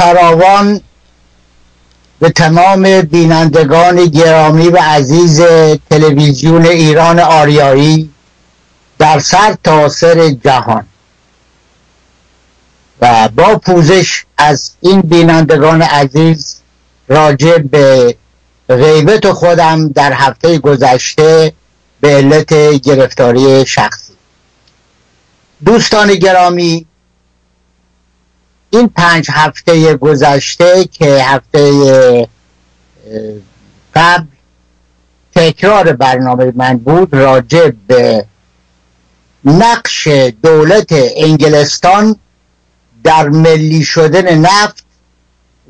[0.00, 0.80] فراوان
[2.20, 5.42] به تمام بینندگان گرامی و عزیز
[5.90, 8.10] تلویزیون ایران آریایی
[8.98, 10.86] در سر تاثر جهان.
[13.00, 16.56] و با پوزش از این بینندگان عزیز
[17.08, 18.16] راجع به
[18.68, 21.52] غیبت خودم در هفته گذشته
[22.00, 24.12] به علت گرفتاری شخصی.
[25.64, 26.86] دوستان گرامی
[28.70, 32.28] این پنج هفته گذشته که هفته
[33.94, 34.26] قبل
[35.34, 38.24] تکرار برنامه من بود راجع به
[39.44, 40.08] نقش
[40.42, 42.16] دولت انگلستان
[43.04, 44.84] در ملی شدن نفت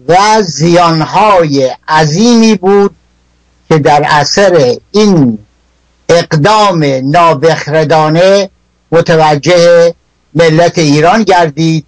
[0.08, 2.96] و زیانهای عظیمی بود
[3.68, 5.38] که در اثر این
[6.08, 8.50] اقدام نابخردانه
[8.92, 9.94] متوجه
[10.34, 11.86] ملت ایران گردید.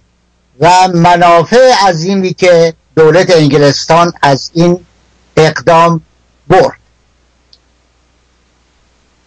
[0.59, 4.85] و منافع عظیمی که دولت انگلستان از این
[5.37, 6.01] اقدام
[6.47, 6.77] برد.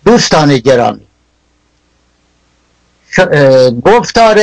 [0.04, 1.06] دوستان گرامی
[3.84, 4.38] گفتار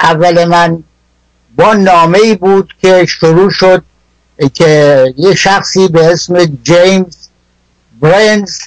[0.00, 0.84] اول من
[1.56, 3.82] با نامه ای بود که شروع شد
[4.54, 7.16] که یه شخصی به اسم جیمز
[8.00, 8.58] برنز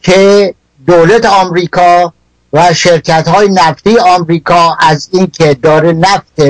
[0.03, 0.55] که
[0.87, 2.13] دولت آمریکا
[2.55, 6.43] و شرکت های نفتی آمریکا از اینکه داره نفت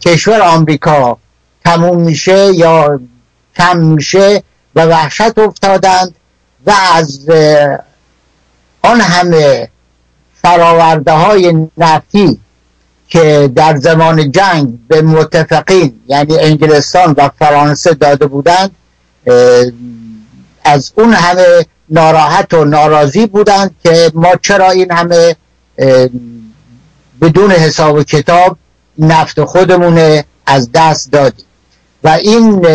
[0.00, 1.18] کشور آمریکا
[1.64, 3.00] تموم میشه یا
[3.56, 4.42] کم میشه
[4.74, 6.14] و وحشت افتادند
[6.66, 7.20] و از
[8.82, 9.68] آن همه
[10.42, 12.40] فراورده های نفتی
[13.08, 18.70] که در زمان جنگ به متفقین یعنی انگلستان و فرانسه داده بودند
[20.64, 25.36] از اون همه ناراحت و ناراضی بودند که ما چرا این همه
[27.20, 28.58] بدون حساب و کتاب
[28.98, 31.44] نفت خودمون از دست دادیم.
[32.04, 32.66] و این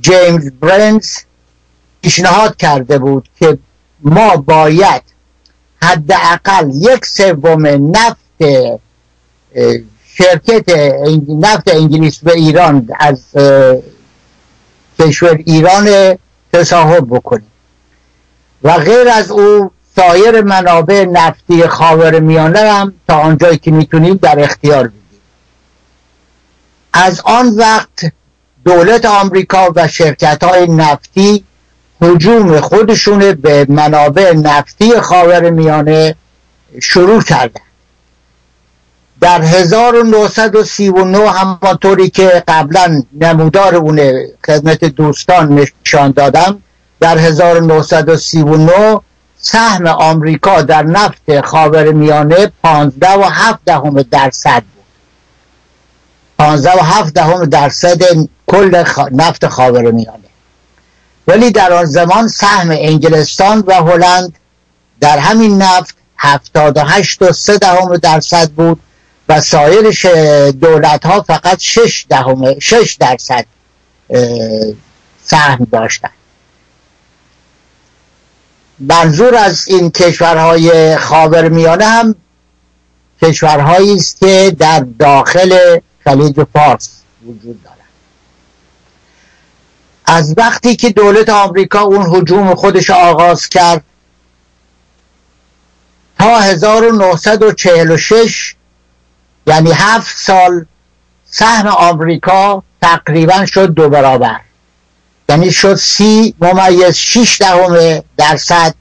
[0.00, 1.08] جیمز برنز
[2.02, 3.58] پیشنهاد کرده بود که
[4.02, 5.02] ما باید
[5.82, 7.66] حداقل یک سوم
[7.96, 8.20] نفت
[10.14, 10.68] شرکت
[11.28, 13.22] نفت انگلیس به ایران از
[14.98, 16.18] کشور ایران
[16.52, 17.46] تصاحب بکنیم.
[18.64, 24.40] و غیر از او سایر منابع نفتی خاور میانه هم تا آنجایی که می‌تونیم در
[24.40, 25.00] اختیار بگیریم.
[26.92, 28.12] از آن وقت
[28.64, 31.44] دولت آمریکا و شرکت های نفتی
[32.00, 36.14] حجوم خودشون به منابع نفتی خاور میانه
[36.82, 37.60] شروع کردن
[39.20, 44.12] در 1939 همانطوری که قبلا نمودار اون
[44.46, 46.62] خدمت دوستان نشان دادم
[47.00, 49.00] در 1939
[49.38, 54.84] سهم آمریکا در نفت خاور میانه 15 و 7 دهم درصد بود.
[56.38, 58.02] 15 و 7 دهم درصد
[58.46, 60.18] کل نفت خاور میانه.
[61.28, 64.38] ولی در آن زمان سهم انگلستان و هلند
[65.00, 68.80] در همین نفت 78 و 3 دهم درصد بود
[69.28, 69.90] و سایر
[70.50, 73.44] دولت ها فقط 6 دهم 6 درصد
[75.24, 76.19] سهم داشتند.
[78.80, 82.14] منظور از این کشورهای خاورمیانه هم
[83.22, 86.90] کشورهایی است که در داخل خلیج فارس
[87.26, 87.78] وجود دارند
[90.04, 93.84] از وقتی که دولت آمریکا اون حجوم خودش آغاز کرد
[96.18, 98.54] تا 1946
[99.46, 100.66] یعنی هفت سال
[101.24, 104.40] سهم آمریکا تقریبا شد دو برابر.
[105.30, 108.74] یعنی شد سی ممیز شیش دهم درصد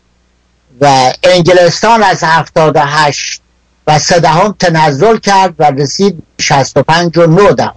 [0.82, 3.42] و انگلستان از هفتاد و هشت
[3.88, 7.76] و سه دهم تنزل کرد و رسید شست و پنج و نو دهم.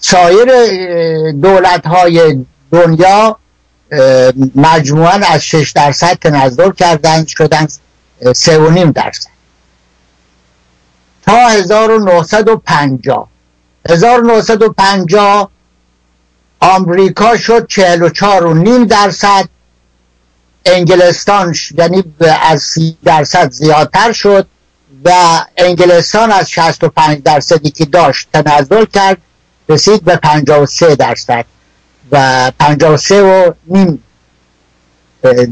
[0.00, 0.48] سایر
[1.30, 3.36] دولت های دنیا
[4.54, 7.66] مجموعا از شش درصد تنزل کردن شدن
[8.34, 9.30] سه و نیم درصد.
[11.26, 13.28] تا 1950
[13.88, 15.50] 1950
[16.60, 19.48] آمریکا شد 44 و نیم درصد.
[20.64, 22.04] انگلستان یعنی
[22.42, 24.46] از سی درصد زیادتر شد
[25.04, 25.10] و
[25.56, 29.18] انگلستان از 65 درصدی که داشت تنزل کرد
[29.68, 31.44] رسید به 53 درصد
[32.12, 34.02] و 53 و نیم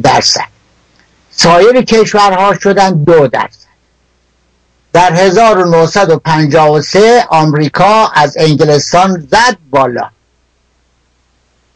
[0.02, 0.48] درصد.
[1.30, 3.68] سایر کشورها شدن دو درصد.
[4.92, 10.10] در 1953 آمریکا از انگلستان زد بالا.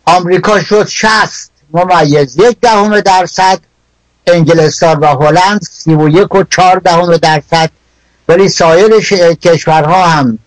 [0.04, 3.58] آمریکا شد 60 ممیز یک دهم درصد
[4.26, 7.70] انگلستان و هلند سی و یک و چهار دهم درصد
[8.28, 9.00] ولی سایر
[9.34, 10.38] کشورها هم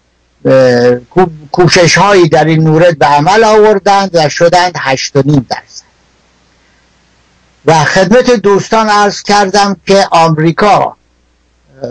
[1.51, 5.85] کوشش هایی در این مورد به عمل آوردند و شدند هشت و نیم درصد.
[7.65, 10.95] و خدمت دوستان عرض کردم که آمریکا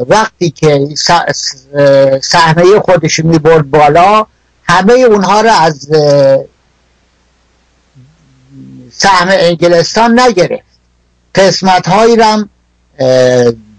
[0.08, 0.88] وقتی که
[2.22, 4.26] صحنه خودش می برد بالا
[4.64, 5.88] همه اونها را از
[8.96, 10.74] سهم انگلستان نگرفت.
[11.34, 12.48] قسمت هایی رم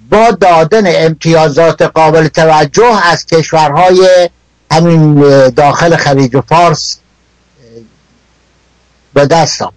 [0.10, 4.30] با دادن امتیازات قابل توجه از کشورهای
[4.72, 5.20] همین
[5.50, 6.98] داخل خلیج فارس
[9.14, 9.76] به دست آورد.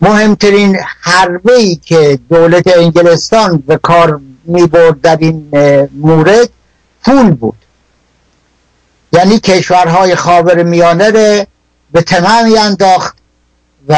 [0.00, 5.48] مهمترین حربه ای که دولت انگلستان به کار می برد در این
[5.92, 6.48] مورد
[7.04, 7.58] پول بود.
[9.12, 11.46] یعنی کشورهای خاور میانه
[11.92, 13.16] به تمام انداخت
[13.88, 13.96] و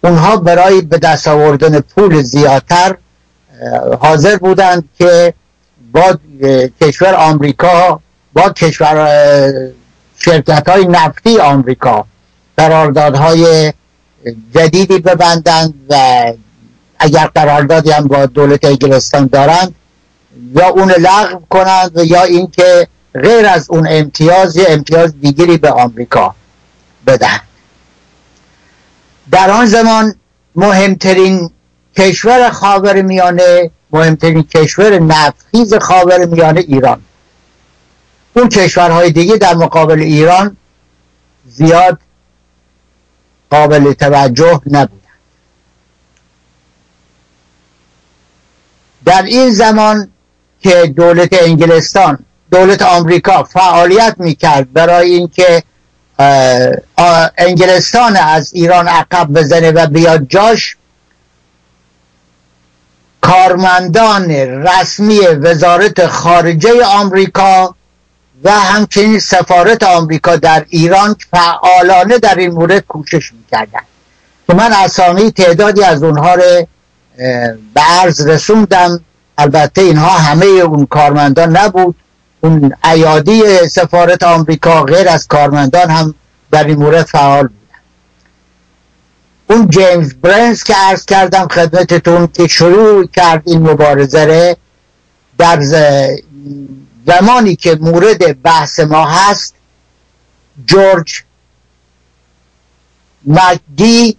[0.00, 2.96] اونها برای به دست آوردن پول زیادتر
[4.00, 5.34] حاضر بودند که
[5.92, 6.18] با
[6.80, 8.00] کشور آمریکا
[8.32, 9.72] با کشور
[10.18, 12.06] شرکت های نفتی آمریکا
[12.56, 13.72] قراردادهای
[14.54, 16.24] جدیدی ببندند و
[16.98, 19.74] اگر قراردادی هم با دولت انگلستان دارند
[20.54, 26.34] یا اون لغو کنند یا اینکه غیر از اون امتیاز یا امتیاز دیگری به آمریکا
[27.06, 27.40] بدهند
[29.30, 30.14] در آن زمان
[30.56, 31.50] مهمترین
[31.96, 37.02] کشور خاور میانه مهمترین کشور نفتخیز خاور میانه ایران.
[38.36, 40.56] اون کشورهای دیگه در مقابل ایران
[41.46, 41.98] زیاد
[43.50, 45.00] قابل توجه نبودن.
[49.04, 50.08] در این زمان
[50.60, 52.18] که دولت انگلستان
[52.50, 55.62] دولت آمریکا فعالیت می‌کرد برای اینکه
[57.38, 60.76] انگلستان از ایران عقب بزنه و بیاد جاش.
[63.20, 67.74] کارمندان رسمی وزارت خارجه آمریکا
[68.44, 73.80] و همچنین سفارت آمریکا در ایران فعالانه در این مورد کوشش می‌کردن
[74.46, 76.66] که من اسامی تعدادی از اونها رو
[77.74, 79.00] به عرض رسوندم.
[79.38, 81.94] البته اینها همه اون کارمندان نبود.
[82.46, 86.14] اون ایادی سفارت آمریکا غیر از کارمندان هم
[86.50, 87.80] در این مورد فعال بودن
[89.50, 94.56] اون جیمز برنز که عرض کردم خدمتتون که شروع کرد این مبارزه
[95.38, 95.60] در
[97.06, 99.54] زمانی که مورد بحث ما هست
[100.66, 101.22] جورج
[103.26, 104.16] مکدی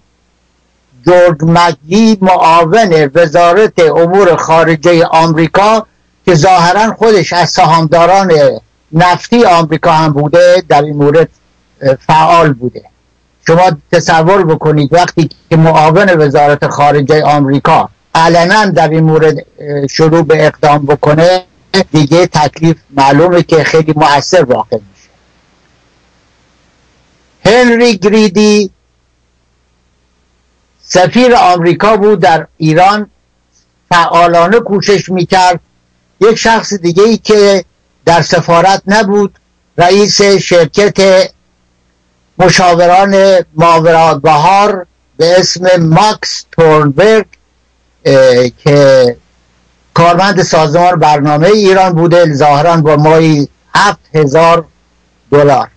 [1.05, 5.87] جورج مکدی معاون وزارت امور خارجه آمریکا
[6.27, 8.31] که ظاهرا خودش از سهامداران
[8.91, 11.29] نفتی آمریکا هم بوده در این مورد
[12.07, 12.83] فعال بوده.
[13.47, 19.45] شما تصور بکنید وقتی که معاون وزارت خارجه آمریکا علنا در این مورد
[19.89, 21.43] شروع به اقدام بکنه
[21.91, 25.09] دیگه تکلیف معلومه که خیلی مؤثر واقع میشه.
[27.45, 28.71] هنری گریدی
[30.81, 33.09] سفیر آمریکا بود در ایران
[33.89, 35.59] فعالانه کوشش می‌کرد
[36.21, 37.65] یک شخص دیگه ای که
[38.05, 39.35] در سفارت نبود
[39.77, 41.29] رئیس شرکت
[42.37, 44.85] مشاوران ماورا بهار
[45.17, 47.25] به اسم ماکس تورنبرگ
[48.57, 49.17] که
[49.93, 54.65] کارمند سازمان برنامه ایران بوده ظاهرا با مایی هفت هزار
[55.31, 55.67] دلار.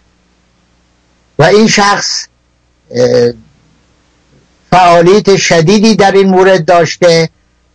[1.38, 2.26] و این شخص
[4.70, 7.28] فعالیت شدیدی در این مورد داشته.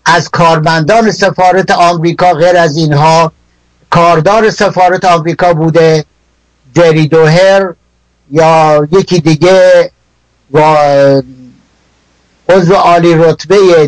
[0.05, 3.31] از کارمندان سفارت آمریکا غیر از اینها
[3.89, 6.05] کاردار سفارت آمریکا بوده
[6.75, 7.73] جری دوهر
[8.31, 9.91] یا یکی دیگه
[10.51, 10.61] و
[12.49, 13.87] عضو عالی رتبه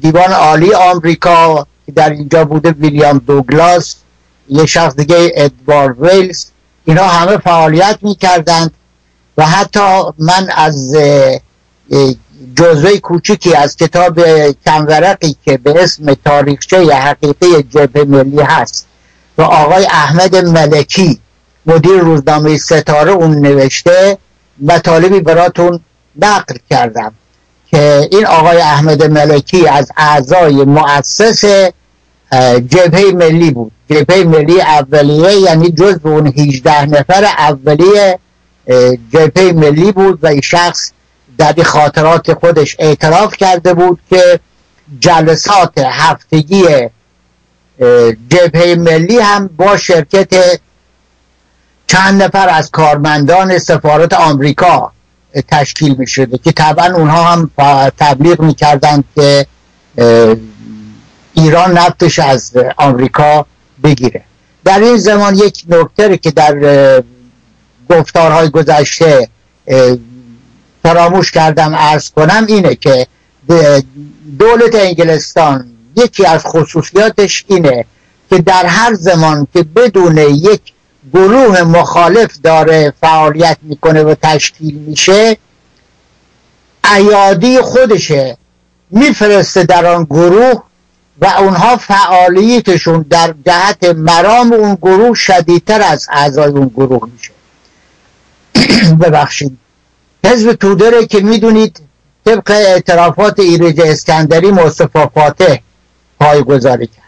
[0.00, 3.96] دیوان عالی آمریکا که در اینجا بوده ویلیام دوگلاس
[4.48, 6.46] یه شخص دیگه ادوارد ویلز
[6.84, 8.74] اینا همه فعالیت می‌کردند
[9.36, 10.96] و حتی من از
[12.56, 14.20] جزوه کوچیکی از کتاب
[14.66, 18.86] کمورقی که به اسم تاریخچه حقیقی جبه ملی هست
[19.38, 21.20] و آقای احمد ملکی
[21.66, 24.18] مدیر روزنامه ستاره اون نوشته
[24.60, 25.80] مطالبی براتون
[26.22, 27.12] نقل کردم
[27.70, 31.44] که این آقای احمد ملکی از اعضای مؤسس
[32.68, 33.72] جبهه ملی بود.
[33.90, 38.18] جبهه ملی اولیه یعنی جز اون 18 نفر اولیه
[39.12, 40.92] جبهه ملی بود و این شخص
[41.38, 44.40] در خاطرات خودش اعتراف کرده بود که
[45.00, 46.64] جلسات هفتگی
[48.28, 50.60] جبهه ملی هم با شرکت
[51.86, 54.92] چند نفر از کارمندان سفارت آمریکا
[55.48, 57.50] تشکیل می شده که طبعا اونها هم
[57.98, 58.54] تبلیغ می
[59.14, 59.46] که
[61.34, 63.46] ایران نفتش از آمریکا
[63.84, 64.22] بگیره.
[64.64, 67.02] در این زمان یک نکته که در
[67.90, 69.28] گفتارهای گذشته
[70.84, 73.06] فراموش کردم ارز کنم اینه که
[74.38, 77.84] دولت انگلستان یکی از خصوصیاتش اینه
[78.30, 80.60] که در هر زمان که بدون یک
[81.14, 85.36] گروه مخالف داره فعالیت می‌کنه و تشکیل میشه
[86.96, 88.36] ایادی خودشه
[88.90, 90.62] میفرسته در آن گروه
[91.20, 97.32] و اونها فعالیتشون در جهت مرام اون گروه شدیدتر از اعضای اون گروه میشه.
[99.02, 99.58] ببخشید.
[100.24, 101.80] حزب تودره که می‌دونید
[102.26, 105.56] طبق اعترافات ایرج اسکندری مصطفى فاتح
[106.20, 107.04] پایگذاری کرد.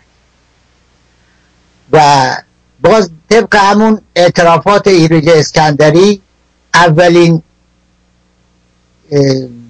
[1.93, 2.37] و
[2.81, 6.23] باز طبق همون اعترافات ایرج اسکندری
[6.75, 7.43] اولین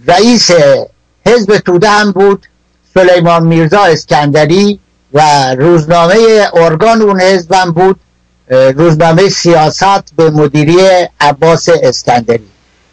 [0.07, 0.51] رئیس
[1.27, 2.47] حزب توده هم بود
[2.95, 4.81] سلیمان میرزا اسکندری
[5.13, 5.21] و
[5.55, 8.01] روزنامه ارگان اون حزبم بود
[8.51, 10.77] روزنامه سیاست به مدیری
[11.21, 12.47] عباس اسکندری.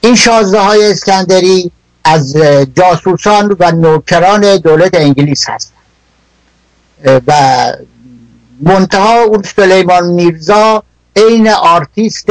[0.03, 1.71] این شازده های اسکندری
[2.03, 2.37] از
[2.75, 5.83] جاسوسان و نوکران دولت انگلیس هستند
[7.27, 7.33] و
[8.61, 10.83] منتها اون سلیمان میرزا
[11.15, 12.29] عین آرتیست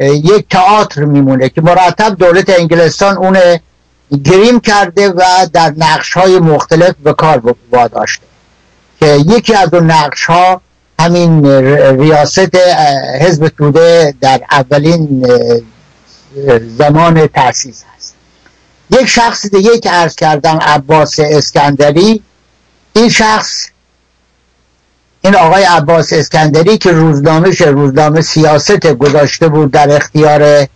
[0.00, 3.38] یک تئاتر میمونه که مرتب دولت انگلستان اون
[4.24, 5.22] گریم کرده و
[5.52, 8.26] در نقش های مختلف به کار واداشته.
[9.00, 10.60] که یکی از اون نقش ها
[11.00, 11.46] همین
[12.00, 12.56] ریاست
[13.20, 15.26] حزب توده در اولین
[16.78, 18.14] زمان تأسیس هست
[18.90, 22.22] یک شخص دیگه که عرض کردم عباس اسکندری
[22.92, 23.66] این شخص
[25.20, 30.66] این آقای عباس اسکندری که روزنامه روزنامه سیاست گذاشته بود در اختیار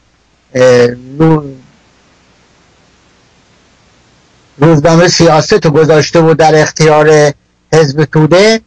[4.59, 7.33] روزنامه سیاست گذاشته بود در اختیار
[7.73, 8.61] حزب توده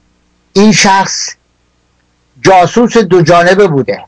[0.54, 1.30] این شخص
[2.42, 4.06] جاسوس دو جانبه بوده.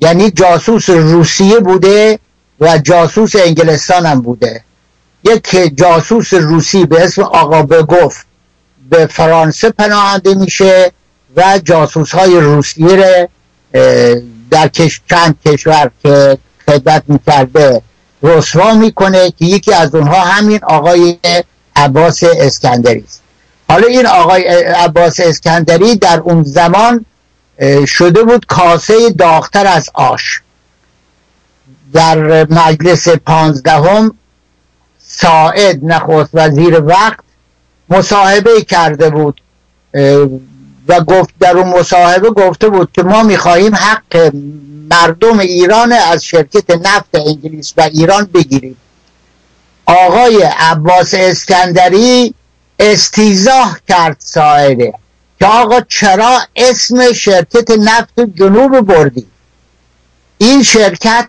[0.00, 2.18] یعنی جاسوس روسیه بوده
[2.60, 4.64] و جاسوس انگلستان هم بوده.
[5.24, 8.26] یک جاسوس روسی به اسم آقا بگفت
[8.90, 10.92] به فرانسه پناهنده میشه
[11.36, 13.28] و جاسوس های روسیه
[14.50, 15.00] در کش...
[15.10, 17.82] چند کشور که خدمت می‌کرده
[18.22, 21.18] رسوا می‌کنه که یکی از اونها همین آقای
[21.76, 23.22] عباس اسکندری است.
[23.68, 27.06] حالا این آقای عباس اسکندری در اون زمان
[27.86, 30.40] شده بود کاسه داختر از آش.
[31.92, 34.14] در مجلس پانزدهم
[34.98, 37.18] ساعد نخست وزیر وقت
[37.88, 39.40] مصاحبه کرده بود
[40.88, 44.32] و گفت در اون مصاحبه گفته بود که ما می‌خواهیم حق
[44.90, 48.76] مردم ایران از شرکت نفت انگلیس و ایران بگیریم.
[49.86, 52.34] آقای عباس اسکندری
[52.78, 54.94] استیزاه کرد ساعده.
[55.40, 59.26] که آقا چرا اسم شرکت نفت جنوب بردی؟
[60.38, 61.28] این شرکت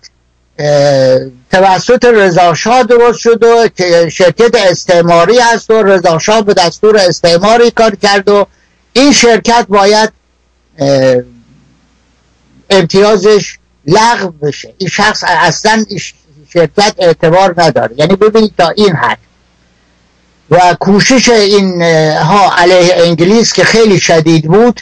[1.52, 7.96] توسط رضاشاه درست شد و که شرکت استعماری هست و رضاشاه به دستور استعماری کار
[7.96, 8.48] کرد و
[8.94, 10.12] این شرکت باید
[12.70, 14.74] امتیازش لغو بشه.
[14.78, 15.86] این شخص اصلا
[16.54, 17.96] شرکت اعتبار نداره.
[17.98, 19.18] یعنی ببینید تا این حد.
[20.52, 21.82] و کوشش این
[22.16, 24.82] ها علیه انگلیس که خیلی شدید بود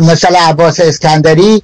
[0.00, 1.62] مثلا عباس اسکندری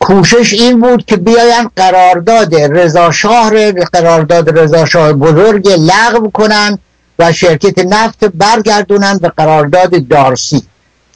[0.00, 6.78] کوشش این بود که بیاین قرارداد رضاشاه قرارداد رضاشاه بزرگ لغو کنن
[7.18, 10.62] و شرکت نفت برگردونن به قرارداد دارسی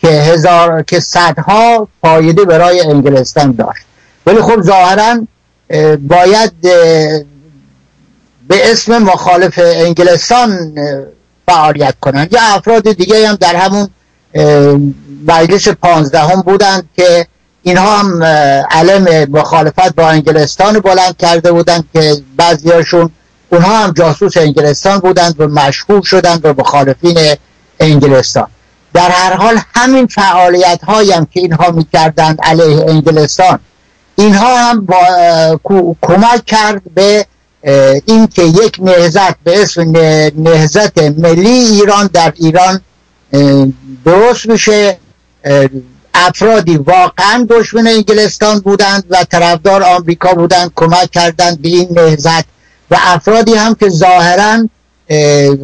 [0.01, 3.83] که هزار که صدها فایده برای انگلستان داشت.
[4.27, 5.21] ولی خب ظاهرا
[6.09, 6.53] باید
[8.49, 10.75] به اسم مخالف انگلستان
[11.49, 12.33] فعالیت کنند.
[12.33, 13.88] یا افراد دیگه هم در همون
[15.28, 17.26] مجلس پانزدهم بودند که
[17.62, 18.23] اینها هم
[18.71, 23.11] علم مخالفت با انگلستان بلند کرده بودند که بعضیاشون
[23.50, 27.19] اونها هم جاسوس انگلستان بودند و مشهور شدند به مخالفین
[27.81, 28.47] انگلستان.
[28.95, 33.59] در هر حال همین فعالیت هایم که اینها می‌کردند علیه انگلستان
[34.17, 34.97] اینها هم با
[36.02, 37.26] کمک کرد به
[38.05, 39.91] اینکه یک نهزت به اسم
[40.37, 42.81] نهزت ملی ایران در ایران
[44.05, 44.99] درست میشه.
[46.15, 52.45] افرادی واقعا دشمن انگلستان بودند و طرفدار آمریکا بودند کمک کردند به این نهزت
[52.91, 54.69] و افرادی هم که ظاهرا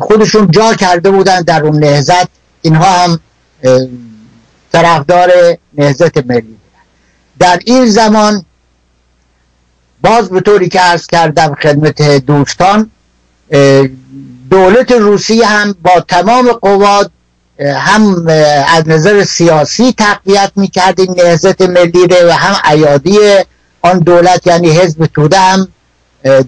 [0.00, 2.28] خودشون جا کرده بودند در اون نهزت
[2.62, 3.20] اینها هم
[4.72, 5.30] طرفدار
[5.74, 6.58] نهزت ملی بودند.
[7.38, 8.44] در این زمان
[10.04, 12.90] باز به طوری که ارز کردم خدمت دوستان
[14.50, 17.10] دولت روسیه هم با تمام قواد
[17.60, 18.26] هم
[18.74, 23.18] از نظر سیاسی تقویت می‌کرد این نهزت ملی و هم ایادی
[23.82, 25.68] آن دولت یعنی حزب توده هم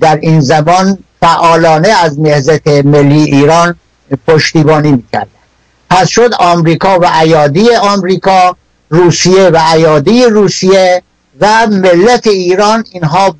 [0.01, 3.77] در این زمان فعالانه از نهزت ملی ایران
[4.27, 5.29] پشتیبانی می‌کرد.
[5.91, 8.57] پس شد آمریکا و ایادی آمریکا
[8.91, 11.03] روسیه و ایادی روسیه
[11.41, 13.37] و ملت ایران اینها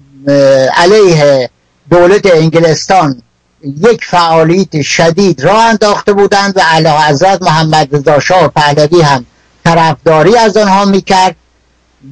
[0.77, 1.51] علیه
[1.91, 3.23] دولت انگلستان
[3.63, 9.27] یک فعالیت شدید را انداخته بودند و علی حضرت محمد رضا شاه پهلوی هم
[9.65, 11.37] طرفداری از آنها می‌کرد.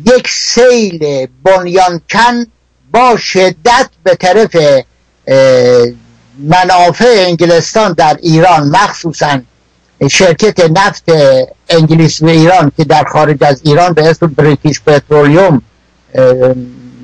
[0.07, 2.47] یک سیل بنیانکن
[2.93, 4.57] با شدت به طرف
[6.39, 9.41] منافع انگلستان در ایران مخصوصا
[10.11, 11.05] شرکت نفت
[11.69, 15.63] انگلیس و ایران که در خارج از ایران به اسم بریتیش پترولیوم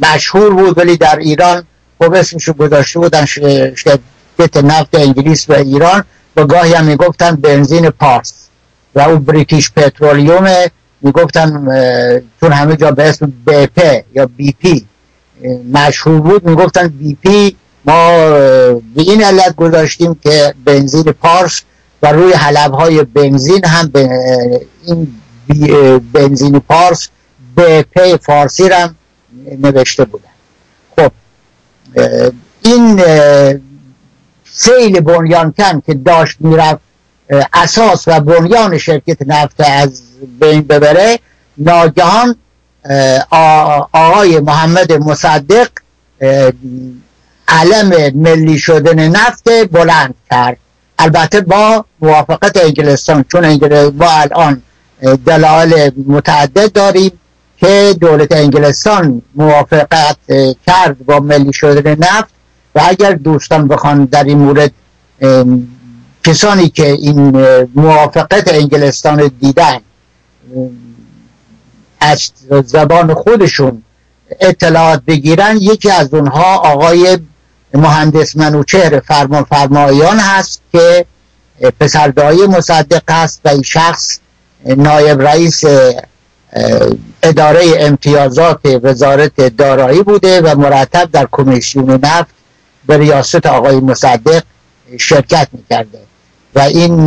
[0.02, 1.64] مشهور بود ولی در ایران
[1.98, 6.04] خب اسمشو گذاشته بودن شرکت نفت انگلیس و ایران
[6.36, 8.34] و گاهی هم می‌گفتن بنزین پارس
[8.94, 10.46] و او British Petroleum
[11.02, 11.50] می‌گفتن
[12.40, 13.82] چون همه جا به اسم B
[14.14, 14.86] یا BP
[15.72, 18.28] مشهور بود می‌گفتن BP ما
[18.94, 21.62] به این علت گذاشتیم که بنزین پارس
[22.02, 23.92] و روی حلب های بنزین هم
[24.86, 25.14] این
[26.12, 27.08] بنزین پارس
[27.56, 28.96] ب پ فارسی هم
[29.58, 30.24] نوشته بودن
[30.96, 31.12] خب
[32.62, 33.02] این
[34.52, 36.80] سیل بنیانکن که داشت می‌رفت
[37.52, 40.02] اساس و بنیان شرکت نفت از
[40.40, 41.18] بین ببره
[41.58, 42.36] ناگهان
[43.92, 45.68] آقای محمد مصدق
[47.48, 50.56] علم ملی شدن نفت بلند کرد.
[50.98, 54.62] البته با موافقت انگلستان چون انگلستان با الان
[55.26, 57.12] دلایل متعدد داریم.
[57.60, 60.16] که دولت انگلستان موافقت
[60.66, 62.30] کرد با ملی شدن نفت
[62.74, 64.72] و اگر دوستان بخوان در این مورد
[66.24, 67.30] کسانی که این
[67.74, 69.80] موافقت انگلستان دیدن
[72.00, 72.30] از
[72.64, 73.82] زبان خودشون
[74.40, 77.18] اطلاعات بگیرن یکی از اونها آقای
[77.74, 81.06] مهندس منوچهر فرمان فرمایان هست که
[81.80, 84.18] پسردایی مصدق هست و این شخص
[84.64, 85.64] نایب رئیس
[87.22, 92.34] اداره امتیازات وزارت دارایی بوده و مرتب در کمیسیون نفت
[92.86, 94.42] به ریاست آقای مصدق
[94.98, 95.98] شرکت می‌کرده.
[96.54, 97.06] و این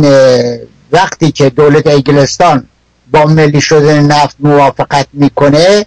[0.92, 2.68] وقتی که دولت انگلستان
[3.10, 5.86] با ملی شدن نفت موافقت می‌کنه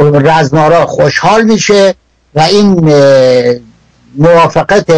[0.00, 1.94] رزمارا خوشحال میشه
[2.34, 2.92] و این
[4.16, 4.92] موافقت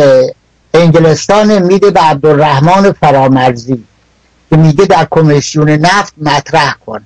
[0.75, 3.85] انگلستان میده به عبدالرحمن فرامرزی
[4.51, 7.01] که میگه در کمیسیون نفت مطرح کن.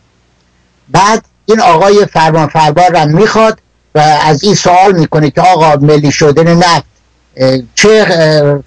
[0.90, 3.58] بعد این آقای فرمان فربار را می‌خواد
[3.94, 6.84] و از این سوال می‌کنه که آقا ملی شدن نفت
[7.74, 8.06] چه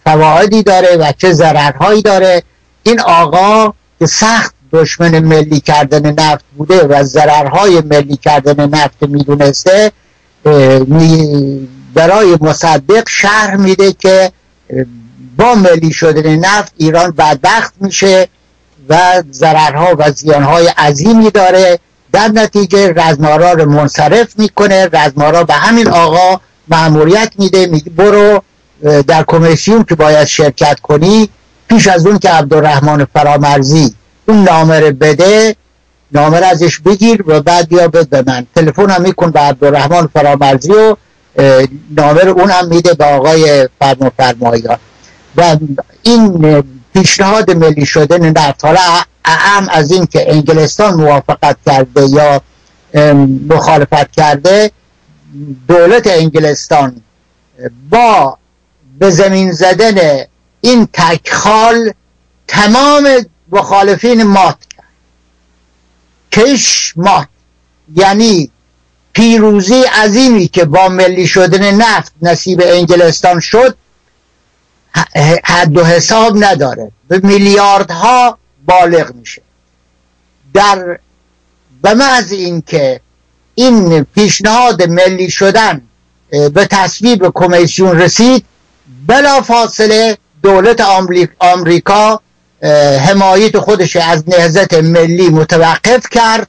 [0.04, 2.44] فوایدی داره و چه ضررهایی داره؟
[2.84, 9.92] این آقا که سخت دشمن ملی کردن نفت بوده و ضررهای ملی کردن نفت می‌دونسته
[11.94, 14.32] برای مصدق شهر میده که
[15.38, 18.28] با ملی شدن نفت ایران بدبخت میشه
[18.90, 21.80] و ضررها و زیانهای عظیمی داره.
[22.12, 24.90] در نتیجه رزمارا رو منصرف می‌کنه.
[24.94, 28.42] رزمارا به همین آقا معمولیت میده میگه برو
[29.08, 31.30] در کمیسیون که باید شرکت کنی
[31.68, 33.96] پیش از اون که عبدالرحمن فرامرزی
[34.28, 35.56] اون نامه رو بده
[36.12, 38.48] نامه را ازش بگیر و بعد بیا به من.
[38.56, 40.96] تلفن هم میکن به عبدالرحمن فرامرزی و
[41.98, 44.78] نامه رو اون هم میده به آقای فرما فرمایان
[45.38, 45.58] و
[46.04, 48.80] این پیشنهاد ملی شدن نفت حالا
[49.32, 52.42] اهم از این که انگلستان موافقت کرده یا
[53.50, 54.72] مخالفت کرده
[55.68, 57.02] دولت انگلستان
[57.90, 58.38] با
[59.00, 60.26] به زمین زدن
[60.62, 61.94] این تکخال
[62.48, 64.86] تمام مخالفین مات کرد.
[66.32, 67.28] کش مات.
[67.96, 68.52] یعنی
[69.14, 73.78] پیروزی عظیمی که با ملی شدن نفت نصیب انگلستان شد
[75.44, 76.92] حد و حساب نداره.
[77.08, 79.42] به میلیاردها بالغ میشه.
[80.54, 81.00] در
[81.82, 83.02] به محض اینکه
[83.56, 85.82] این پیشنهاد ملی شدن
[86.30, 88.46] به تصویب کمیسیون رسید
[89.08, 90.82] بلا فاصله دولت
[91.40, 92.22] آمریکا
[93.08, 96.48] حمایت خودش از نهزت ملی متوقف کرد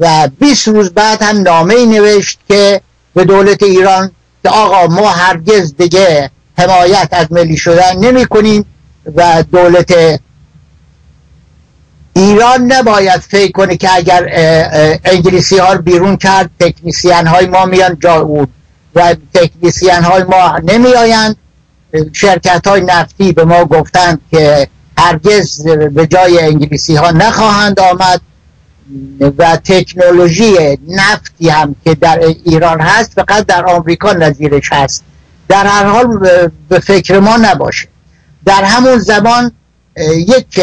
[0.00, 2.80] و 20 روز بعد هم نامه ای نوشت که
[3.14, 4.12] به دولت ایران
[4.42, 8.66] که آقا ما هرگز دیگه حمایت از ملی شدن نمی کنیم
[9.16, 10.20] و دولت
[12.18, 14.28] ایران نباید فکر کنه که اگر
[15.04, 18.48] انگلیسی ها رو بیرون کرد تکنیسیان های ما میان جا اون
[18.94, 21.36] و تکنیسیان های ما نمی آیند
[22.12, 28.20] شرکت های نفتی به ما گفتند که هرگز به جای انگلیسی ها نخواهند آمد
[29.38, 35.04] و تکنولوژی نفتی هم که در ایران هست فقط در آمریکا نظیرش هست.
[35.48, 36.28] در هر حال
[36.68, 37.88] به فکر ما نباشه.
[38.44, 39.52] در همون زمان
[40.28, 40.60] یک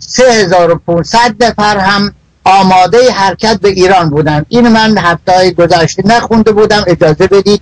[0.00, 2.14] 3500 نفر هم
[2.44, 6.84] آماده حرکت به ایران بودن این من هفته گذشته نخونده بودم.
[6.86, 7.60] اجازه بدید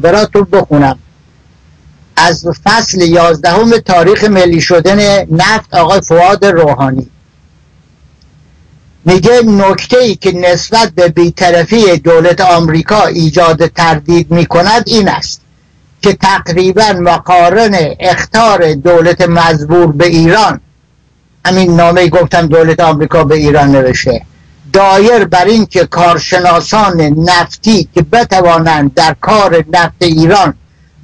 [0.00, 0.98] براتون بخونم.
[2.16, 7.06] از فصل یازدهم تاریخ ملی شدن نفت آقای فواد روحانی.
[9.04, 15.40] میگه نکته ای که نسبت به بیطرفی دولت آمریکا ایجاد تردید می‌کند این است.
[16.02, 20.60] که تقریبا مقارن اختار دولت مزبور به ایران
[21.46, 24.22] همین نامه گفتم دولت آمریکا به ایران نوشته
[24.72, 30.54] دایر بر این که کارشناسان نفتی که بتوانند در کار نفت ایران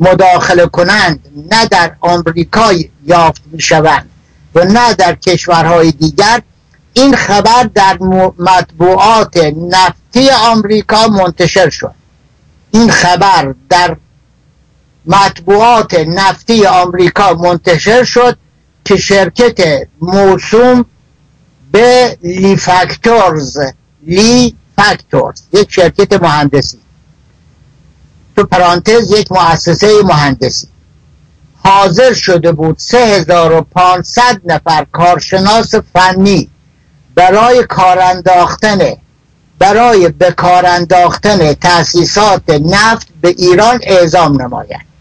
[0.00, 1.20] مداخله کنند
[1.52, 2.72] نه در آمریکا
[3.06, 4.10] یافت می شوند
[4.54, 6.42] و نه در کشورهای دیگر
[6.92, 7.98] این خبر در
[8.38, 9.36] مطبوعات
[9.70, 11.94] نفتی آمریکا منتشر شد.
[12.70, 13.96] این خبر در
[15.06, 18.38] مطبوعات نفتی آمریکا منتشر شد
[18.84, 20.84] که شرکت موسوم
[21.72, 23.58] به لی فاکتورز
[24.06, 26.78] لی فاکتورز یک شرکت مهندسی.
[28.36, 30.68] تو پرانتز یک مؤسسه مهندسی.
[31.64, 36.48] حاضر شده بود 3500 نفر کارشناس فنی
[37.14, 38.78] برای کار انداختن
[39.58, 41.54] برای به کار انداختن
[42.50, 44.95] نفت به ایران اعزام نماید.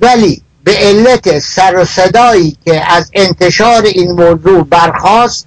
[0.00, 5.46] ولی به علت سر و صدایی که از انتشار این موضوع برخواست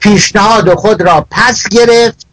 [0.00, 2.26] پیشنهاد خود را پس گرفت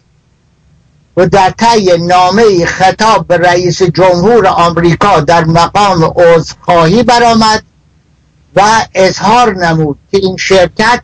[1.18, 7.64] و در طی نامه خطاب به رئیس جمهور آمریکا در مقام عذرخواهی برآمد
[8.56, 11.02] و اظهار نمود که این شرکت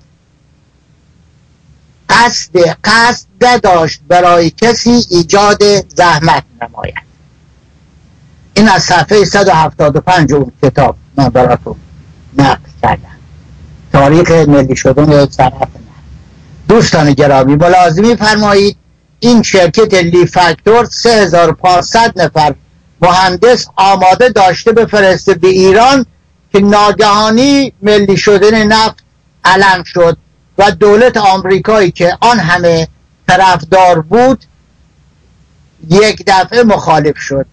[2.10, 5.64] قصد قصد نداشت برای کسی ایجاد
[5.96, 7.05] زحمت نماید.
[8.56, 11.76] این از صفحه 175 اون کتاب من براتون
[12.38, 13.16] نقل کردم.
[13.94, 15.68] تاریخ ملی شدن صنعت
[16.68, 18.78] دوستان گرامی ملازمی فرمایید
[19.20, 22.56] این شرکت لی فاکتور 3500 نفر
[23.02, 26.06] مهندس آماده داشته بفرسته به ایران
[26.52, 29.04] که ناگهانی ملی شدن نفت
[29.46, 30.18] علم شد
[30.58, 32.88] و دولت آمریکایی که آن همه
[33.28, 34.46] طرفدار بود
[35.90, 37.46] یک دفعه مخالف شد.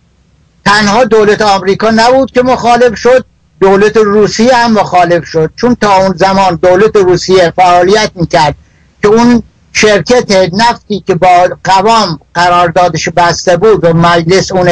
[0.65, 3.25] تنها دولت آمریکا نبود که مخالف شد
[3.61, 5.51] دولت روسیه هم مخالف شد.
[5.57, 8.55] چون تا اون زمان دولت روسیه فعالیت می‌کرد
[9.03, 14.69] که اون شرکت نفتی که با قوام قراردادش بسته بود و مجلس اون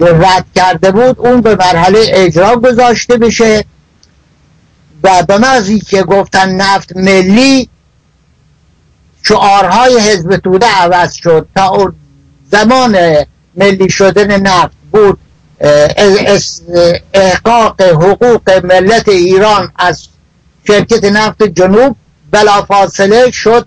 [0.00, 3.64] رد کرده بود اون به مرحله اجرا گذاشته بشه.
[5.02, 7.68] و به مزی که گفتن نفت ملی
[9.22, 11.48] شعارهای حزب توده عوض شد.
[11.56, 11.92] تا
[12.50, 12.98] زمان
[13.56, 15.18] ملی شدن نفت بود
[17.14, 20.08] احقاق حقوق ملت ایران از
[20.66, 21.96] شرکت نفت جنوب
[22.30, 23.66] بلافاصله شد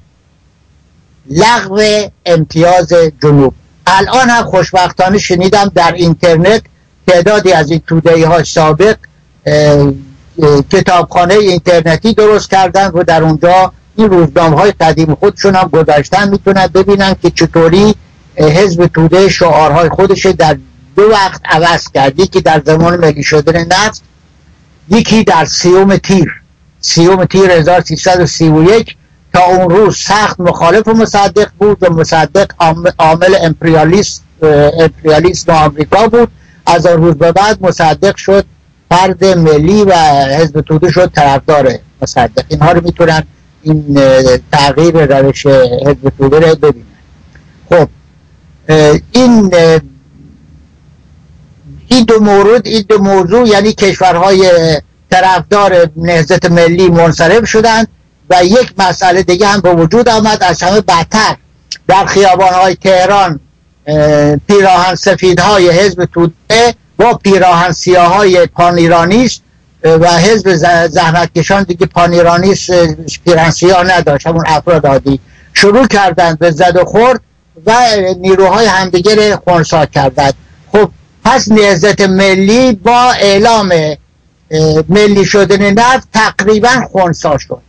[1.30, 1.82] لغو
[2.26, 3.54] امتیاز جنوب.
[3.88, 6.62] الان هم خوشبختانه شنیدم در اینترنت
[7.08, 8.98] تعدادی از این توده ها سابق
[10.72, 16.68] کتابخانه اینترنتی درست کردن و در اونجا این روزنامه های قدیم خودشون هم گذاشتن می‌تونن
[16.68, 17.96] ببینن که چطوری
[18.38, 20.58] حزب توده شعارهای خودش در
[20.98, 22.20] دو وقت عوض کرد.
[22.20, 24.02] یکی در زمان ملی شدن نفت
[24.90, 26.42] یکی در سیوم تیر.
[26.82, 28.96] سیوم تیر 1331
[29.34, 32.52] تا اون روز سخت مخالف و مصدق بود و مصدق
[33.00, 34.24] عامل امپریالیست
[34.80, 36.32] امپریالیست آمریکا بود.
[36.66, 38.46] از آن روز به بعد مصدق شد
[38.90, 39.94] فرد ملی و
[40.40, 42.44] حزب توده شد طرفدار مصدق.
[42.48, 43.24] اینها رو می‌تونن
[43.64, 44.00] این
[44.52, 46.86] تغییر روش حزب توده رو ببینن.
[47.70, 47.88] خب
[49.12, 49.54] این
[51.88, 54.52] این دو مورد این دو موضوع یعنی کشورهای
[55.12, 57.88] طرفدار نهزت ملی منصرف شدند
[58.30, 61.36] و یک مسئله دیگه هم به وجود آمد از همه بدتر.
[61.88, 63.39] در خیابانهای تهران
[64.47, 69.41] پیراهن سفیدهای حزب توده با پیراهن سیاهای پانیرانیست
[69.84, 70.54] و حزب
[70.88, 72.71] زحمتکشان دیگه پانیرانیست
[73.26, 75.19] پیراهن سیاه نداشت همون افراد عادی.
[75.54, 77.21] شروع کردند به زد و خورد
[77.65, 77.73] و
[78.19, 80.34] نیروهای همدیگه خونسا کردند.
[80.71, 80.89] خب
[81.28, 83.74] پس نهزت ملی با اعلام
[84.90, 87.62] ملی شدن نفت تقریبا خونسا شد.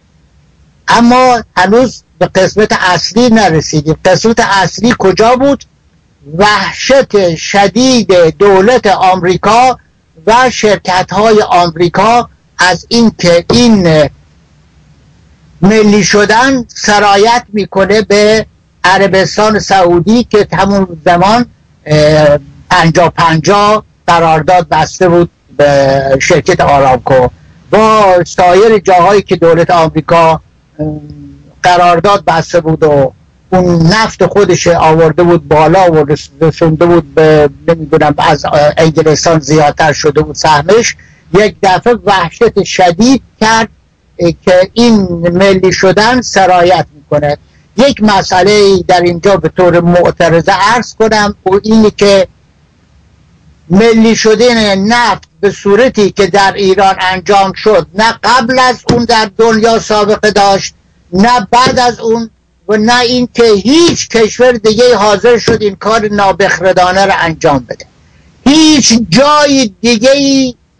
[0.88, 3.96] اما هنوز به قسمت اصلی نرسیدیم.
[4.04, 5.64] قسمت اصلی کجا بود؟
[6.36, 9.78] وحشت شدید دولت آمریکا
[10.26, 14.10] و شرکت های آمریکا از اینکه این
[15.62, 18.46] ملی شدن سرایت می‌کنه به
[18.84, 21.46] عربستان سعودی که همون زمان
[22.70, 27.28] پنجا پنجا قرارداد بسته بود به شرکت آرامکو.
[27.70, 30.40] با سایر جاهایی که دولت آمریکا
[31.62, 33.12] قرارداد بسته بود و
[33.50, 36.06] اون نفت خودش آورده بود بالا و
[36.40, 38.44] رسونده بود به نمی‌دونم از
[38.76, 40.96] انگلستان زیادتر شده بود سهمش
[41.34, 43.68] یک دفعه وحشت شدید کرد
[44.18, 45.02] که این
[45.32, 47.38] ملی شدن سرایت می‌کنه.
[47.76, 52.28] یک مسئله در اینجا به طور معترضه عرض کنم و اینی که
[53.70, 59.30] ملی شدن نفت به صورتی که در ایران انجام شد نه قبل از اون در
[59.38, 60.74] دنیا سابقه داشت
[61.12, 62.30] نه بعد از اون
[62.68, 67.86] و نه این که هیچ کشور دیگه حاضر شد این کار نابخردانه رو انجام بده.
[68.46, 70.10] هیچ جای دیگه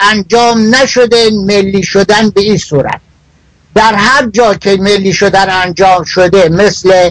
[0.01, 3.01] انجام نشده ملی شدن به این صورت.
[3.75, 7.11] در هر جا که ملی شدن انجام شده مثل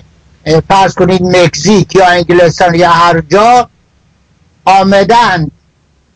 [0.67, 3.69] فرض کنید مکزیک یا انگلستان یا هر جا
[4.65, 5.51] آمدن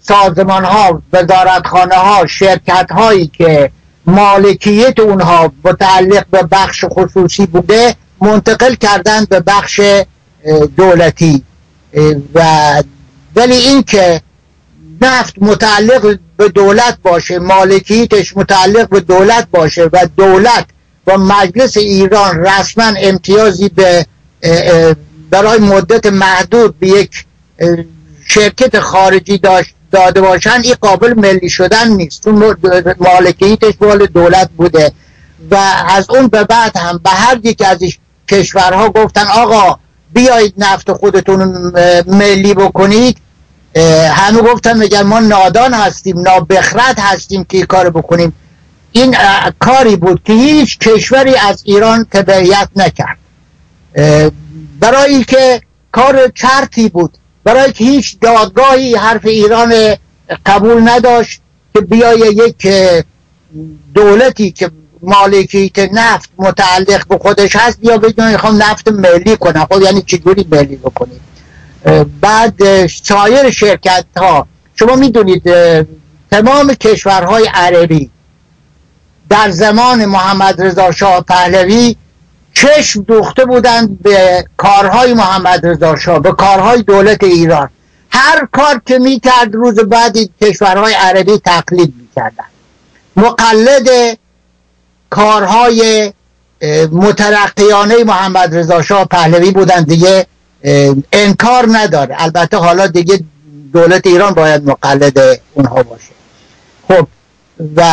[0.01, 3.71] سازمان ها وزارتخانه ها شرکت هایی که
[4.05, 9.81] مالکیت اونها متعلق به بخش خصوصی بوده منتقل کردن به بخش
[10.77, 11.43] دولتی.
[12.35, 12.43] و
[13.35, 14.21] ولی اینکه
[15.01, 20.65] نفت متعلق به دولت باشه مالکیتش متعلق به دولت باشه و دولت
[21.05, 24.05] با مجلس ایران رسما امتیازی به
[25.29, 27.25] برای مدت محدود به یک
[28.27, 32.23] شرکت خارجی داشت داده باشن این قابل ملی شدن نیست.
[32.23, 32.55] چون
[32.99, 34.91] مالکیتش مال دولت بوده.
[35.51, 35.55] و
[35.87, 37.79] از اون به بعد هم به هر یک از
[38.27, 39.79] کشورها گفتن آقا
[40.13, 41.43] بیایید نفت خودتون
[42.07, 43.17] ملی بکنید.
[44.11, 48.33] همه گفتن میگن ما نادان هستیم نابخرد هستیم که کار بکنیم.
[48.91, 49.15] این
[49.59, 53.17] کاری بود که هیچ کشوری از ایران تبعیت نکرد.
[54.79, 57.17] برای که کار چرتی بود.
[57.43, 59.95] برای که هیچ دادگاهی حرف ایران
[60.45, 61.41] قبول نداشت
[61.73, 62.67] که بیای یک
[63.93, 69.67] دولتی که مالکیت نفت متعلق به خودش هست بیا بگیم می‌خوام نفت ملی کنم.
[69.71, 71.21] خب یعنی چجوری ملی بکنید
[72.21, 75.43] بعد سایر شرکت ها شما می‌دونید
[76.31, 78.09] تمام کشورهای عربی
[79.29, 81.95] در زمان محمد رضا شاه پهلوی
[82.53, 87.69] چشم دوخته بودند به کارهای محمد رضا شاه به کارهای دولت ایران.
[88.11, 92.43] هر کار که می‌کرد روز بعد کشورهای عربی تقلید می‌کردن
[93.15, 94.17] مقلد
[95.09, 96.13] کارهای
[96.91, 100.25] مترقیانه محمد رضا شاه پهلوی بودن دیگه
[101.13, 102.15] انکار نداره.
[102.19, 103.23] البته حالا دیگه
[103.73, 106.11] دولت ایران باید مقلد اونها باشه.
[106.87, 107.07] خب
[107.75, 107.83] و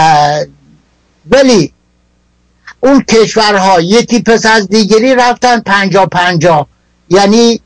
[1.31, 1.73] ولی
[2.81, 6.67] اون کشورها یکی پس از دیگری رفتن پنجا پنجا.
[7.11, 7.61] یعنی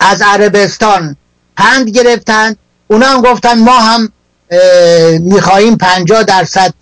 [0.00, 1.16] از عربستان
[1.56, 2.56] پند گرفتن.
[2.86, 4.12] اونا هم گفتن ما هم
[5.20, 6.74] می‌خواهیم پنجا درصد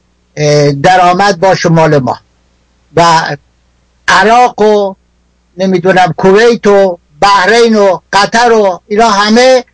[0.82, 2.18] درآمد باشه مال ما.
[2.96, 3.22] و
[4.08, 4.94] عراق و
[5.56, 9.64] نمی‌دونم کویت و بحرین و قطر و اینا همه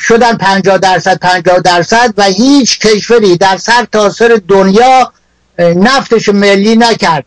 [0.00, 5.12] شدن پنجا درصد پنجا درصد و هیچ کشوری در سر تاثر دنیا
[5.58, 7.24] نفتش ملی نکرد.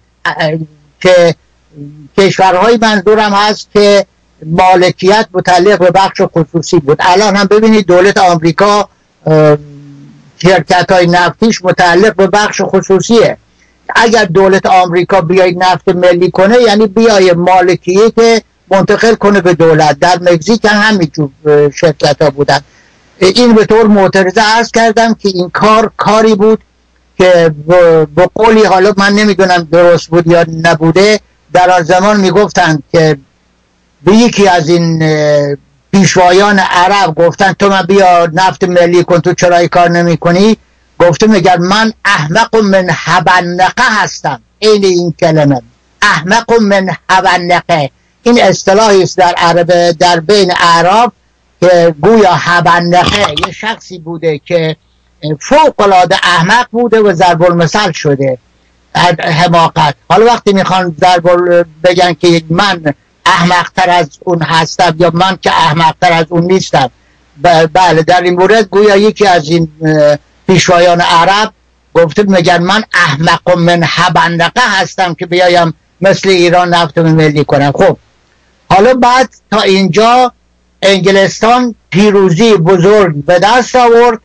[0.99, 1.35] که
[2.17, 4.05] کشورهای منظورم هست که
[4.45, 6.97] مالکیت متعلق به بخش خصوصی بود.
[7.01, 8.89] الان هم ببینید دولت آمریکا
[10.41, 13.37] شرکت های نفتیش متعلق به بخش خصوصیه.
[13.95, 19.99] اگر دولت آمریکا بیای نفت ملی کنه یعنی بیای مالکیت منتقل کنه به دولت.
[19.99, 21.29] در مکزیک هم همینجور
[21.75, 22.59] شرکت ها بودن.
[23.19, 26.59] این به طور معترضه ارز کردم که این کار کاری بود
[27.17, 27.53] که
[28.15, 31.19] با قولی حالا من نمی‌دونم درست بود یا نبوده
[31.53, 33.17] در آن زمان می‌گفتند که
[34.03, 35.03] به یکی از این
[35.91, 40.57] پیشوایان عرب گفتن تو من بیا نفت ملی کن تو چرا کار نمی کنی
[40.99, 44.41] گفته میگر من احمق من حبنقه هستم.
[44.59, 45.61] این این کلمه.
[46.01, 47.89] احمق من حبنقه.
[48.23, 51.11] این اصطلاحی است در عرب در بین عرب
[51.59, 54.75] که گویا حبنقه یه شخصی بوده که
[55.39, 58.37] فوق العاده احمق بوده و ضرب المثل شده.
[59.19, 59.95] حماقت.
[60.09, 62.93] حالا وقتی می‌خوان ضرب بگن که من
[63.25, 66.91] احمقتر از اون هستم یا من که احمقتر از اون نیستم.
[67.73, 69.71] بله در این مورد گویا یکی از این
[70.47, 71.53] پیشوایان عرب
[71.93, 77.71] گفته میگن من احمق من حبندقه هستم که بیایم مثل ایران نفت ملی کنم.
[77.71, 77.97] خب
[78.69, 80.31] حالا بعد تا اینجا
[80.81, 84.19] انگلستان پیروزی بزرگ به دست آورد.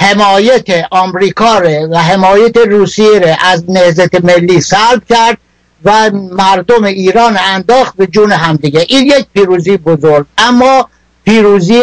[0.00, 1.60] حمایت آمریکا
[1.90, 5.38] و حمایت روسیه از نهزت ملی سلب کرد
[5.84, 10.26] و مردم ایران انداخت به جون همدیگه این یک پیروزی بزرگ.
[10.38, 10.88] اما
[11.24, 11.82] پیروزی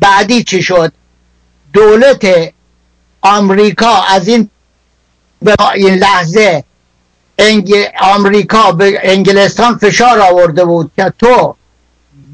[0.00, 0.92] بعدی چی شد؟
[1.72, 2.26] دولت
[3.22, 4.50] آمریکا از این
[5.42, 6.64] به این لحظه
[7.38, 7.74] انگ...
[8.00, 11.56] آمریکا به انگلستان فشار آورده بود که تو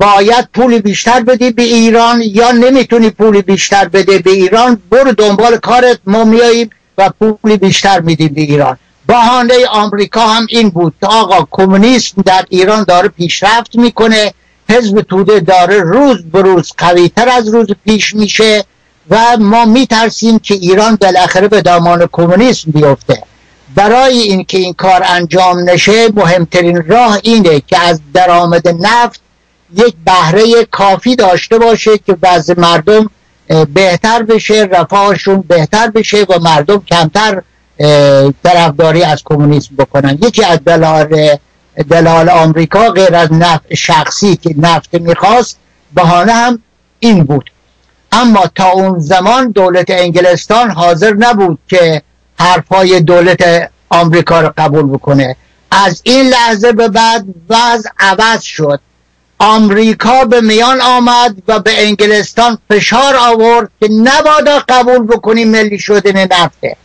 [0.00, 5.56] باید پول بیشتر بدی به ایران یا نمی‌تونی پول بیشتر بده به ایران برو دنبال
[5.56, 8.78] کارت ما میاییم و پول بیشتر میدیم به ایران.
[9.06, 14.34] بهانه آمریکا هم این بود آقا کمونیسم در ایران داره پیشرفت می‌کنه
[14.70, 18.64] حزب توده داره روز به روز قویتر از روز پیش میشه
[19.10, 23.22] و ما میترسیم که ایران بالاخره به دامان کمونیسم بیفته.
[23.74, 29.20] برای اینکه این کار انجام نشه مهمترین راه اینه که از درآمد نفت
[29.76, 33.10] یک بهره کافی داشته باشه که بعض مردم
[33.74, 37.42] بهتر بشه رفاهشون بهتر بشه و مردم کمتر
[38.44, 40.18] طرفداری از کمونیسم بکنن.
[40.22, 41.38] یکی از دلال
[41.90, 45.58] دلال آمریکا غیر از نفت شخصی که نفت می‌خواست
[45.94, 46.62] بهانه هم
[46.98, 47.50] این بود.
[48.12, 52.02] اما تا اون زمان دولت انگلستان حاضر نبود که
[52.38, 55.36] حرفای دولت آمریکا رو قبول بکنه.
[55.70, 58.80] از این لحظه به بعد وضع عوض شد.
[59.42, 66.22] آمریکا به میان آمد و به انگلستان فشار آورد که نبادا قبول بکنی ملی شدن
[66.22, 66.76] نفته.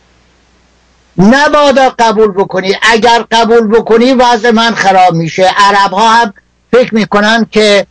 [1.18, 2.74] نبادا قبول بکنی.
[2.82, 5.50] اگر قبول بکنی وضع من خراب میشه.
[5.56, 6.34] عرب ها هم
[6.72, 7.86] فکر می‌کنن که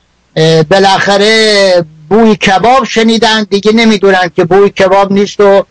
[0.70, 3.44] بالاخره بوی کباب شنیدن.
[3.44, 5.66] دیگه نمی‌دونن که بوی کباب نیست و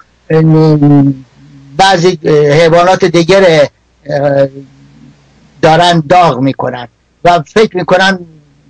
[1.76, 2.18] بعضی
[2.61, 3.68] حیوانات دیگر
[5.62, 6.88] دارن داغ می‌کنن
[7.24, 8.18] و فکر می‌کنن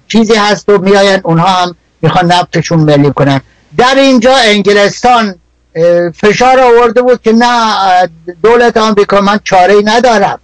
[0.09, 3.41] چیزی هست و میاین اونها هم می‌خوان نفتشون ملی کنن.
[3.77, 5.35] در اینجا انگلستان
[6.15, 7.75] فشار آورده بود که نه
[8.43, 10.39] دولت آمریکا من چاره ندارم.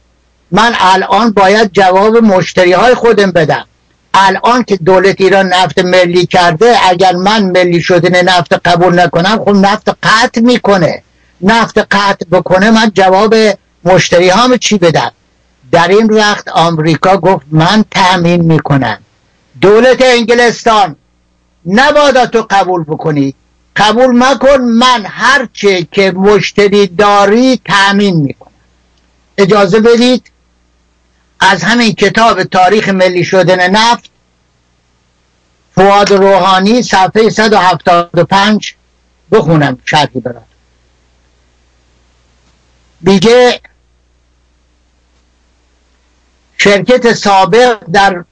[0.53, 3.67] من الان باید جواب مشتری های خودم بدم.
[4.15, 9.51] الان که دولت ایران نفت ملی کرده اگر من ملی شدن نفت قبول نکنم خب
[9.51, 11.03] نفت قطع می‌کنه.
[11.41, 13.35] نفت قطع بکنه من جواب
[13.85, 15.13] مشتری هام چی بدم؟
[15.73, 18.99] در این وقت آمریکا گفت من تأمین می‌کنم.
[19.61, 20.97] دولت انگلستان.
[21.67, 23.35] نبادا تو قبول بکنی.
[23.77, 28.51] قبول مکن من هرچه که مشتری داری تأمین می‌کنم.
[29.39, 30.31] اجازه بدید؟
[31.41, 34.11] از همین کتاب تاریخ ملی شدن نفت
[35.75, 38.75] فواد روحانی صفحه 175
[39.33, 40.43] بخونم شرحی برات
[43.01, 43.61] میگه
[46.59, 48.25] شرکت سابق در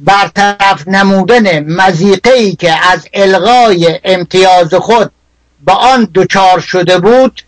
[0.00, 5.10] برطرف نمودن مزیقه ای که از الغای امتیاز خود
[5.64, 7.42] با آن دچار شده بود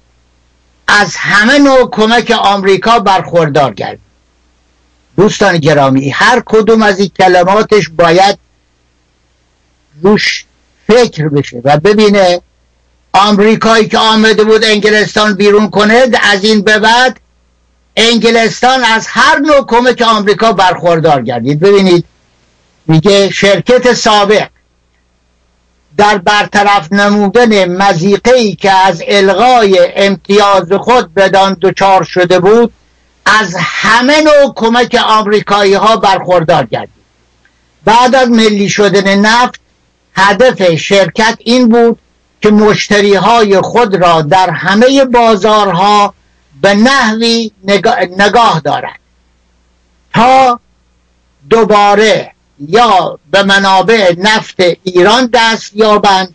[0.89, 3.99] از همه نوع کمک آمریکا برخوردار کرد
[5.17, 8.39] دوستان گرامی هر کدوم از این کلماتش باید
[10.03, 10.45] روش
[10.87, 12.41] فکر بشه و ببینه
[13.13, 17.21] آمریکایی که آمده بود انگلستان بیرون کنه از این به بعد
[17.97, 21.61] انگلستان از هر نوع کمک آمریکا برخوردار گردید.
[21.61, 22.05] ببینید
[22.87, 24.49] میگه شرکت سابق.
[25.97, 32.72] در برطرف نمودن مزیقه ای که از الغای امتیاز خود بدان دچار شده بود
[33.26, 37.01] از همه نوع کمک آمریکایی ها برخوردار گردید.
[37.85, 39.61] بعد از ملی شدن نفت
[40.14, 41.99] هدف شرکت این بود
[42.43, 46.14] که مشتری های خود را در همه بازارها
[46.62, 47.51] به نحوی
[48.18, 48.99] نگاه دارد.
[50.14, 50.61] تا
[51.51, 52.33] دوباره
[52.69, 56.35] یا به منابع نفت ایران دست یابند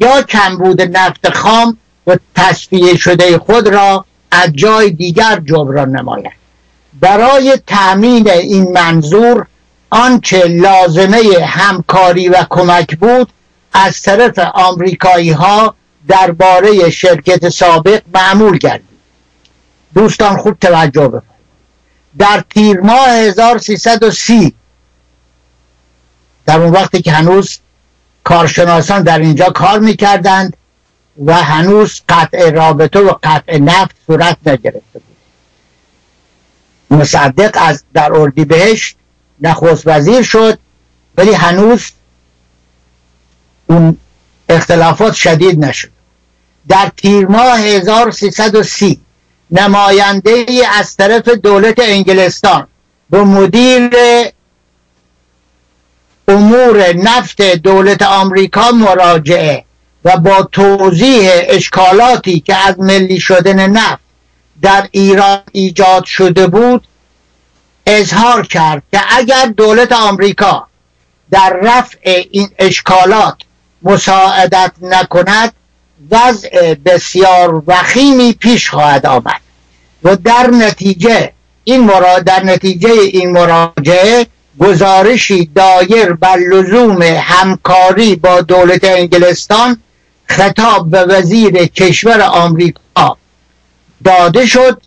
[0.00, 6.32] یا کمبود نفت خام و تصفیه شده خود را از جای دیگر جبران نماید.
[7.00, 9.46] برای تأمین این منظور
[9.90, 13.28] آنچه لازمه همکاری و کمک بود
[13.72, 15.74] از طرف آمریکایی ها
[16.08, 18.88] درباره شرکت سابق معمول گردید.
[19.94, 21.38] دوستان خوب توجه بفرمایید.
[22.18, 24.54] در تیر ماه 1330
[26.48, 27.58] در اون وقتی که هنوز
[28.24, 30.56] کارشناسان در اینجا کار می‌کردند
[31.24, 35.02] و هنوز قطع رابطه و قطع نفت صورت نگرفته بود.
[36.90, 38.96] مصدق از در بهشت
[39.40, 40.58] نخست وزیر شد
[41.16, 41.84] ولی هنوز
[43.66, 43.96] اون
[44.48, 45.90] اختلافات شدید نشد.
[46.68, 49.00] در تیر ماه 1330
[49.50, 50.46] نماینده
[50.78, 52.66] از طرف دولت انگلستان
[53.10, 53.90] به مدیر
[56.28, 59.64] امور نفت دولت آمریکا مراجعه
[60.04, 64.00] و با توضیح اشکالاتی که از ملی شدن نفت
[64.62, 66.86] در ایران ایجاد شده بود
[67.86, 70.66] اظهار کرد که اگر دولت آمریکا
[71.30, 73.36] در رفع این اشکالات
[73.82, 75.52] مساعدت نکند
[76.10, 79.40] وضع بسیار وخیمی پیش خواهد آمد
[80.02, 81.32] و در نتیجه
[81.64, 82.18] این مرا...
[82.18, 84.26] در نتیجه این مراجعه
[84.58, 89.82] گزارشی دایر بر لزوم همکاری با دولت انگلستان
[90.26, 93.16] خطاب به وزیر کشور آمریکا
[94.04, 94.82] داده شد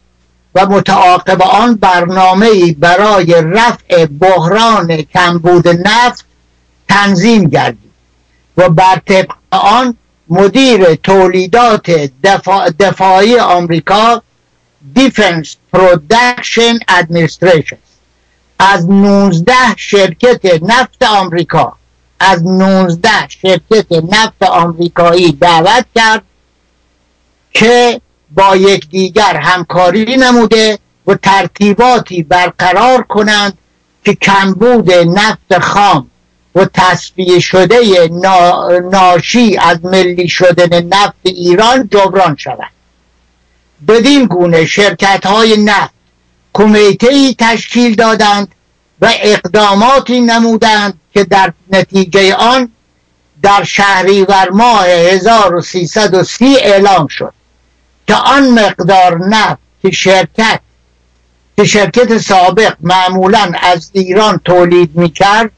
[0.55, 6.25] و متعاقب آن برنامه برای رفع بحران کمبود نفت
[6.89, 7.91] تنظیم گردید
[8.57, 9.97] و بر طبق آن
[10.29, 11.91] مدیر تولیدات
[12.23, 14.23] دفاع دفاعی آمریکا
[14.95, 17.77] Defense Production Administration
[18.63, 21.77] از 19 شرکت نفت آمریکا
[22.19, 26.23] از 19 شرکت نفت آمریکایی دعوت کرد
[27.53, 28.01] که
[28.31, 33.57] با یکدیگر همکاری نموده و ترتیباتی برقرار کنند
[34.05, 36.07] که کمبود نفت خام
[36.55, 38.09] و تصفیه شده
[38.91, 42.71] ناشی از ملی شدن نفت ایران جبران شود.
[43.87, 46.00] بدین گونه شرکت های نفت
[46.53, 48.55] کمیته تشکیل دادند
[49.01, 52.71] و اقداماتی نمودند که در نتیجه آن
[53.41, 57.33] در شهریور ماه 1330 اعلام شد
[58.07, 60.59] که آن مقدار نفت که شرکت
[61.57, 65.51] که شرکت سابق معمولا از ایران تولید می‌کرد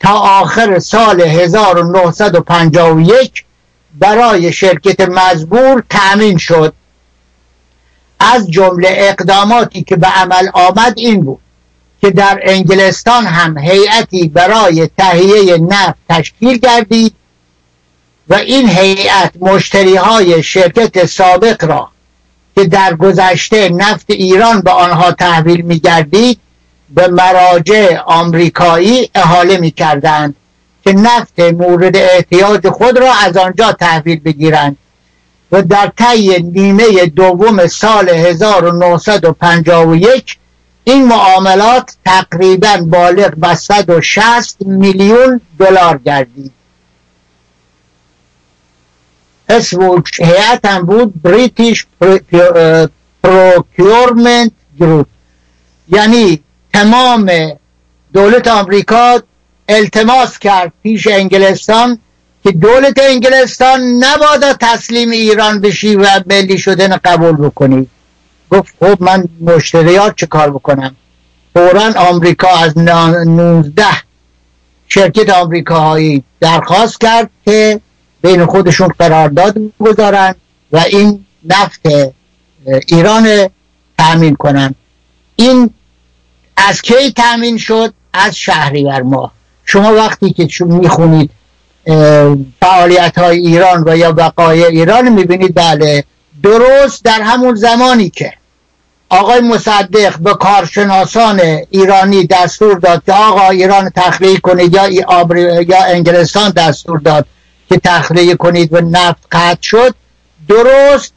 [0.00, 3.44] تا آخر سال 1951
[3.98, 6.74] برای شرکت مزبور تأمین شد.
[8.20, 11.40] از جمله اقداماتی که به عمل آمد این بود
[12.00, 17.14] که در انگلستان هم هیئتی برای تهیه نفت تشکیل گردید
[18.28, 21.88] و این هیئت مشتری های شرکت سابق را
[22.54, 26.38] که در گذشته نفت ایران به آنها تحویل می گردید
[26.90, 30.34] به مراجع آمریکایی احاله می کردند
[30.84, 34.76] که نفت مورد احتیاج خود را از آنجا تحویل بگیرند.
[35.52, 40.38] و در طی نیمه دوم سال 1951
[40.84, 46.52] این معاملات تقریبا بالغ به 160 میلیون دلار گردید.
[49.48, 51.86] اسم هیئت هم بود British
[53.22, 55.06] Procurement Group
[55.88, 56.42] یعنی
[56.72, 57.30] تمام
[58.12, 59.22] دولت آمریکا
[59.68, 61.98] التماس کرد پیش انگلستان
[62.44, 67.86] که دولت انگلستان نبادا تسلیم ایران بشی و ملی شدن قبول بکنی.
[68.50, 70.96] گفت خب من مشتریات چه کار بکنم؟
[71.54, 73.84] فورا آمریکا از 19
[74.88, 77.80] شرکت آمریکاهایی درخواست کرد که
[78.22, 80.34] بین خودشون قرارداد گذارن
[80.72, 81.80] و این نفت
[82.86, 83.48] ایران
[83.98, 84.74] تأمین کنن.
[85.36, 85.70] این
[86.56, 89.32] از کی تأمین شد؟ از شهریور ماه.
[89.64, 91.30] شما وقتی که می‌خونید
[92.60, 96.04] فعالیت های ایران و یا وقایع ایران می‌بینید بله.
[96.42, 98.32] درست در همون زمانی که
[99.08, 106.50] آقای مصدق به کارشناسان ایرانی دستور داد که آقا ایران تخلیه کنید یا, یا انگلستان
[106.50, 107.26] دستور داد
[107.68, 109.94] که تخلیه کنید و نفت قطع شد
[110.48, 111.12] درست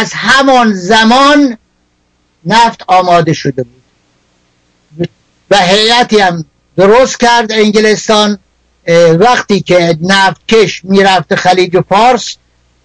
[0.00, 1.58] از همان زمان
[2.46, 3.82] نفت آماده شده بود.
[5.50, 6.44] و هیئتی هم
[6.76, 8.38] درست کرد انگلستان.
[9.18, 12.36] وقتی که نفت کش می‌رفته خلیج فارس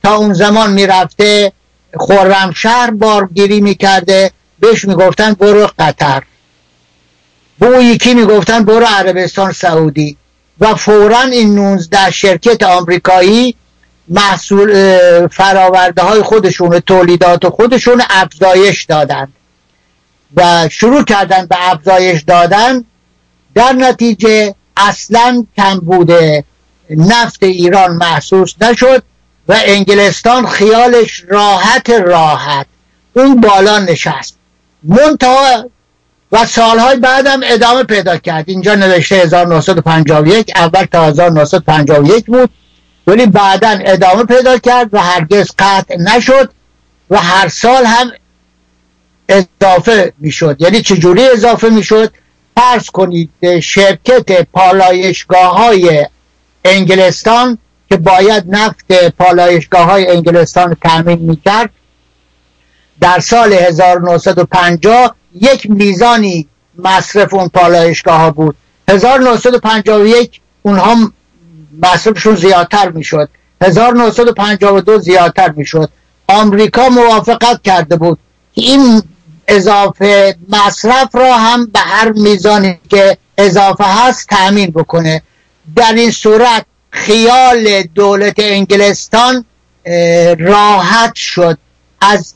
[0.04, 1.52] تا اون زمان می‌رفته
[2.56, 6.24] شهر بارگیری می‌کرده بهش می‌گفتن برو قطر.
[7.60, 10.18] به اون یکی می‌گفتن برو عربستان سعودی.
[10.60, 13.56] و فورا این 19 شرکت آمریکایی
[14.08, 19.28] محصول فراورده های خودشون تولیدات خودشون افزایش دادن.
[20.36, 22.86] و شروع کردن به افزایش دادن
[23.56, 26.43] در نتیجه اصلا کم بوده.
[26.89, 29.03] نفت ایران محسوس نشد
[29.47, 32.65] و انگلستان خیالش راحت راحت.
[33.13, 34.36] اون بالا نشست.
[34.84, 35.69] منتها
[36.32, 38.49] و سالهای بعدم ادامه پیدا کرد.
[38.49, 42.49] اینجا نوشته 1951 اول تا 1951 بود.
[43.07, 46.49] ولی بعدا ادامه پیدا کرد و هرگز قطع نشد
[47.09, 48.11] و هر سال هم
[49.30, 50.55] اضافه می‌شد.
[50.59, 52.13] یعنی چجوری اضافه می‌شد؟
[52.58, 56.08] فرض کنید شرکت پالایشگاه های
[56.66, 57.58] انگلستان
[57.89, 61.70] که باید نفت پالایشگاه های انگلستان تأمین می‌کرد
[63.02, 66.47] در سال 1950 یک میزانی
[66.78, 68.56] مصرف اون پالایشگاه ها بود
[68.89, 71.12] 1951 اونها
[71.82, 73.30] مصرفشون زیادتر می‌شد.
[73.62, 75.89] 1952 زیادتر می‌شد.
[76.28, 78.20] آمریکا موافقت کرده بود
[78.54, 79.02] این
[79.52, 85.22] اضافه مصرف را هم به هر میزانی که اضافه هست تأمین بکنه.
[85.76, 89.45] در این صورت خیال دولت انگلستان
[90.39, 91.58] راحت شد
[92.02, 92.34] از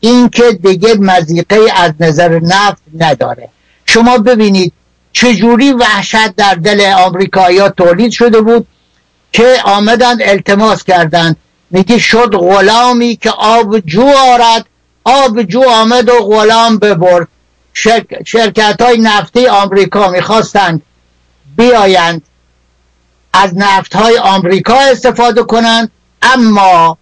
[0.00, 3.48] اینکه دیگه مزیقه از نظر نفت نداره.
[3.86, 4.72] شما ببینید
[5.12, 8.66] چجوری وحشت در دل آمریکایی تولید شده بود
[9.32, 11.36] که آمدن التماس کردند
[11.70, 14.66] میگه شد غلامی که آب جو آرد
[15.04, 17.28] آب جو آمد و غلام ببرد.
[18.24, 20.82] شرکت های نفتی آمریکا می‌خواستند
[21.56, 22.22] بیایند
[23.32, 25.90] از نفت های آمریکا استفاده کنند
[26.22, 26.98] اما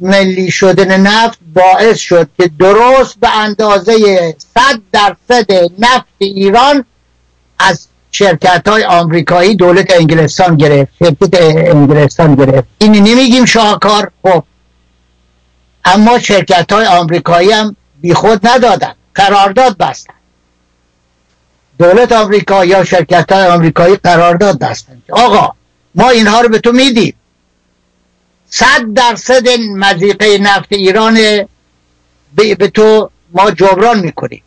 [0.00, 3.94] ملی شدن نفت باعث شد که درست به اندازه
[4.54, 6.84] 100 درصد نفت ایران
[7.58, 11.42] از شرکت های آمریکایی دولت انگلستان گرفت شرکت
[11.74, 12.68] انگلستان گرفت.
[12.78, 14.10] این نمیگیم شاهکار.
[14.22, 14.44] خب
[15.94, 18.94] اما شرکت های آمریکایی هم بی خود ندادن.
[19.14, 20.14] قرارداد بستن.
[21.78, 25.02] دولت آمریکا یا شرکت های آمریکایی قرارداد بستن.
[25.10, 25.52] آقا
[25.94, 27.14] ما اینها رو به تو میدیم.
[28.50, 31.14] صد درصد مزیقه نفت ایران
[32.34, 34.42] به تو ما جبران می‌کنیم.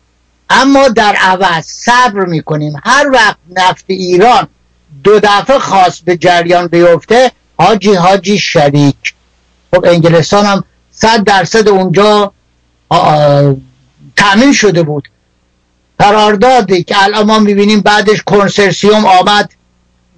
[0.50, 2.80] اما در عوض صبر می‌کنیم.
[2.84, 4.48] هر وقت نفت ایران
[5.04, 9.14] دو دفعه خواست به جریان بیفته حاجی حاجی شریک.
[9.74, 10.64] خب انگلستان هم
[11.02, 12.32] صد درصد اونجا
[14.16, 15.08] تأمین شده بود.
[15.98, 19.52] قراردادی که الان ما می‌بینیم بعدش کنسرسیوم آمد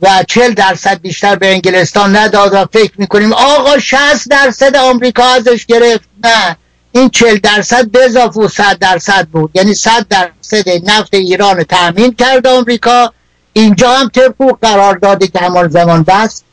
[0.03, 5.67] و چل درصد بیشتر به انگلستان نداد و فکر می‌کنیم آقا 60 درصد آمریکا ازش
[5.67, 6.09] گرفت.
[6.25, 6.57] نه
[6.93, 9.51] این چل درصد به اضافه و صد درصد بود.
[9.55, 13.13] یعنی صد درصد نفت ایران تأمین کرد آمریکا.
[13.53, 16.45] اینجا هم طبق قراردادی که همان زمان بست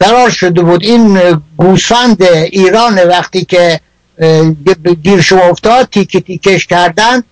[0.00, 1.20] قرار شده بود این
[1.56, 3.80] گوسفند ایران وقتی که
[5.02, 7.22] گیر شما افتاد تیک تیکش کردن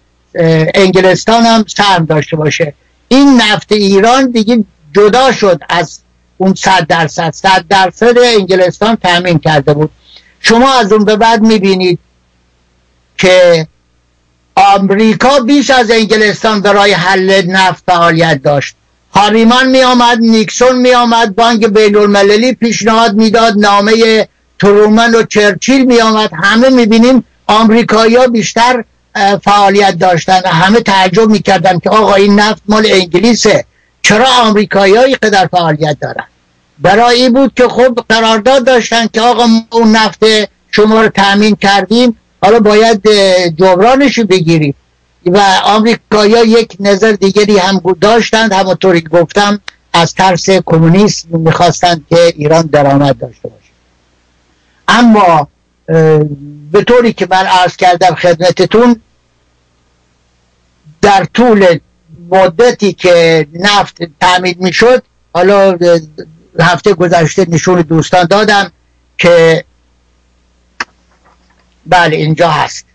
[0.74, 2.74] انگلستان هم سهم داشته باشه.
[3.08, 4.64] این نفت ایران دیگه
[4.94, 6.00] جدا شد از
[6.36, 7.32] اون صد درصد.
[7.32, 9.90] صد درصد انگلستان تأمین کرده بود.
[10.40, 11.98] شما از اون به بعد می‌بینید
[13.18, 13.66] که
[14.54, 18.74] آمریکا بیش از انگلستان برای حل نفت فعالیت داشت.
[19.18, 25.84] هاریمان می آمد نیکسون می آمد بانک بین المللی پیشنهاد می‌داد نامه ترومن و چرچیل
[25.84, 28.84] می آمد همه می بینیم آمریکایی بیشتر
[29.44, 33.64] فعالیت داشتن همه تعجب می‌کردن که آقا این نفت مال انگلیسه.
[34.02, 36.24] چرا آمریکایی های قدر فعالیت دارن؟
[36.78, 40.24] برای این بود که خب قرارداد داشتن که آقا اون نفت
[40.70, 43.08] شما رو تأمین کردیم حالا باید
[43.56, 44.74] جبرانش بگیریم.
[45.26, 49.60] و آمریکایی یک نظر دیگری هم داشتند همونطوری گفتم
[49.92, 53.70] از ترس کمونیسم می‌خواستند که ایران درآمد داشته باشه.
[54.88, 55.48] اما
[56.72, 59.00] به طوری که من عرض کردم خدمتتون
[61.02, 61.78] در طول
[62.30, 65.02] مدتی که نفت تعمید می‌شد
[65.32, 65.78] حالا
[66.60, 68.72] هفته گذشته نشون دوستان دادم
[69.18, 69.64] که
[71.86, 72.87] بله اینجا هست.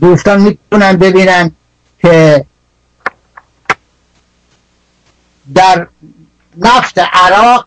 [0.00, 1.50] دوستان می‌تونن ببینن
[1.98, 2.46] که
[5.54, 5.86] در
[6.56, 7.66] نفت عراق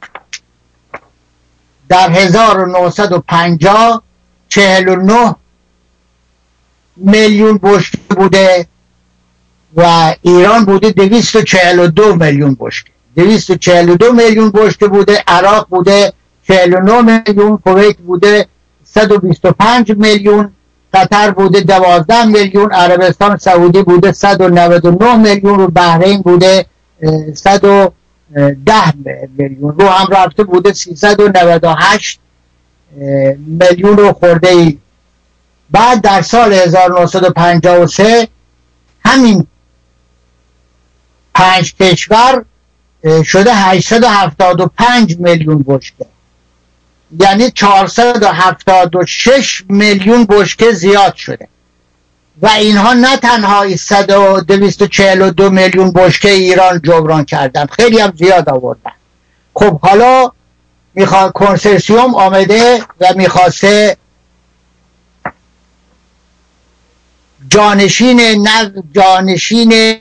[1.89, 4.03] در 1950
[4.49, 5.35] 49
[6.97, 8.67] میلیون بشکه بوده
[9.75, 12.91] و ایران بوده 242 میلیون بشکه.
[13.15, 16.13] 242 میلیون بشکه بوده عراق بوده
[16.47, 18.47] 49 میلیون کویت بوده
[18.85, 20.51] 125 میلیون
[20.93, 26.65] قطر بوده 12 میلیون عربستان سعودی بوده 199 میلیون و بحرین بوده
[27.35, 27.91] 110
[29.37, 29.75] میلیون.
[29.79, 32.19] رو هم رفته بوده 398
[33.37, 34.77] میلیون رو خورده ای
[35.71, 38.27] بعد در سال 1953
[39.05, 39.47] همین
[41.33, 42.45] پنج کشور
[43.23, 46.05] شده 875 میلیون بشکه.
[47.19, 51.47] یعنی 476 میلیون بشکه زیاد شده.
[52.41, 53.65] و اینها نه تنها
[54.41, 58.91] 242 میلیون بشکه ایران جبران کردن خیلی هم زیاد آوردن.
[59.53, 60.31] خب حالا
[60.93, 61.29] میخوا...
[61.29, 63.97] کنسرسیوم آمده و می‌خواسته
[67.49, 68.71] جانشین نف...
[68.93, 69.95] جانشین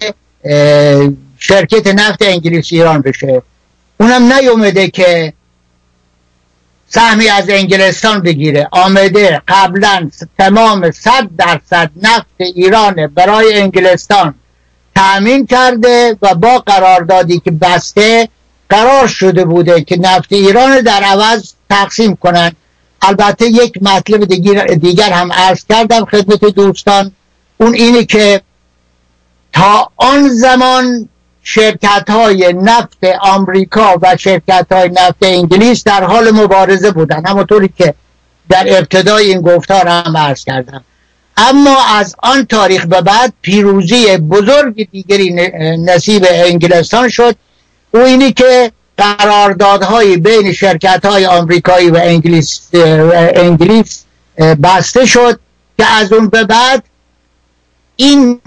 [1.39, 3.43] شرکت نفت انگلیس ایران بشه.
[4.01, 5.33] اونم نیومده که
[6.89, 8.69] سهمی از انگلستان بگیره.
[8.73, 14.35] آمده قبلا تمام صد درصد نفت ایران برای انگلستان
[14.95, 18.29] تأمین کرده و با قراردادی که بسته
[18.69, 22.53] قرار شده بوده که نفت ایران در عوض تقسیم کنن.
[23.03, 24.25] البته یک مطلب
[24.75, 27.13] دیگر هم عرض کردم خدمت دوستان.
[27.59, 28.41] اون اینه که
[29.53, 31.09] تا آن زمان
[31.49, 37.27] شرکت های نفت آمریکا و شرکت های نفت انگلیس در حال مبارزه بودن.
[37.27, 37.95] همونطوری که
[38.49, 40.85] در ابتدای این گفتار هم عرض کردم.
[41.37, 45.33] اما از آن تاریخ به بعد پیروزی بزرگ دیگری
[45.79, 47.37] نصیب انگلستان شد.
[47.91, 52.61] او اینی که قراردادهای بین شرکت های آمریکایی و انگلیس,
[53.35, 54.05] انگلیس
[54.63, 55.41] بسته شد
[55.79, 56.83] که از اون به بعد
[57.97, 58.41] این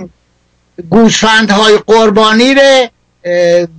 [0.90, 2.88] گوسفندهای قربانی رو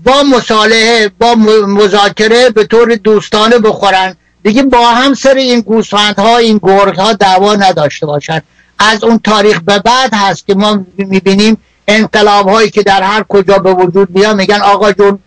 [0.05, 1.35] با مصالحه با
[1.67, 4.17] مذاکره به طور دوستانه بخورن.
[4.43, 8.43] دیگه با هم سر این گوسفندها این گرگها دعوا نداشته باشند
[8.79, 11.57] از اون تاریخ به بعد هست که ما می‌بینیم
[11.89, 15.19] انقلاب هایی که در هر کجا به وجود میاد میگن آقا جون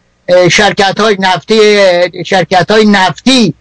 [0.52, 1.56] شرکت های نفتی
[2.26, 3.54] شرکت های نفتی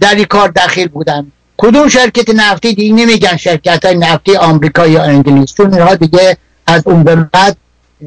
[0.00, 1.32] در این کار دخیل بودن.
[1.56, 6.82] کدوم شرکت نفتی؟ دیگه نمیگن شرکت های نفتی آمریکا یا انگلیس چون اینها دیگه از
[6.86, 7.56] اون به بعد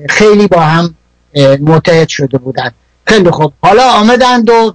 [0.09, 0.95] خیلی با هم
[1.61, 2.71] متحد شده بودن.
[3.07, 3.53] خیلی خوب.
[3.61, 4.73] حالا آمدند و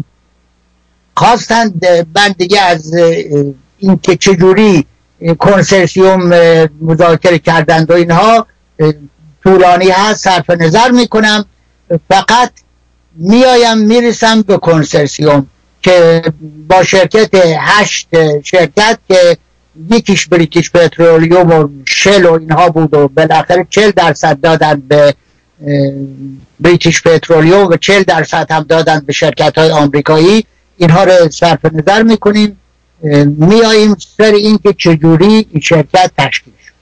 [1.16, 2.94] خواستند من دیگه از
[3.78, 4.86] اینکه چجوری
[5.38, 6.34] کنسرسیوم
[6.80, 8.46] مذاکره کردند و اینها
[9.42, 11.44] طولانی هست صرف نظر می‌کنم.
[12.10, 12.52] فقط
[13.14, 15.46] میایم می‌رسم به کنسرسیوم
[15.82, 16.22] که
[16.68, 18.08] با شرکت هشت
[18.42, 19.38] شرکت که
[19.90, 25.14] یکیش بریتیش پترولیوم و شل و اینها بود و بالاخره چل درصد دادن به
[26.60, 30.44] بریتیش پترولیوم و چل درصد هم دادن به شرکت های آمریکایی.
[30.76, 32.56] اینها رو صرف نظر می‌کنیم.
[33.38, 36.72] میاییم سر این که چجوری این شرکت تشکیل شد.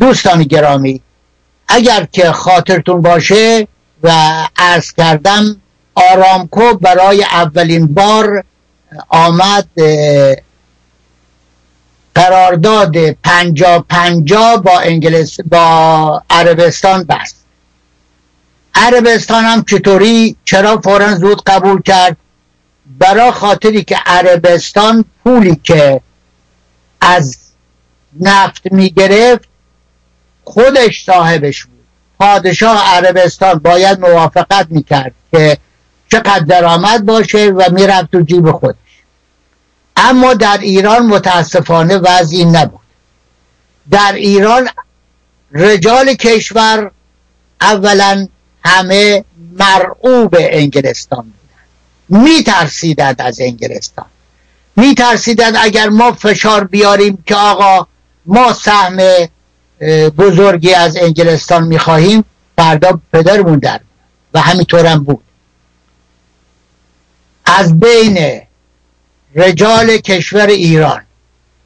[0.00, 1.00] دوستان گرامی
[1.68, 3.68] اگر که خاطرتون باشه
[4.02, 4.10] و
[4.56, 5.56] عرض کردم
[5.94, 8.44] آرامکو برای اولین بار
[9.08, 9.68] آمد
[12.14, 17.36] قرارداد پنجا پنجا با انگلیس با عربستان بست.
[18.74, 22.16] عربستان هم چطوری؟ چرا فورا زود قبول کرد؟
[22.98, 26.00] برا خاطری که عربستان پولی که
[27.00, 27.36] از
[28.20, 29.48] نفت می‌گرفت
[30.44, 31.80] خودش صاحبش بود.
[32.18, 35.58] پادشاه عربستان باید موافقت می‌کرد که
[36.12, 38.76] چقدر درآمد باشه و می‌رفت تو جیب خودش.
[40.00, 42.80] اما در ایران متاسفانه وضعی نبود.
[43.90, 44.68] در ایران
[45.52, 46.90] رجال کشور
[47.60, 48.28] اولا
[48.64, 49.24] همه
[49.58, 51.32] مرعوب انگلستان
[52.10, 54.06] بودن میترسیدند از انگلستان.
[54.76, 57.86] میترسیدند اگر ما فشار بیاریم که آقا
[58.26, 58.98] ما سهم
[60.18, 62.24] بزرگی از انگلستان می‌خواهیم
[62.58, 63.80] فردا پدرمون در
[64.34, 65.22] و همینطورم بود.
[67.44, 68.40] از بین
[69.34, 71.02] رجال کشور ایران.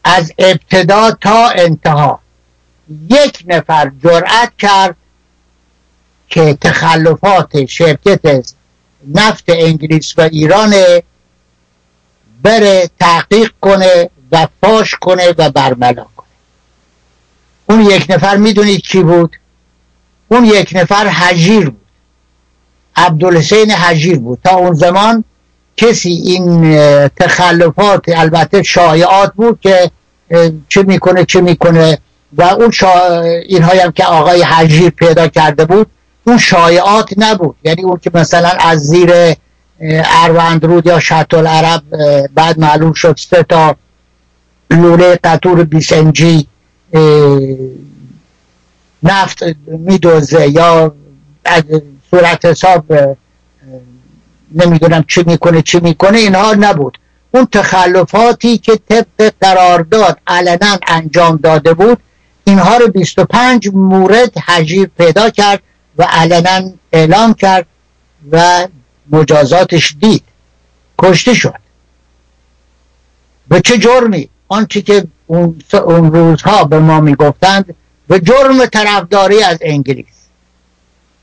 [0.04, 2.20] از ابتدا تا انتها.
[3.10, 4.96] یک نفر جرأت کرد
[6.28, 8.52] که تخلفات شرکت
[9.14, 10.74] نفت انگلیس و ایران
[12.42, 16.26] بره تحقیق کنه و پاش کنه و برملا کنه.
[17.66, 19.36] اون یک نفر می‌دونید کی بود؟
[20.28, 21.86] اون یک نفر حجیر بود.
[22.96, 24.38] عبدالحسین حجیر بود.
[24.44, 25.24] تا اون زمان
[25.76, 26.76] کسی این
[27.08, 29.90] تخلفات البته شایعات بود که
[30.68, 31.98] چه می‌کنه چه می‌کنه.
[32.36, 33.20] و اون شا...
[33.22, 35.86] اینهایی هم که آقای حجیر پیدا کرده بود
[36.26, 37.56] اون شایعات نبود.
[37.64, 39.12] یعنی اون که مثلا از زیر
[40.24, 41.82] اروندرود یا شطل عرب
[42.34, 43.76] بعد معلوم شد سه تا
[44.70, 46.46] لوله قطور بیسنجی
[49.02, 50.94] نفت میدوزه یا
[52.10, 52.84] صورت حساب
[54.54, 56.98] نمی‌دونم چی می‌کنه چی می‌کنه اینها نبود.
[57.30, 61.98] اون تخلفاتی که طبق قرارداد علنا انجام داده بود
[62.44, 65.62] اینها رو 25 مورد حجیر پیدا کرد
[65.98, 67.66] و علنا اعلام کرد
[68.32, 68.68] و
[69.10, 70.24] مجازاتش دید.
[70.98, 71.54] کشته شد.
[73.48, 77.74] به چه جرمی؟ آنچه که اون روزها به ما می‌گفتند
[78.08, 80.23] به جرم طرفداری از انگلیس.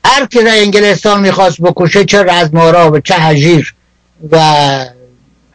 [0.04, 3.74] هر کی را انگلستان می‌خواست بکشه چه رزمارا و چه حجیر
[4.30, 4.38] و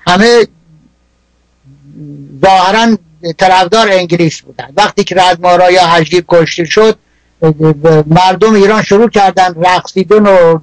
[0.07, 0.47] همه
[2.45, 2.97] ظاهرا
[3.37, 6.97] طرفدار انگلیس بودن وقتی که رزمارا یا حجیر کشته شد
[8.07, 10.59] مردم ایران شروع کردن رقصیدن و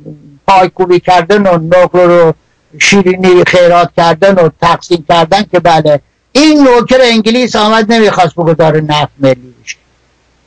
[0.47, 2.35] پایکوبی کردن و نقل رو
[2.79, 6.01] شیرینی خیرات کردن و تقسیم کردن که بله
[6.33, 9.77] این نوکر انگلیس آمد نمی‌خواست بگذاره نفت ملی بشه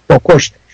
[0.10, 0.67] با کشتش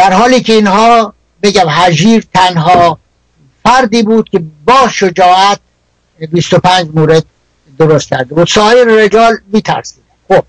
[0.00, 2.98] در حالی که اینها بگم حجیر تنها
[3.64, 5.60] فردی بود که با شجاعت
[6.32, 7.24] 25 مورد
[7.78, 8.48] درست کرده بود.
[8.48, 10.02] سایر رجال میترسیدن.
[10.28, 10.44] خب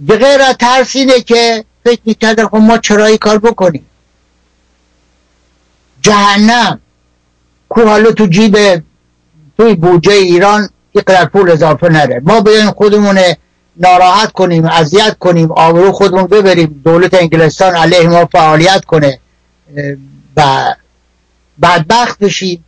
[0.00, 3.86] به غیر از ترس اینه که فکر می‌کردن خب ما چرا کار بکنیم؟
[6.02, 6.80] جهنم
[7.68, 8.82] کو حالا تو جیب
[9.58, 12.20] توی بودجه ایران قدر پول اضافه نره.
[12.24, 13.18] ما بیایم خودمون
[13.78, 19.20] ناراحت کنیم اذیت کنیم آبرو خودمون ببریم دولت انگلستان علیه ما فعالیت کنه
[20.36, 20.74] و
[21.62, 22.64] بدبخت بشیم.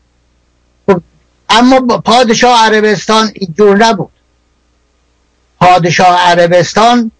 [0.87, 1.03] خب
[1.49, 4.11] اما پادشاه عربستان اینجور نبود.
[5.61, 7.11] پادشاه عربستان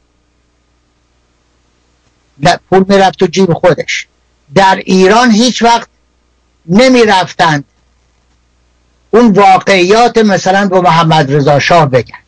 [2.71, 4.07] پول می‌رفت تو جیب خودش.
[4.55, 5.89] در ایران هیچ وقت
[6.67, 7.65] نمی رفتند
[9.11, 12.19] اون واقعیات مثلا به محمد رضا شاه بگن.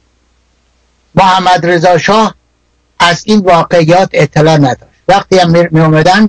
[1.15, 2.35] محمد رضا شاه
[2.99, 4.93] از این واقعیات اطلاع نداشت.
[5.09, 6.29] وقتی هم می اومدن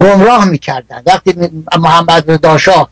[0.00, 1.02] گمراه می‌کردن.
[1.06, 1.34] وقتی
[1.78, 2.90] محمد رضا شاه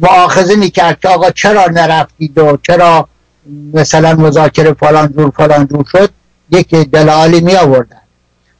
[0.00, 3.08] معاخذه می‌کرد که آقا چرا نرفتید و چرا
[3.74, 6.10] مثلا مذاکره فلان جور فلان جور شد
[6.50, 8.00] یک دلالی می آوردن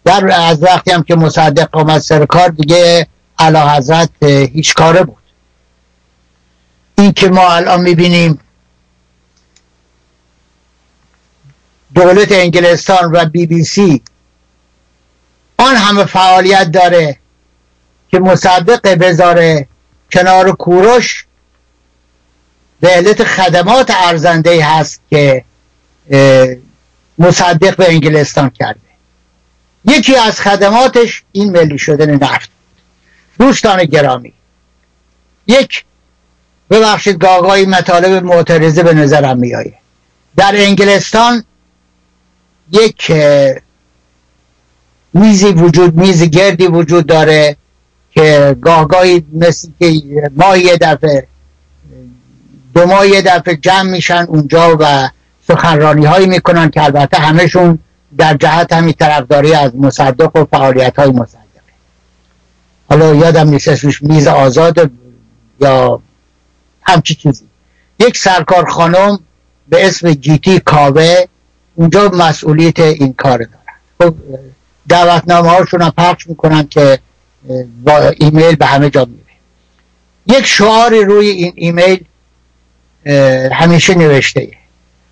[0.05, 3.07] در از وقتی هم که مصدق آمد سر کار دیگه
[3.39, 5.17] علا حضرت هیچ کاره بود.
[6.99, 8.41] این که ما الان می‌بینیم
[11.95, 14.03] دولت انگلستان و بی بی سی.
[15.57, 17.19] آن همه فعالیت داره
[18.11, 19.69] که مصدق بذاره
[20.13, 21.25] کنار کوروش
[22.81, 25.45] به علت خدمات ارزنده هست که
[27.19, 28.81] مصدق به انگلستان کرده.
[29.85, 32.51] یکی از خدماتش این ملی شدن نفت.
[33.39, 34.33] دوستان گرامی
[35.47, 35.85] یک
[36.71, 39.75] ببخشید گاگای مطالب معترضه به نظرم میایه
[40.37, 41.45] در انگلستان
[42.73, 43.13] یک
[45.15, 47.57] میزی وجود میز گردی وجود داره
[48.11, 50.03] که گاهگاهی مثل که
[50.37, 51.27] ما یه دفعه
[52.75, 55.11] دو ماه یه دفعه جمع میشن اونجا و
[55.49, 57.79] سخنرانی هایی می‌کنن که البته همشون
[58.19, 61.39] در جهت همی طرفداری از مصدق و فعالیت های مصدقه
[62.89, 64.91] حالا یادم نیست اسمش میز آزاد
[65.61, 66.01] یا
[66.83, 67.45] همچی چیزی.
[67.99, 69.19] یک سرکار خانم
[69.69, 71.25] به اسم جیتی کاوه
[71.79, 73.79] اونجا مسئولیت این کار دارن.
[74.01, 74.15] خب
[74.89, 76.99] دعوتنامه هاشون هم پخش می‌کنن که
[77.85, 80.39] با ایمیل به همه جا میره.
[80.39, 82.05] یک شعار روی این ایمیل
[83.53, 84.51] همیشه نوشته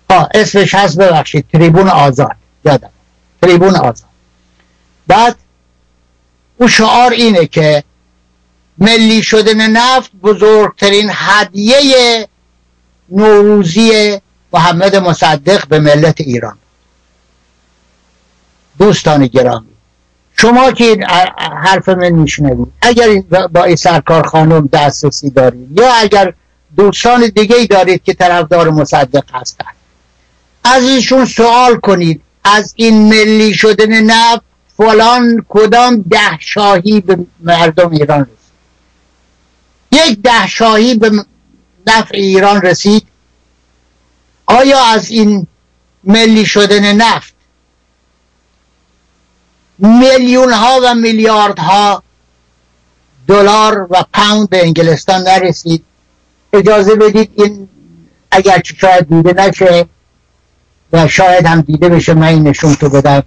[0.09, 2.35] ها اسمش هست ببخشید تریبون آزاد.
[2.65, 2.89] یادم.
[3.41, 4.09] تریبون آزاد.
[5.07, 5.35] بعد
[6.57, 7.83] او شعار اینه که
[8.77, 12.27] ملی شدن نفت بزرگترین هدیه
[13.09, 14.19] نوروزی
[14.53, 16.57] محمد مصدق به ملت ایران.
[18.79, 19.77] دوستان گرامی
[20.37, 21.03] شما که این
[21.63, 23.07] حرف من میشنوید اگر
[23.51, 26.33] با این سرکار خانم دسترسی دارید یا اگر
[26.77, 29.75] دوستان دیگه ای دارید که طرفدار مصدق هستند
[30.63, 34.41] از ایشون سوال کنید از این ملی شدن نفت
[34.77, 38.37] فلان کدام ده شاهی به مردم ایران رسید؟
[39.91, 41.11] یک ده شاهی به
[41.87, 43.07] نفع ایران رسید
[44.47, 45.47] آیا از این
[46.03, 47.33] ملی شدن نفت
[49.77, 52.03] میلیون ها و میلیارد ها
[53.27, 55.83] دلار و پوند به انگلستان نرسید؟
[56.53, 57.69] اجازه بدید این
[58.31, 59.85] اگر شاید دیده نشه
[60.93, 63.23] و شاید هم دیده بشه من این نشون تو بدم.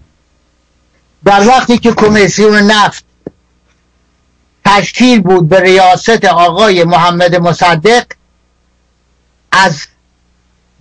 [1.25, 3.05] در وقتی که کمیسیون نفت
[4.65, 8.07] تشکیل بود به ریاست آقای محمد مصدق
[9.53, 9.87] از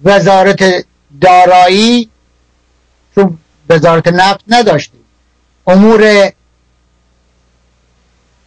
[0.03, 0.85] وزارت
[1.21, 2.09] دارایی
[3.15, 3.37] چون
[3.69, 4.99] وزارت نفت نداشتیم
[5.67, 6.31] امور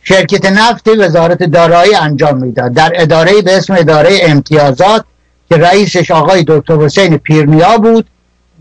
[0.03, 2.72] شرکت نفت وزارت دارایی انجام می‌داد.
[2.72, 5.05] در اداره به اسم اداره امتیازات
[5.48, 8.07] که رئیسش آقای دکتر حسین پیرنیا بود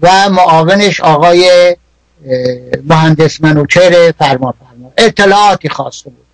[0.02, 1.76] و معاونش آقای
[2.86, 6.26] مهندس منوچهر فرما فرما اطلاعاتی خواسته بود.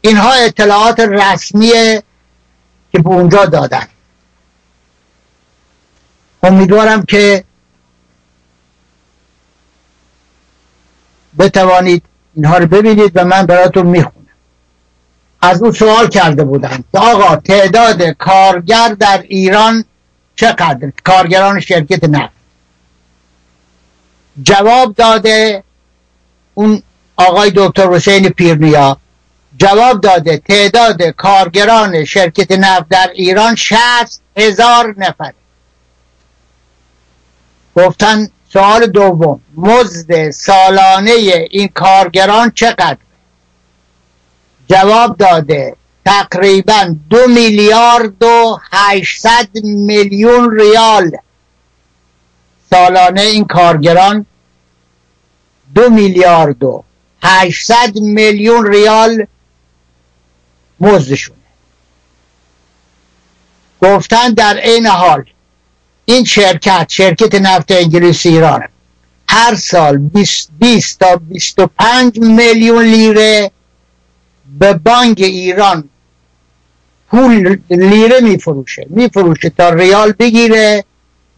[0.00, 1.70] اینها اطلاعات رسمی
[2.92, 3.86] که به اونجا دادن.
[6.46, 7.44] امیدوارم که
[11.38, 12.02] بتوانید
[12.34, 14.26] اینها رو ببینید و من براتون می‌خونم.
[15.42, 19.84] از او سوال کرده بودم آقا تعداد کارگر در ایران
[20.36, 22.32] چقدر؟ کارگران شرکت نفت.
[24.42, 25.64] جواب داده
[26.54, 26.82] اون
[27.16, 28.96] آقای دکتر حسین پیرنیا.
[29.58, 35.32] جواب داده تعداد کارگران شرکت نفت در ایران شست هزار نفر
[37.76, 41.10] گفتن سوال دوم مزد سالانه
[41.50, 42.96] این کارگران چقدر؟
[44.68, 51.16] جواب داده تقریبا دو میلیارد و هشتصد میلیون ریال.
[52.70, 54.26] سالانه این کارگران
[55.74, 56.84] دو میلیارد و
[57.22, 59.26] هشتصد میلیون ریال
[60.80, 61.38] مزدشونه.
[63.82, 65.24] گفتن در این حال
[66.08, 68.68] این شرکت شرکت نفت انگلیس ایران.
[69.28, 69.98] هر سال
[70.58, 73.50] 20 تا 25 میلیون لیره
[74.58, 75.88] به بانک ایران
[77.10, 78.86] پول لیره میفروشه.
[78.90, 80.84] میفروشه تا ریال بگیره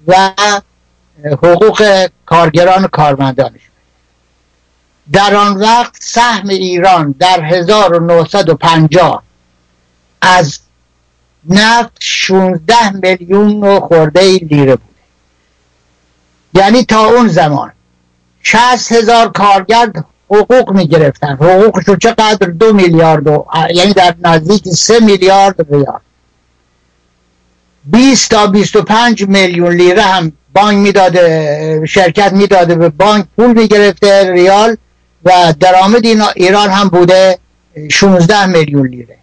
[0.07, 0.33] و
[1.25, 3.61] حقوق کارگران و کارمندانش.
[5.13, 9.23] در آن وقت سهم ایران در 1950
[10.21, 10.59] از
[11.45, 14.89] نفت 16 میلیون و خورده لیره بوده
[16.55, 17.73] یعنی تا اون زمان
[18.43, 19.93] 60 هزار کارگر
[20.31, 26.01] حقوق می گرفتن حقوقشو چقدر؟ دو میلیارد و یعنی در نزدیک سه میلیارد ریال.
[27.85, 34.77] 20 تا 25 میلیون لیره هم بانک می‌داده شرکت می‌داده به بانک پول می‌گرفته ریال
[35.25, 37.39] و درآمد ایران هم بوده
[37.91, 39.19] 16 میلیون لیره.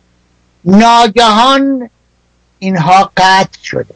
[0.65, 1.89] ناگهان
[2.65, 3.95] اینها قطع شده.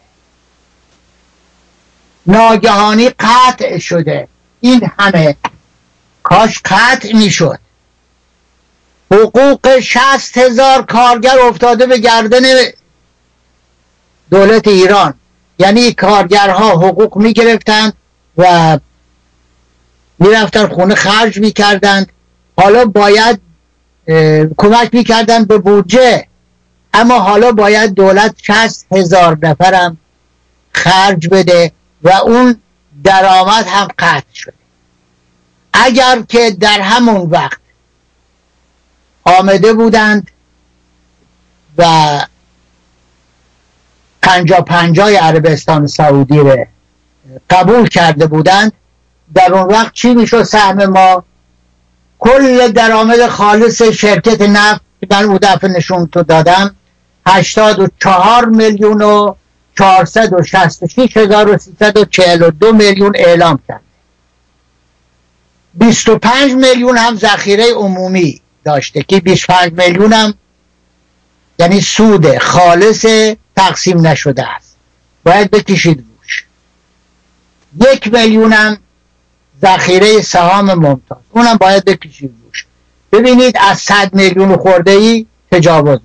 [2.25, 4.27] ناگهانی قطع شده.
[4.61, 5.35] این همه
[6.23, 7.59] کاش قطع می‌شد.
[9.11, 12.41] حقوق شست هزار کارگر افتاده به گردن
[14.29, 15.13] دولت ایران.
[15.59, 17.93] یعنی کارگرها حقوق می‌گرفتند
[18.37, 18.79] و
[20.19, 22.11] می‌رفتن خونه خرج می‌کردند.
[22.57, 23.41] حالا باید
[24.57, 26.28] کمک می‌کردن به بودجه.
[26.93, 29.97] اما حالا باید دولت شست هزار نفرم
[30.71, 31.71] خرج بده
[32.03, 32.61] و اون
[33.03, 34.53] درآمد هم قطع شده.
[35.73, 37.59] اگر که در همون وقت
[39.23, 40.31] آمده بودند
[41.77, 41.85] و
[44.21, 46.65] پنجا پنجای عربستان سعودی رو
[47.49, 48.73] قبول کرده بودند
[49.33, 51.23] در اون وقت چی می‌شد؟ سهم ما
[52.19, 54.81] کل درآمد خالص شرکت نفت
[55.11, 56.75] من او دفعه نشون تو دادم
[57.29, 59.35] هشتاد و چهار میلیون و
[59.77, 63.81] چهارصد و شست و شیش هزار و سیصد و چهل و دو میلیون اعلام کرد.
[65.73, 70.33] 25 میلیون هم ذخیره عمومی داشته که 25 میلیون هم
[71.59, 73.05] یعنی سود خالص
[73.55, 74.75] تقسیم نشده است.
[75.23, 76.45] باید بکشید روش.
[77.93, 78.77] یک میلیون هم
[79.61, 81.17] ذخیره سهام ممتاز.
[81.31, 82.65] اونم باید بکشید روش.
[83.11, 85.99] ببینید از 100 میلیون خورده ای تجاوز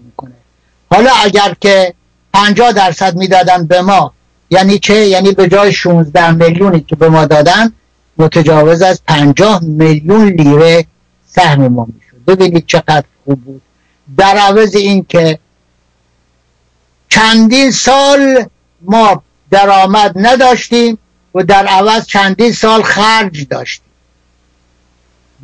[0.95, 1.95] حالا اگر که
[2.33, 4.13] 50 درصد می‌دادن به ما
[4.51, 7.73] یعنی چه؟ یعنی به جای 16 میلیونی که به ما دادن
[8.19, 10.87] متجاوز از پنجاه میلیون لیره
[11.27, 12.25] سهم ما می‌شد.
[12.27, 13.63] ببینید چقدر خوب بود.
[14.17, 15.39] در عوض این که
[17.09, 18.45] چندین سال
[18.81, 20.99] ما درآمد نداشتیم
[21.35, 23.85] و در عوض چندین سال خرج داشتیم.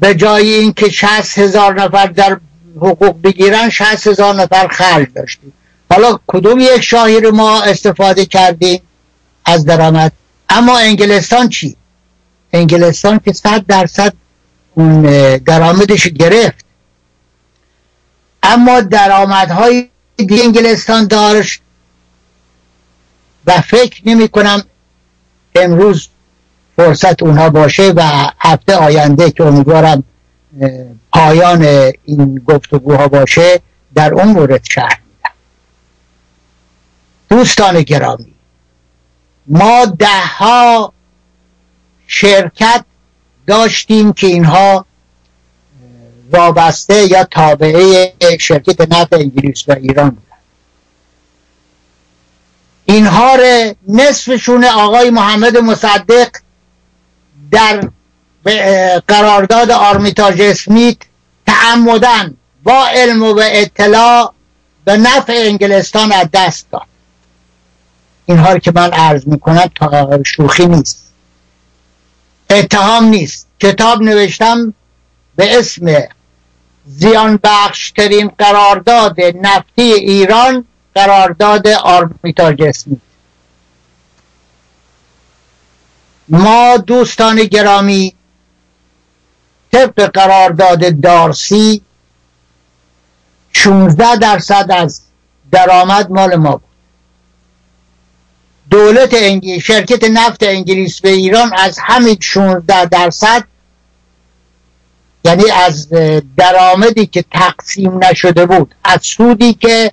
[0.01, 2.41] به جای اینکه شست هزار نفر در
[2.77, 5.53] حقوق بگیرن شست هزار نفر خرج داشتیم
[5.91, 8.83] حالا کدوم یک شاهی رو ما استفاده کردیم
[9.45, 10.13] از درآمد؟
[10.49, 11.77] اما انگلستان چی؟
[12.53, 14.13] انگلستان که صد درصد
[14.75, 15.03] اون
[15.37, 16.65] درآمدش گرفت.
[18.43, 21.61] اما درآمدهای دیگه انگلستان داشت
[23.47, 24.63] و فکر نمی کنم
[25.55, 26.09] امروز
[26.77, 28.03] فرصت اونها باشه و
[28.39, 30.05] هفته آینده که امیدوارم
[31.13, 33.61] پایان این گفتگوها باشه
[33.95, 35.35] در اون مورد شهر میدم.
[37.29, 38.35] دوستان گرامی
[39.47, 40.93] ما دهها
[42.07, 42.85] شرکت
[43.47, 44.87] داشتیم که اینها
[46.33, 50.27] وابسته یا تابعه شرکت نفت انگلیس و ایران بودن.
[52.85, 53.37] اینها
[53.89, 56.31] نصفشون آقای محمد مصدق
[57.51, 57.89] در
[59.09, 60.97] قرارداد آرمیتاژ اسمیت
[61.47, 64.35] تعمدن با علم و اطلاع
[64.85, 66.83] به نفع انگلستان از دست داد.
[68.27, 71.13] اینها که من عرض می‌کنم تا شوخی نیست.
[72.51, 73.47] اتهام نیست.
[73.61, 74.75] کتاب نوشتم
[75.37, 76.09] به اسم
[76.87, 80.65] زیان بخشترین قرارداد نفتی ایران
[80.95, 82.99] قرارداد آرمیتاژ اسمیت
[86.29, 88.15] ما دوستان گرامی
[89.73, 91.83] طبق قرارداد دارسی
[93.53, 95.01] 16 درصد از
[95.53, 96.71] درآمد مال ما بود.
[98.71, 103.45] دولت انگلیس شرکت نفت انگلیس به ایران از همین 16 درصد
[105.25, 105.89] یعنی از
[106.37, 109.93] درآمدی که تقسیم نشده بود از سودی که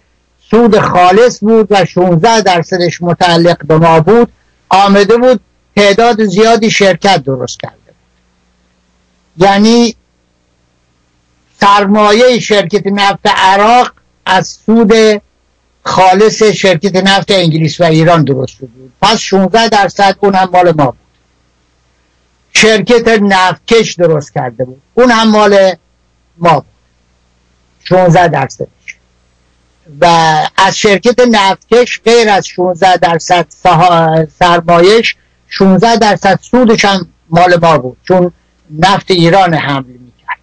[0.50, 4.32] سود خالص بود و 16 درصدش متعلق به ما بود
[4.70, 5.40] آمده بود
[5.76, 7.87] تعداد زیادی شرکت درست کرده
[9.38, 9.96] یعنی
[11.62, 13.94] سرمایه شرکت نفت عراق
[14.26, 15.22] از سود
[15.84, 20.74] خالص شرکت نفت انگلیس و ایران درست شده بود پس 16 درصد اون هم مال
[20.78, 20.98] ما بود.
[22.54, 24.82] شرکت نفتکش درست کرده بود.
[24.94, 25.76] اون هم مال
[26.38, 26.66] ما بود.
[27.84, 28.68] 16 درصدش.
[30.02, 30.06] و
[30.58, 33.46] از شرکت نفتکش غیر از 16 درصد
[34.40, 35.16] سرمایش
[35.50, 37.98] 16 درصد سودش هم مال ما بود.
[38.08, 38.32] چون
[38.80, 40.40] نفت ایران حمل می‌کرد.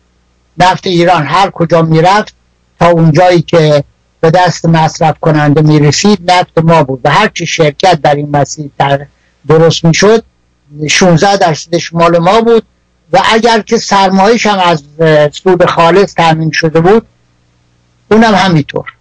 [0.59, 2.35] نفت ایران هر کجا می‌رفت
[2.81, 3.85] تا اونجایی که
[4.21, 8.71] به دست مصرف کننده می‌رسید نفت ما بود و هرچی شرکت در این مسیر
[9.49, 10.25] درست می‌شد
[10.91, 12.63] 16 درصدش مال ما بود
[13.13, 14.83] و اگر که سرمایش هم از
[15.33, 17.07] سود خالص تامین شده بود
[18.11, 18.93] اونم همینطور.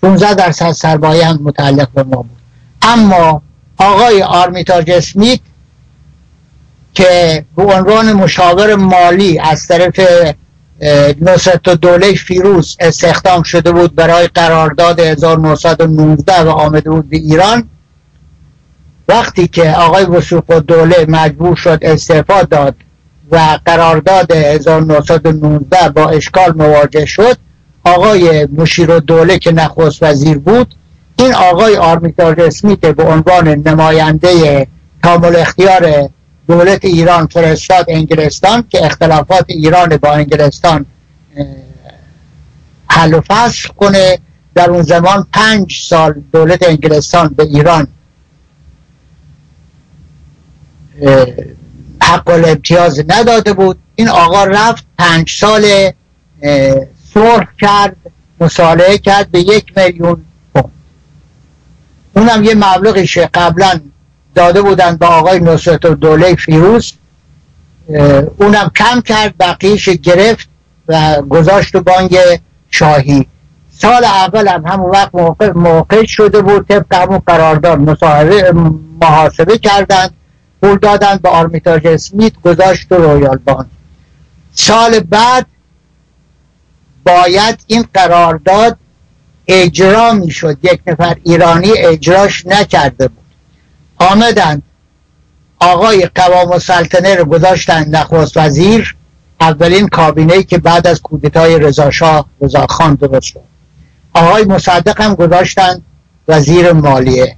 [0.00, 2.38] 16 درصد سرمایه هم متعلق به ما بود.
[2.82, 3.42] اما
[3.78, 5.40] آقای آرمیتاج اسمیت
[6.94, 10.00] که به عنوان مشاور مالی از طرف
[11.20, 17.68] نصرت دوله فیروز استخدام شده بود برای قرارداد 1919 و آمده بود به ایران.
[19.08, 22.74] وقتی که آقای وسوق دوله مجبور شد استعفا داد
[23.30, 27.36] و قرارداد 1919 با اشکال مواجه شد
[27.84, 30.74] آقای مشیر دوله که نخست وزیر بود
[31.16, 34.66] این آقای آرمیتاژ اسمیت به عنوان نماینده
[35.02, 36.08] کامل اختیار
[36.48, 40.86] دولت ایران فرستاد انگلستان که اختلافات ایران با انگلستان
[42.90, 44.18] حل و فصل کنه.
[44.54, 47.88] در اون زمان پنج سال دولت انگلستان به ایران
[52.02, 53.78] حق الامتیاز نداده بود.
[53.94, 55.92] این آقا رفت پنج سال
[57.14, 57.96] صلح کرد
[58.40, 60.24] مصالحه کرد به یک میلیون
[60.54, 60.70] پوند.
[62.16, 63.80] اونم یه مبلغی قبلا
[64.34, 66.92] داده بودن با آقای نصرت دوله فیروز.
[68.38, 70.48] اونم کم کرد بقیهش گرفت
[70.88, 72.16] و گذاشت تو بانک
[72.70, 73.26] شاهی.
[73.78, 77.78] سال اول هم همون وقت موقع, موقع شده بود طبق همون قرارداد
[79.00, 80.14] محاسبه کردند
[80.62, 83.66] پول دادن به آرمیتاژ اسمیت گذاشت تو Royal Bank.
[84.54, 85.46] سال بعد
[87.04, 88.76] باید این قرارداد
[89.46, 90.58] اجرا می‌شد.
[90.62, 93.21] یک نفر ایرانی اجراش نکرده بود.
[94.10, 94.62] آمدن.
[95.60, 98.96] آقای قوام السلطنه رو گذاشتن نخست وزیر.
[99.40, 101.90] اولین کابینه که بعد از کودتای رضا
[102.40, 103.40] رضاخان درست شد.
[104.14, 105.82] آقای مصدق هم گذاشتن
[106.28, 107.36] وزیر مالیه.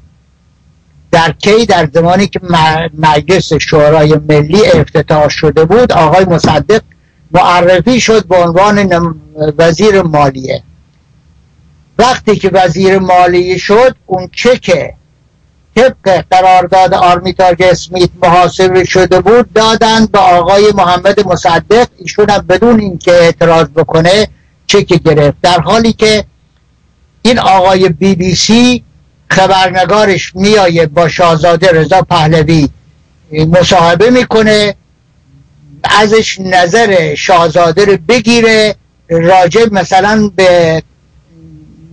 [1.12, 2.40] در کی؟ در زمانی که
[2.98, 6.82] مجلس شورای ملی افتتاح شده بود آقای مصدق
[7.30, 9.14] معرفی شد به عنوان
[9.58, 10.62] وزیر مالیه.
[11.98, 14.94] وقتی که وزیر مالیه شد اون چک
[15.76, 21.86] طبق قرارداد آرمیتاژ اسمیت محاسبه شده بود دادن به آقای محمد مصدق.
[21.98, 24.28] ایشون هم بدون اینکه اعتراض بکنه
[24.66, 25.36] چک گرفت.
[25.42, 26.24] در حالی که
[27.22, 28.84] این آقای بی بی سی
[29.30, 32.68] خبرنگارش میایه با شاهزاده رضا پهلوی
[33.32, 34.74] مصاحبه می‌کنه
[35.84, 38.74] ازش نظر شاهزاده رو بگیره
[39.08, 40.82] راجع مثلا به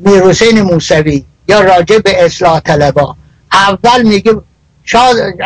[0.05, 3.15] میرحسین موسوی یا راجع به اصلاح طلبا.
[3.53, 4.31] اول میگه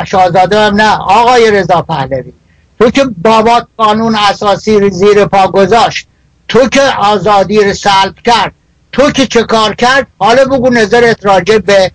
[0.05, 2.33] شاهزاده هم نه آقای رضا پهلوی
[2.79, 6.07] تو که بابات قانون اساسی زیر پا گذاشت
[6.47, 8.53] تو که آزادی رو سلب کرد
[8.91, 11.91] تو که چه کار کرد؟ حالا بگو نظرت راجع به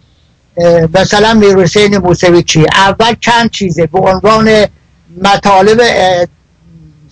[0.94, 4.66] مثلا میرحسین موسوی چیه؟ اول چند چیزه به عنوان
[5.22, 5.82] مطالب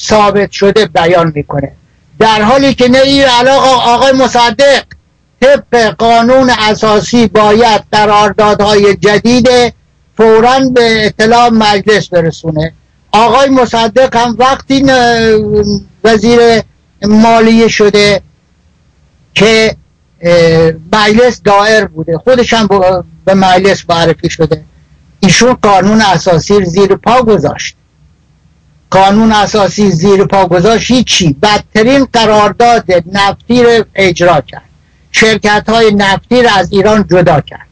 [0.01, 1.73] ثابت شده بیان می‌کنه.
[2.19, 4.83] در حالی که نه این علاقه آقای مصدق
[5.41, 9.49] طبق قانون اساسی باید قراردادهای جدید
[10.17, 12.73] فورا به اطلاع مجلس برسونه.
[13.13, 14.85] آقای مصدق هم وقتی
[16.05, 16.63] وزیر
[17.03, 18.23] مالیه شده
[19.35, 19.77] که
[20.93, 22.69] مجلس دائر بوده خودش هم
[23.25, 24.65] به مجلس معرفی شده.
[25.21, 27.75] ایشون قانون اساسی زیر پا گذاشت.
[28.91, 31.33] قانون اساسی زیر پا گذاشت هیچی.
[31.43, 34.68] بدترین قرارداد نفتی رو اجرا کرد.
[35.13, 37.67] شرکت های نفتی رو از ایران جدا کرد.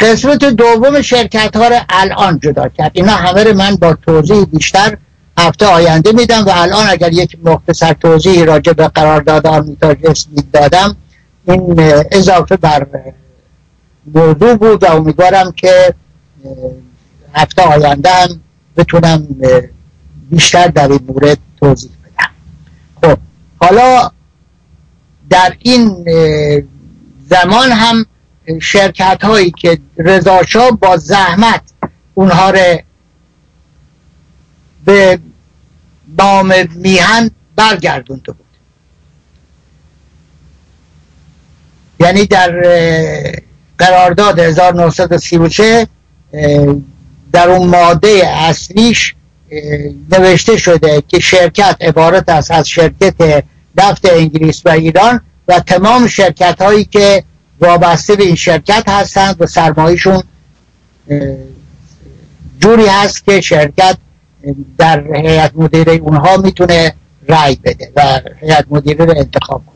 [0.00, 2.90] قسمت دوم شرکت ها رو الان جدا کرد.
[2.94, 4.96] اینا همه رو من با توضیح بیشتر
[5.38, 9.96] هفته آینده میدم و الان اگر یک مختصر توضیح راجع به قرارداد آرمیتاژ
[10.52, 10.96] دادم
[11.48, 11.74] این
[12.12, 12.86] اضافه بر
[14.14, 15.94] موضوع بود و امیدوارم که
[17.34, 18.40] هفته آینده هم
[18.76, 19.26] بتونم
[20.30, 22.30] بیشتر در این مورد توضیح بدم.
[23.02, 23.18] خب
[23.60, 24.10] حالا
[25.34, 26.06] در این
[27.30, 28.06] زمان هم
[28.62, 31.62] شرکت هایی که رضاشاه با زحمت
[32.14, 32.78] اونها رو
[34.84, 35.18] به
[36.16, 38.46] بام میهن برگردونده بود
[42.00, 42.50] یعنی در
[43.78, 45.86] قرارداد 1933
[47.32, 49.14] در اون ماده اصلیش
[50.10, 53.44] نوشته شده که شرکت عبارت است از شرکت
[53.76, 57.24] نفت انگلیس و ایران و تمام شرکت هایی که
[57.60, 60.22] وابسته به این شرکت هستند و سرمایشون
[62.60, 63.96] جوری هست که شرکت
[64.78, 66.94] در هیئت مدیره اونها می‌تونه
[67.28, 69.74] رای بده و هیئت مدیره رو انتخاب کنه.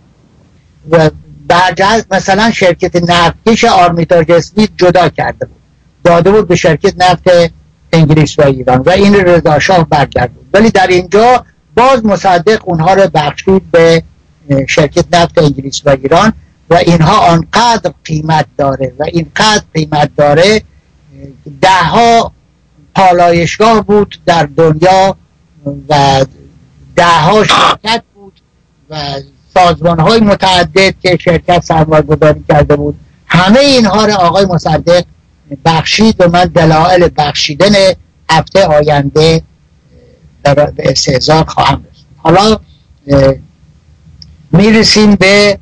[0.90, 1.10] و
[1.48, 5.56] برجست مثلا شرکت نفتکش آرمیتاژ اسمیت جدا کرده بود
[6.04, 7.52] داده بود به شرکت نفت
[7.92, 10.44] انگلیس و ایران و این رضا شاه برگردون.
[10.52, 11.44] ولی در اینجا
[11.76, 14.02] باز مصدق اونها رو بخشید به
[14.68, 16.32] شرکت نفت انگلیس و ایران
[16.70, 20.62] و اینها آنقدر قیمت داره و اینقدر قیمت داره
[21.60, 22.32] ده ها
[22.94, 25.16] پالایشگاه بود در دنیا
[25.88, 26.24] و
[26.96, 28.40] ده ها شرکت بود
[28.90, 28.96] و
[29.54, 35.04] سازمان های متعدد که شرکت سرمایه گذاری کرده بود همه اینها رو آقای مصدق
[35.64, 37.72] بخشید و من دلایل بخشیدن
[38.30, 39.42] هفته آینده
[40.54, 42.60] به استهزار خواهم رسید حالا
[44.52, 45.58] می‌رسیم به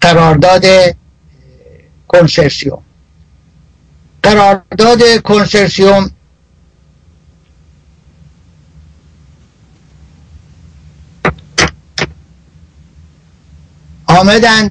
[0.00, 0.64] قرارداد
[2.08, 2.82] کنسرسیوم.
[4.22, 6.10] قرارداد کنسرسیوم
[14.06, 14.70] آمدند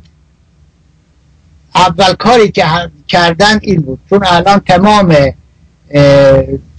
[1.75, 2.65] اول کاری که
[3.07, 3.99] کردن این بود.
[4.09, 5.15] چون الان تمام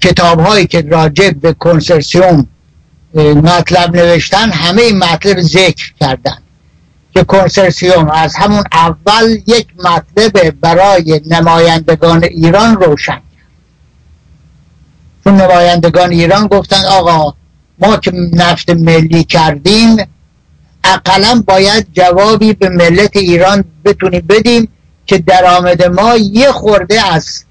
[0.00, 2.46] کتاب هایی که راجع به کنسرسیوم
[3.14, 6.38] مطلب نوشتن همه این مطلب ذکر کردن
[7.14, 13.20] که کنسرسیوم از همون اول یک مطلب برای نمایندگان ایران روشن
[15.24, 17.34] چون نمایندگان ایران گفتن آقا
[17.78, 19.96] ما که نفت ملی کردیم
[20.84, 24.68] اقلا باید جوابی به ملت ایران بتونیم بدیم
[25.06, 27.44] که درآمد ما یه خورده از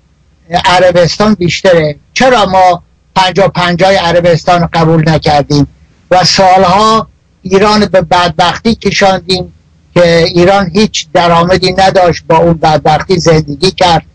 [0.50, 1.96] عربستان بیشتره.
[2.14, 2.84] چرا ما
[3.16, 5.68] پنجا پنجای عربستان قبول نکردیم؟
[6.12, 7.08] و سالها
[7.42, 9.54] ایران به بدبختی کشاندیم
[9.94, 14.06] که ایران هیچ درآمدی نداشت با اون بدبختی زندگی کرد.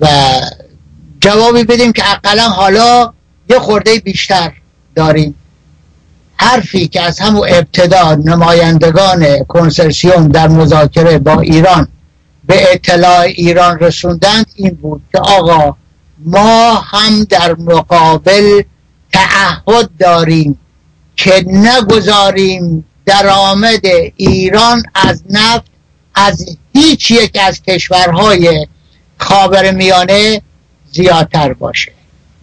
[0.00, 0.06] و
[1.20, 3.12] جوابی بدیم که اقلا حالا
[3.50, 4.52] یه خورده بیشتر
[4.94, 5.34] داریم.
[6.36, 11.88] حرفی که از همون ابتدا نمایندگان کنسرسیوم در مذاکره با ایران
[12.50, 15.76] به اطلاع ایران رسوندند این بود که آقا
[16.18, 18.62] ما هم در مقابل
[19.12, 20.58] تعهد داریم
[21.16, 23.80] که نگذاریم درآمد
[24.16, 25.64] ایران از نفت
[26.14, 28.66] از هیچ یک از کشورهای
[29.18, 30.42] خاور میانه
[30.92, 31.92] زیادتر باشه.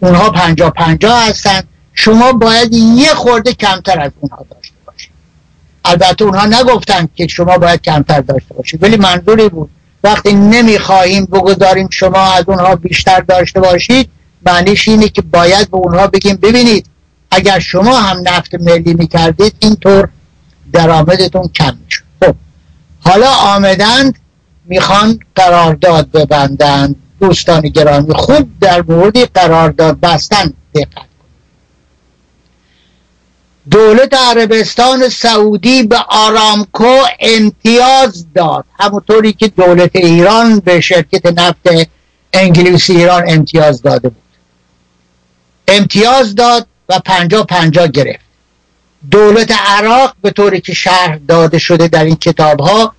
[0.00, 1.62] اونها پنجا پنجا هستن.
[1.92, 5.10] شما باید یه خورده کمتر از اونها داشته باشید.
[5.84, 9.70] البته اونها نگفتن که شما باید کمتر داشته باشید ولی منظوری بود
[10.04, 14.10] وقتی نمی‌خواهیم بگذاریم شما از اونها بیشتر داشته باشید
[14.46, 16.86] معنیش اینه که باید به اونها بگیم ببینید
[17.30, 20.08] اگر شما هم نفت ملی می‌کردید اینطور
[20.72, 22.02] درآمدتون کم می‌شد.
[22.22, 22.34] خب
[23.00, 24.18] حالا آمدند
[24.64, 26.96] می‌خوان قرارداد ببندند.
[27.20, 31.07] دوستان گرامی خوب در موردی قرارداد بستن دقت
[33.70, 38.64] دولت عربستان سعودی به آرامکو امتیاز داد.
[38.78, 41.88] همونطوری که دولت ایران به شرکت نفت
[42.32, 44.22] انگلیسی ایران امتیاز داده بود.
[45.68, 48.24] امتیاز داد و پنجا پنجا گرفت.
[49.10, 52.94] دولت عراق به طوری که شرح داده شده در این کتاب ها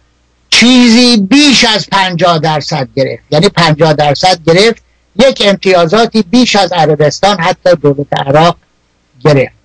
[0.49, 3.23] چیزی بیش از پنجاه درصد گرفت.
[3.31, 4.83] یعنی پنجاه درصد گرفت.
[5.15, 8.55] یک امتیازاتی بیش از عربستان حتی دولت عراق
[9.25, 9.58] گرفت.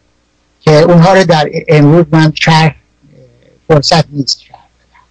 [0.64, 2.74] که اونها رو در امروز من شرح
[3.68, 5.04] فرصت نیست شرح بدم.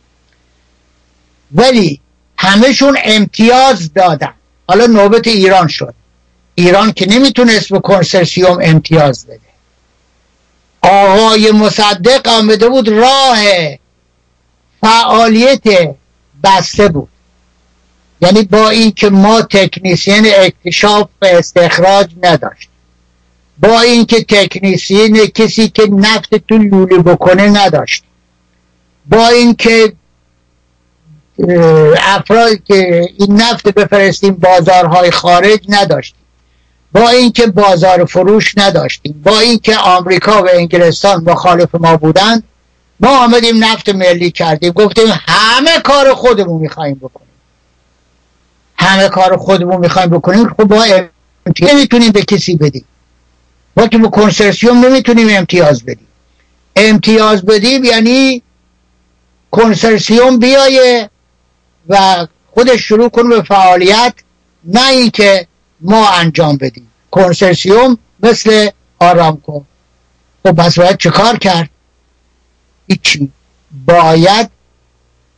[1.52, 2.02] ولی
[2.38, 4.34] همهشون امتیاز دادن.
[4.68, 5.94] حالا نوبت ایران شد.
[6.56, 9.40] ایران که نمی‌تونست به کنسرسیوم امتیاز بده.
[10.82, 13.38] آقای مصدق آمده بود راه
[14.82, 15.64] فعالیت
[16.44, 17.10] بسته بود.
[18.22, 22.70] یعنی با اینکه ما تکنیسین اکتشاف استخراج نداشت
[23.60, 28.04] با اینکه تکنیسین کسی که نفت تو لوله بکنه نداشت.
[29.10, 29.94] با اینکه
[31.98, 36.20] افرادی که این نفت بفرستیم بازارهای خارج نداشتیم.
[36.92, 39.22] با اینکه بازار فروش نداشتیم.
[39.24, 42.44] با اینکه آمریکا و انگلستان مخالف ما بودند
[43.00, 44.72] ما آمدیم نفت ملی کردیم.
[44.72, 47.28] گفتیم همه کار خودمون می‌خوایم بکنیم.
[48.78, 50.50] همه کار خودمون می‌خوایم بکنیم.
[50.50, 50.86] خب با
[51.62, 52.86] نمی‌تونیم به کسی بدیم.
[53.78, 56.08] ما که به کنسرسیوم نمی‌تونیم امتیاز بدیم.
[56.76, 58.41] امتیاز بدیم یعنی
[59.52, 61.10] کنسرسیوم بیایه
[61.90, 64.14] و خودش شروع کنه به فعالیت
[64.64, 65.48] نه اینکه
[65.82, 66.91] ما انجام بدیم.
[67.12, 68.70] کنسرسیوم مثل
[69.00, 69.62] آرامکو.
[70.44, 71.70] خب بس باید چه کار کرد؟
[72.88, 73.32] هیچی.
[73.86, 74.50] باید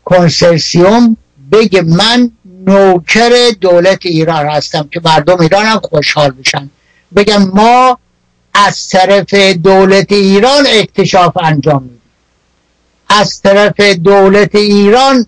[0.06, 1.18] کنسرسیوم
[1.52, 2.32] بگه من
[2.68, 6.70] نوکر دولت ایران هستم که مردم ایران هم خوشحال بشن
[7.16, 8.00] بگم ما
[8.56, 9.34] از طرف
[9.64, 12.02] دولت ایران اکتشاف انجام میدیم.
[13.10, 15.26] از طرف دولت ایران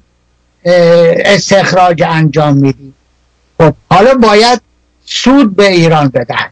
[0.65, 2.93] استخراج انجام میدیم.
[3.57, 4.61] خب حالا باید
[5.05, 6.49] سود به ایران بدن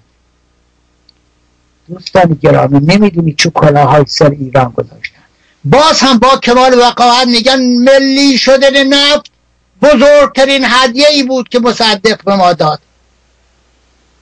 [1.89, 5.21] دوستان گرامی نمی‌دونی چه کلاهای سر ایران گذاشتن.
[5.63, 9.31] باز هم با کمال وقاحت میگن ملی شدن نفت
[9.81, 12.79] بزرگترین هدیه ای بود که مصدق به ما داد.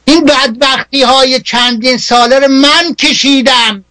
[0.05, 3.84] این بدبختی های چندین ساله رو من کشیدم.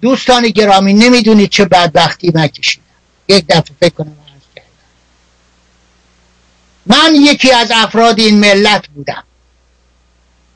[0.00, 2.84] دوستان گرامی نمی‌دونید چه بدبختی من کشیدم.
[3.28, 4.16] یک دفعه فکر کنم
[6.86, 9.24] من یکی از افراد این ملت بودم.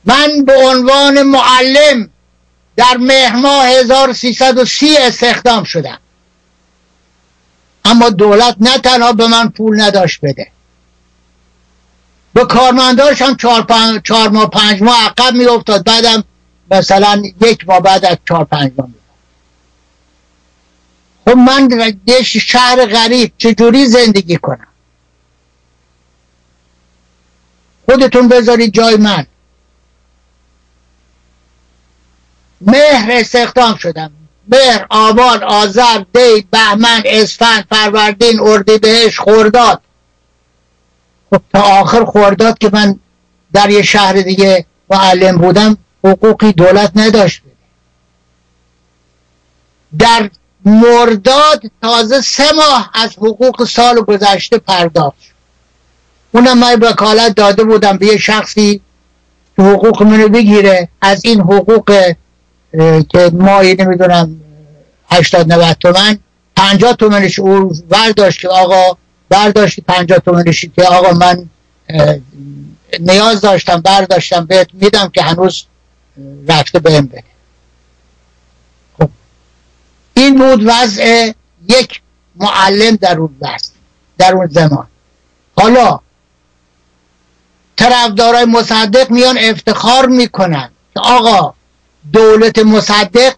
[0.05, 2.09] من به عنوان معلم
[2.75, 5.99] در مهما 1330 استخدام شدم.
[7.85, 10.51] اما دولت نه تنها به من پول نداشت بده
[12.37, 14.01] به کارمنداش هم چهار, پن...
[14.03, 16.23] چهار ماه پنج ماه عقب می افتاد بعدم
[16.71, 18.89] مثلا یک ماه بعد از چهار پنج ماه
[21.25, 21.67] خب من
[22.07, 24.67] در شهر غریب چجوری زندگی کنم؟
[27.85, 29.25] خودتون بذارید جای من.
[32.61, 34.11] مهر استخدام شدم.
[34.47, 39.81] مهر آبان آذر دی بهمن اسفند فروردین اردیبهشت خورداد
[41.29, 42.99] خب تا آخر خورداد که من
[43.53, 47.41] در یه شهر دیگه معلم بودم حقوقی دولت نداشت.
[49.99, 50.29] در
[50.65, 55.17] مرداد تازه سه ماه از حقوق سال گذشته پرداخت
[56.31, 58.81] اونم من وکالت داده بودم به یه شخصی
[59.55, 60.89] که حقوق منو بگیره.
[61.01, 62.13] از این حقوق
[63.09, 64.41] که ماهی نمی‌دونم
[65.11, 66.19] 80 90 تومن
[66.55, 68.97] 50 تومنش او برداشت که آقا
[69.29, 71.49] برداشتی 50 تومنش که آقا من
[72.99, 75.63] نیاز داشتم برداشتم بهت میدم که هنوز
[76.47, 77.23] رفته بهم بده.
[78.97, 79.09] خب.
[80.13, 81.31] این بود وضع
[81.67, 82.01] یک
[82.35, 83.69] معلم در اون وقت
[84.17, 84.87] در اون زمان.
[85.57, 85.99] حالا
[87.75, 91.53] طرفدارای مصدق میان افتخار می‌کنن که آقا
[92.13, 93.33] دولت مصدق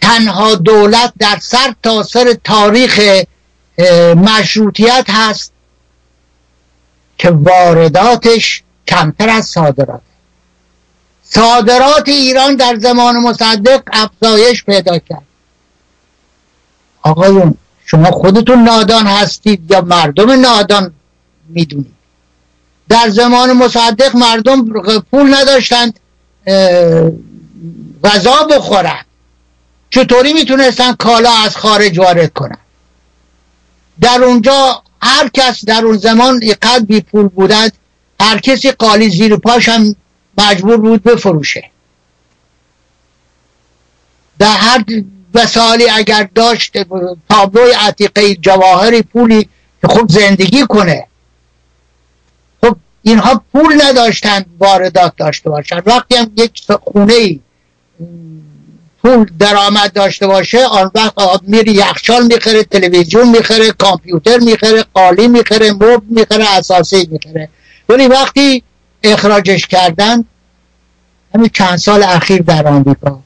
[0.00, 3.00] تنها دولت در سر تا سر تاریخ
[4.16, 5.52] مشروطیت هست
[7.18, 10.00] که وارداتش کمتر از صادرات.
[11.22, 15.22] صادرات ایران در زمان مصدق افزایش پیدا کرد.
[17.02, 17.54] آقایون
[17.86, 20.94] شما خودتون نادان هستید یا مردم نادان
[21.48, 21.94] می‌دونید؟
[22.88, 24.64] در زمان مصدق مردم
[25.00, 26.00] پول نداشتند
[28.04, 29.04] غذا بخورن
[29.90, 32.58] چطوری می‌تونستن کالا از خارج وارد کنن
[34.00, 37.72] در اونجا هر کس در اون زمان قد بی پول بودند
[38.20, 39.96] هر کسی قالی زیر پاش هم
[40.38, 41.70] مجبور بود بفروشه.
[44.38, 44.84] در هر
[45.34, 46.78] وسالی اگر داشت
[47.28, 49.48] تابلوی عتیقه جواهری پولی
[49.82, 51.06] که خوب زندگی کنه.
[52.62, 55.82] خب اینها پول نداشتن واردات داشته باشن.
[55.86, 57.40] وقتی هم یک خونه ای
[59.02, 61.12] پول درآمد داشته باشه آن وقت
[61.42, 67.48] میری یخچال می‌خره تلویزیون می‌خره کامپیوتر می‌خره قالی می‌خره مبل می‌خره اساسی می‌خره.
[67.88, 68.62] ولی وقتی
[69.02, 70.24] اخراجش کردن
[71.34, 73.20] همین چند سال اخیر در آمریکا.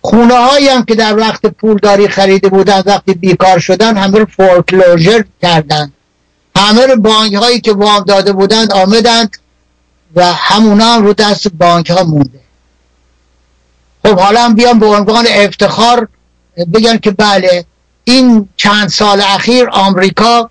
[0.00, 5.24] خونه هایی هم که در وقت پولداری خریده بودن وقتی بیکار شدن همه رو فورکلوژر
[5.42, 5.92] کردن.
[6.56, 9.36] همه رو بانک هایی که وام داده بودند آمدند
[10.16, 12.43] و همونا هم رو دست بانک ها مونده.
[14.04, 16.08] خب حالا هم بیان به عنوان افتخار
[16.74, 17.64] بگن که بله
[18.04, 20.50] این چند سال اخیر آمریکا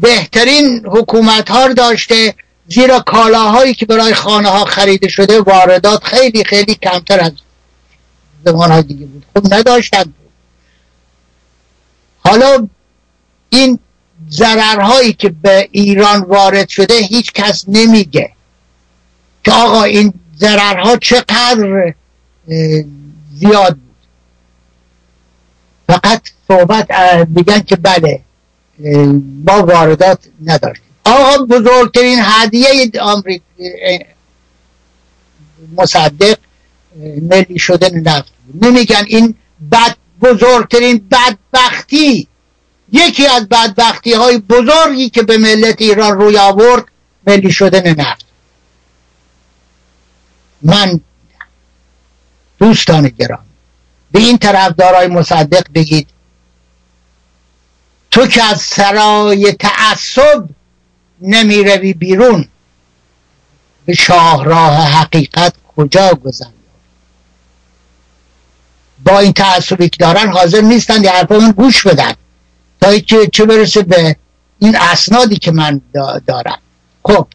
[0.00, 2.34] بهترین حکومت ها داشته
[2.68, 7.32] زیرا کالاهایی که برای خانه ها خریده شده واردات خیلی خیلی کمتر از
[8.44, 9.26] زمان های دیگه بود.
[9.36, 10.14] خب نداشتن.
[12.24, 12.68] حالا
[13.50, 13.78] این
[14.30, 18.32] ضررهایی که به ایران وارد شده هیچ کس نمیگه
[19.44, 21.94] که آقا این ضررها چقدر
[23.38, 23.96] زیاد بود.
[25.86, 26.90] فقط صحبت
[27.28, 28.20] میگن که بله
[29.46, 30.86] ما واردات نداشتیم.
[31.04, 33.44] آقا بزرگترین هدیه آمریکا
[35.76, 36.38] مصدق
[37.22, 38.32] ملی شدن نفت.
[38.46, 39.34] بود نمیگن این
[39.72, 42.28] بد بزرگترین بدبختی
[42.92, 46.84] یکی از بدبختی های بزرگی که به ملت ایران روی آورد
[47.26, 48.24] ملی شدن نفت.
[50.62, 51.00] من
[52.60, 53.44] دوستان گرام
[54.12, 56.08] به این طرفدارای مصدق بگید
[58.10, 60.44] تو که از سرای تعصب
[61.20, 62.48] نمی روی بیرون
[63.84, 66.46] به شاهراه حقیقت کجا گذر؟
[69.04, 72.14] با این تعصبی که دارن حاضر نیستن یه حرفا گوش بدن.
[72.80, 74.16] تا که چه برسه به
[74.58, 75.80] این اسنادی که من
[76.26, 76.58] دارم.
[77.02, 77.26] خب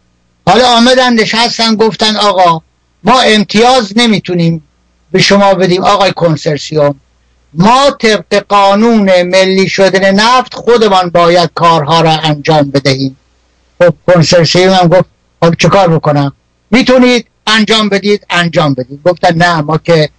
[0.47, 2.61] حالا آمدن نشستن گفتن آقا
[3.03, 4.64] ما امتیاز نمی‌تونیم
[5.15, 6.99] به شما بدیم آقای کنسرسیوم.
[7.53, 13.17] ما طبق قانون ملی شدن نفت خودمان باید کارها را انجام بدهیم.
[13.79, 15.05] خب کنسرسیوم هم گفت
[15.43, 16.33] خب چه کار بکنم؟
[16.71, 18.99] می‌تونید انجام بدید انجام بدید.
[19.05, 20.09] گفتن نه ما که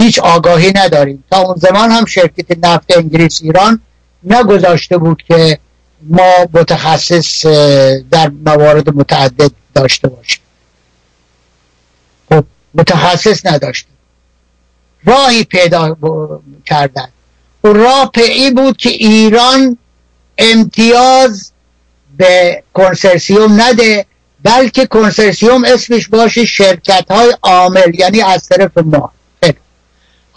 [0.00, 1.24] هیچ آگاهی نداریم.
[1.30, 3.80] تا اون زمان هم شرکت نفت انگلیس ایران
[4.24, 5.58] نگذاشته بود که
[6.02, 7.46] ما متخصص
[8.10, 10.40] در موارد متعدد داشته باشیم.
[12.28, 13.91] خب متخصص نداشته
[15.04, 15.96] راهی پیدا
[16.64, 17.08] کردن.
[17.62, 19.78] اون راه ای بود که ایران
[20.38, 21.52] امتیاز
[22.16, 24.06] به کنسرسیوم نده
[24.42, 29.12] بلکه کنسرسیوم اسمش باشه شرکت های عامل یعنی از طرف ما.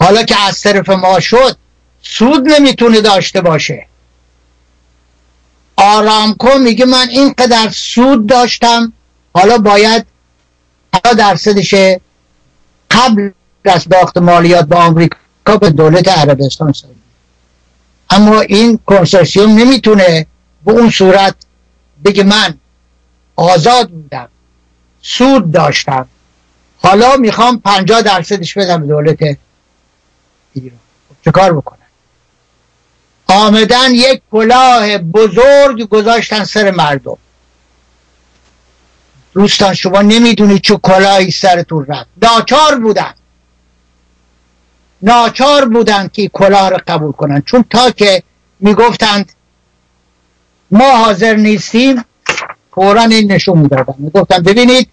[0.00, 1.56] حالا که از طرف ما شد
[2.02, 3.86] سود نمی‌تونه داشته باشه.
[5.76, 8.92] آرامکو میگه من اینقدر سود داشتم
[9.34, 10.06] حالا باید
[11.18, 11.74] درصدش
[12.90, 13.30] قبل
[13.68, 16.94] از باخت مالیات به آمریکا به دولت عربستان سازی.
[18.10, 20.26] اما این کنسرسیوم نمی‌تونه
[20.64, 21.34] به اون صورت
[22.04, 22.54] بگه من
[23.36, 24.28] آزاد بودم
[25.02, 26.08] سود داشتم
[26.82, 29.22] حالا می‌خوام پنجاه درصدش بدم به دولت
[30.52, 30.78] ایران.
[31.08, 31.78] خب چه کار بکنن
[33.26, 37.18] آمدن یک کلاه بزرگ گذاشتن سر مردم.
[39.32, 42.08] دوستان شما نمی‌دونید چه کلاهی سرتون رفت.
[42.22, 43.14] ناچار بودن.
[45.06, 47.42] ناچار بودن که کلاه رو قبول کنن.
[47.42, 48.22] چون تا که
[48.60, 49.32] می‌گفتند
[50.70, 52.04] ما حاضر نیستیم
[52.74, 53.94] فورا این نشون می‌دادن.
[53.98, 54.88] می‌گفتن ببینید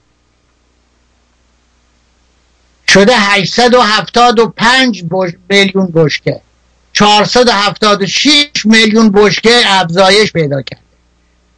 [2.87, 5.03] شده 875
[5.49, 6.41] میلیون بشکه.
[6.93, 10.83] 476 میلیون بشکه افزایش پیدا کرده.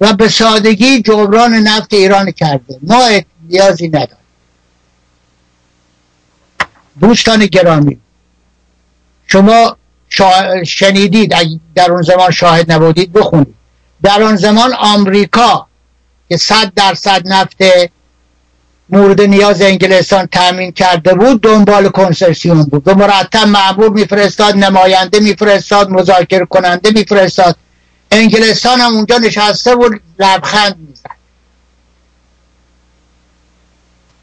[0.01, 2.79] و به سادگی جبران نفت ایران کرده.
[2.81, 3.09] ما
[3.49, 4.17] نیازی نداریم.
[7.01, 7.99] دوستان گرامی
[9.27, 9.77] شما
[10.65, 11.35] شنیدید
[11.75, 13.55] در اون زمان شاهد نبودید بخونید.
[14.03, 15.67] در آن زمان آمریکا
[16.29, 17.57] که صد درصد نفت
[18.89, 22.87] مورد نیاز انگلستان تامین کرده بود دنبال کنسرسیون بود.
[22.87, 27.55] و مرتب معمول میفرستاد نماینده میفرستاد مذاکره کننده میفرستاد.
[28.11, 31.15] انگلستان هم اونجا نشسته بود لبخند می‌زد.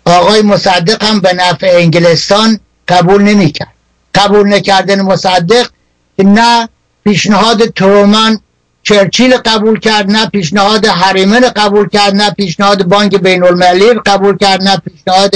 [0.05, 3.72] آقای مصدق هم به نفع انگلستان قبول نمی‌کرد.
[4.15, 5.69] قبول نکردن مصدق
[6.19, 6.69] نه
[7.05, 8.39] پیشنهاد ترومن
[8.83, 14.63] چرچیل قبول کرد نه پیشنهاد هریمن قبول کرد نه پیشنهاد بانک بین المللی قبول کرد
[14.63, 15.35] نه پیشنهاد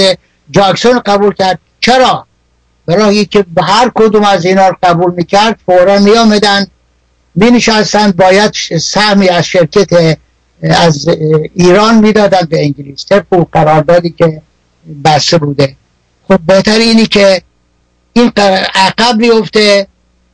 [0.51, 1.59] جاکسون قبول کرد.
[1.79, 2.25] چرا؟
[2.85, 6.67] برای که به هر کدوم از اینا رو قبول می‌کرد فورا می آمدن
[7.35, 7.61] می
[8.17, 10.17] باید سهمی از شرکت
[10.63, 11.07] از
[11.55, 13.05] ایران می‌دادن به انگلیس.
[13.05, 14.41] طبق قراردادی که
[15.03, 15.75] بسته بوده.
[16.27, 17.41] خب بهتر اینی که
[18.17, 18.31] این
[18.75, 19.87] عقب بیفته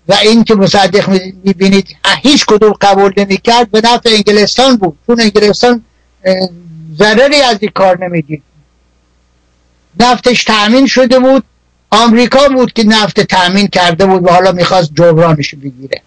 [0.07, 1.10] و این که مصدق
[1.43, 4.97] می‌بینید هیچ کدوم قبول نمی‌کرد به نفع انگلستان بود.
[5.07, 5.84] چون انگلستان
[6.97, 8.43] ضرری از این کار نمی‌دید
[9.99, 11.43] نفتش تأمین شده بود.
[11.91, 16.01] آمریکا بود که نفت تأمین کرده بود و حالا می‌خواست جبرانش بگیره.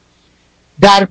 [0.80, 1.08] در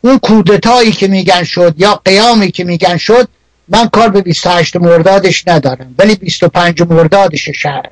[0.00, 3.28] اون کودتایی که میگن شد یا قیامی که میگن شد
[3.68, 7.86] من کار به 28 مردادش ندارم ولی 25 مردادش چرا.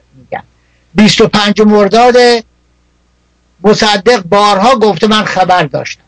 [0.97, 2.16] 25 مرداد
[3.64, 6.02] مصدق بارها گفته من خبر داشتم.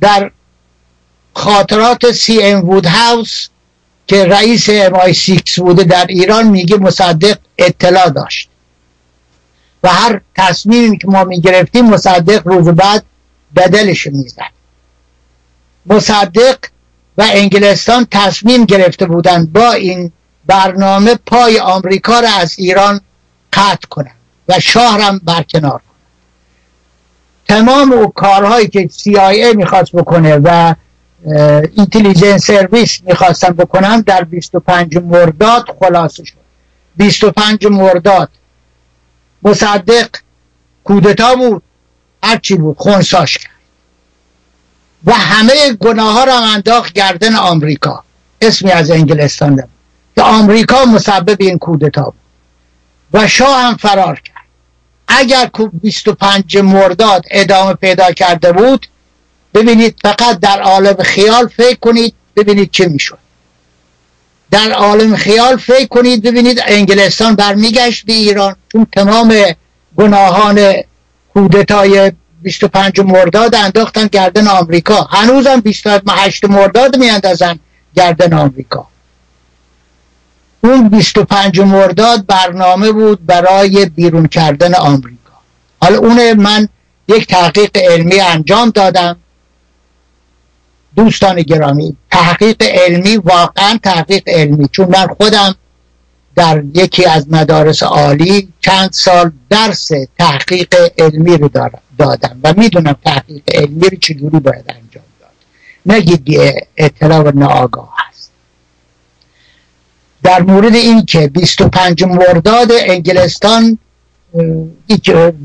[0.00, 0.30] در
[1.34, 2.42] خاطرات C.
[2.42, 2.68] M.
[2.68, 3.48] Woodhouse
[4.06, 8.48] که رئیس MI6 بوده در ایران میگه مصدق اطلاع داشت.
[9.82, 13.04] و هر تصمیمی که ما می‌گرفتیم مصدق روز بعد
[13.56, 14.52] بدلش می‌زد.
[15.86, 16.58] مصدق
[17.18, 20.12] و انگلستان تصمیم گرفته بودند با این
[20.46, 23.00] برنامه پای آمریکا را از ایران
[23.52, 24.17] قطع کنند.
[24.48, 25.80] و شاه را برکنار
[27.48, 30.74] تمام او کارهایی که CIA می‌خواست بکنه و
[31.76, 36.34] اینتلیجنس سرویس می‌خواستن بکنن در 25 مرداد خلاصه شد.
[36.96, 38.28] 25 مرداد.
[39.42, 40.08] مصدق
[40.84, 41.62] کودتا بود
[42.22, 43.52] هرچی بود خونساش کرد.
[45.04, 48.04] و همه گناه ها را انداخت گردن آمریکا.
[48.40, 49.68] اسمی از انگلستان بود
[50.14, 52.14] که آمریکا مسبب این کودتا بود.
[53.12, 54.37] و شاه هم فرار کرد.
[55.08, 55.50] اگر
[55.82, 58.86] 25 مرداد ادامه پیدا کرده بود
[59.54, 63.18] ببینید فقط در عالم خیال فکر کنید ببینید چه می‌شد.
[64.50, 68.56] در عالم خیال فکر کنید ببینید انگلستان برمیگشت به ایران.
[68.72, 69.34] چون تمام
[69.96, 70.74] گناهان
[71.34, 72.12] کودتای
[72.42, 75.02] 25 مرداد انداختن گردن آمریکا.
[75.02, 77.58] هنوزم 28 مرداد میاندازن
[77.96, 78.86] گردن آمریکا.
[80.60, 85.32] اون 25 مرداد برنامه بود برای بیرون کردن آمریکا.
[85.80, 86.68] حالا اون من
[87.08, 89.16] یک تحقیق علمی انجام دادم.
[90.96, 95.54] دوستان گرامی تحقیق علمی واقعا تحقیق علمی چون من خودم
[96.36, 101.48] در یکی از مدارس عالی چند سال درس تحقیق علمی رو
[101.98, 105.30] دادم و می‌دونم تحقیق علمی رو چجوری باید انجام داد.
[105.86, 106.40] نگید
[106.76, 108.17] اطلاع و ناآگاه هست.
[110.22, 113.78] در مورد این که 25 مرداد انگلستان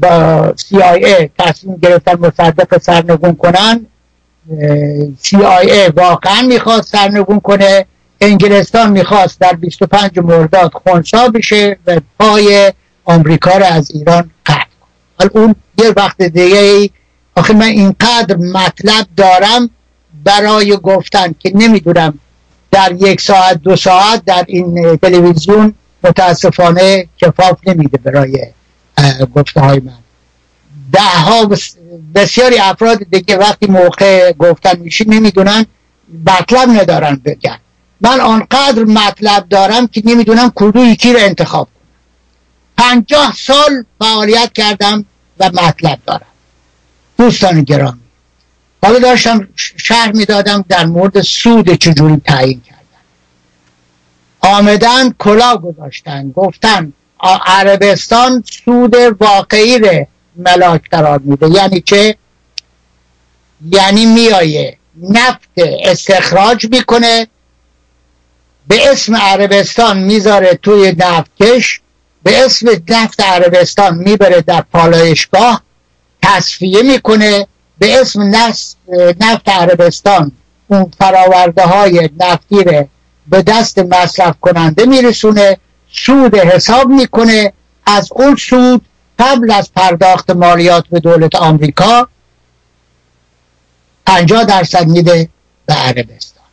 [0.01, 3.85] با CIA تصمیم گرفتن مصدق سرنگون کنن
[5.23, 7.85] CIA واقعا می‌خواست سرنگون کنه
[8.21, 12.73] انگلستان می‌خواست در 25 مرداد خونسا بشه و پای
[13.05, 14.65] آمریکا رو از ایران قطع
[15.19, 16.89] حال اون یه وقت دیگه ای
[17.35, 19.69] آخه من اینقدر مطلب دارم
[20.23, 22.19] برای گفتن که نمی‌دونم
[22.73, 25.73] در یک ساعت دو ساعت در این تلویزیون
[26.03, 28.47] متاسفانه کفاف نمیده برای
[29.35, 29.93] گفته های من.
[30.91, 31.49] ده ها
[32.15, 35.65] بسیاری افراد دیگه وقتی موقع گفتن میشه نمی‌دونن
[36.25, 37.57] مطلب ندارن بگن.
[38.01, 41.83] من آنقدر مطلب دارم که نمی‌دونم کدوم یکی رو انتخاب کنم.
[42.77, 45.05] پنجاه سال فعالیت کردم
[45.39, 46.25] و مطلب دارم.
[47.17, 48.02] دوستان گرامی
[48.83, 52.83] حالا داشتم شهر می‌دادم در مورد سود چجوری تعیین کردن.
[54.41, 56.93] آمدن کلا گذاشتن گفتن
[57.45, 60.05] عربستان سود واقعی رو
[60.35, 61.49] ملاک قرار میده.
[61.49, 62.17] یعنی چه؟
[63.69, 67.27] یعنی میایه نفت استخراج می‌کنه
[68.67, 71.81] به اسم عربستان می‌ذاره توی نفتکش
[72.23, 75.61] به اسم نفت عربستان می‌بره در پالایشگاه
[76.21, 77.47] تصفیه می‌کنه
[77.83, 78.21] به اسم
[79.19, 80.31] نفت عربستان
[80.67, 82.87] اون فراورده های نفتی رو
[83.27, 85.57] به دست مصرف کننده میرسونه
[85.91, 87.53] سود حساب می‌کنه
[87.85, 88.85] از اون سود
[89.19, 92.07] قبل از پرداخت مالیات به دولت آمریکا
[94.05, 95.29] 50 درصد میده
[95.65, 96.43] به عربستان.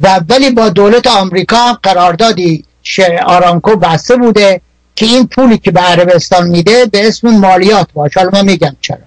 [0.00, 2.64] و ولی با دولت آمریکا قراردادی
[3.26, 4.60] آرامکو بسته بوده
[4.96, 8.20] که این پولی که به عربستان میده به اسم مالیات باشه.
[8.20, 8.98] حالا من میگم چرا.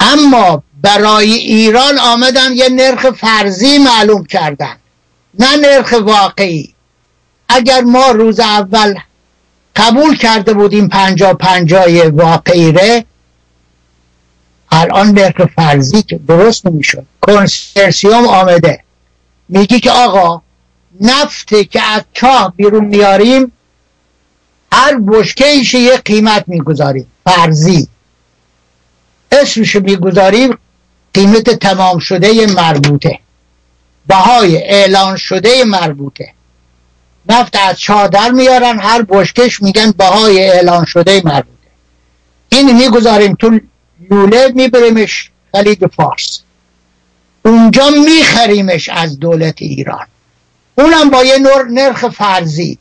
[0.00, 4.76] اما برای ایران آمدن یه نرخ فرضی معلوم کردن.
[5.38, 6.74] نه نرخ واقعی.
[7.48, 8.94] اگر ما روز اول
[9.76, 13.04] قبول کرده بودیم پنجا پنجای واقعیره
[14.70, 18.82] الان نرخ فرضی که درست نمی‌شد کنسرسیوم آمده.
[19.48, 20.42] میگی که آقا
[21.00, 23.52] نفته که از چاه بیرون میاریم
[24.76, 25.46] هر بشکه
[25.78, 27.88] یه قیمت می‌گذاریم فرضی.
[29.32, 30.58] اسمش می‌گذاریم
[31.14, 33.18] قیمت تمام شده مربوطه.
[34.06, 36.32] بهای اعلان شده مربوطه.
[37.28, 41.70] نفت از چادر میارن هر بشکش میگن بهای اعلان شده مربوطه.
[42.48, 43.60] این می‌گذاریم تو
[44.10, 46.40] لوله میبریمش خلید فارس.
[47.44, 50.06] اونجا میخریمش از دولت ایران.
[50.74, 51.38] اونم با یه
[51.70, 52.78] نرخ فرضی.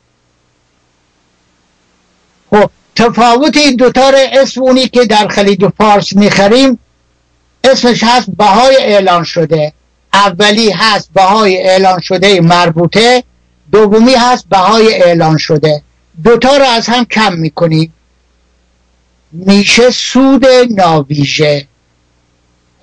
[2.55, 6.79] خب تفاوت این دوتا اسم اونی که در خلید فارس می‌خریم
[7.63, 9.73] اسمش هست بهای اعلان شده.
[10.13, 13.23] اولی هست بهای اعلان شده مربوطه
[13.71, 15.81] دومی هست بهای اعلان شده.
[16.23, 17.91] دوتا رو از هم کم می‌کنی.
[19.31, 21.67] میشه سود ناویژه.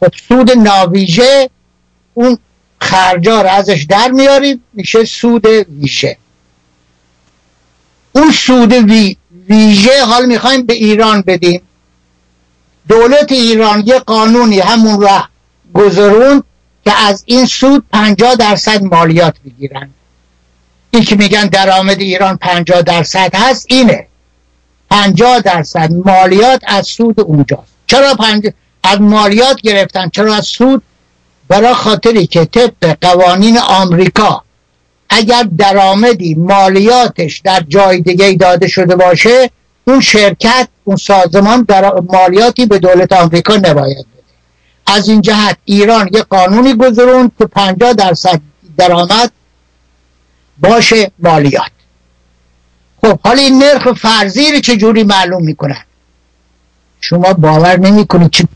[0.00, 1.50] خب سود ناویژه
[2.14, 2.38] اون
[2.80, 6.16] خرجا رو ازش در میاریم میشه سود ویژه.
[8.12, 9.16] اون سود وی
[9.48, 11.62] ویژه حال می‌خوایم به ایران بدیم.
[12.88, 15.24] دولت ایران یه قانونی همون را
[15.74, 16.42] گذرون
[16.84, 19.90] که از این سود 50 درصد مالیات بگیرن
[20.90, 24.06] این که میگن درآمد ایران 50 درصد هست اینه.
[24.90, 27.72] 50 درصد مالیات از سود اونجاست.
[27.86, 28.52] چرا پنج...
[28.84, 30.82] از مالیات گرفتن؟ چرا از سود؟
[31.48, 34.44] برای خاطری که طبق قوانین آمریکا
[35.12, 39.50] اگر درآمدی مالیاتش در جای دیگه داده شده باشه
[39.84, 44.22] اون شرکت اون سازمان در مالیاتی به دولت آمریکا نباید بده.
[44.86, 48.40] از این جهت ایران یه قانونی گذرون که 50 درصد
[48.76, 49.32] درآمد
[50.58, 51.70] باشه مالیات.
[53.00, 55.84] خب حالا این نرخ فرضی رو چجوری معلوم می‌کنن؟
[57.00, 58.48] شما باور نمی‌کنید چه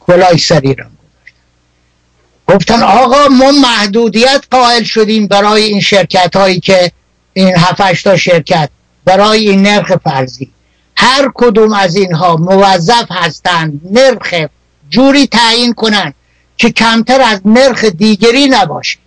[0.00, 0.86] کلای سری را
[2.48, 6.92] گفتن آقا ما محدودیت قائل شدیم برای این شرکت هایی که
[7.32, 8.68] این هفتش تا شرکت
[9.04, 10.50] برای این نرخ فرضی.
[10.96, 14.34] هر کدوم از اینها موظف هستند نرخ
[14.90, 16.14] جوری تعیین کنند
[16.56, 18.98] که کمتر از نرخ دیگری نباشه.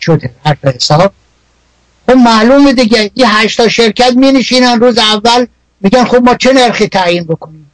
[0.00, 1.12] شده حرف حساب؟
[2.06, 5.46] خب معلومه دیگه یه هشتا شرکت می نشینن روز اول
[5.80, 7.70] میگن خب ما چه نرخی تعیین بکنیم؟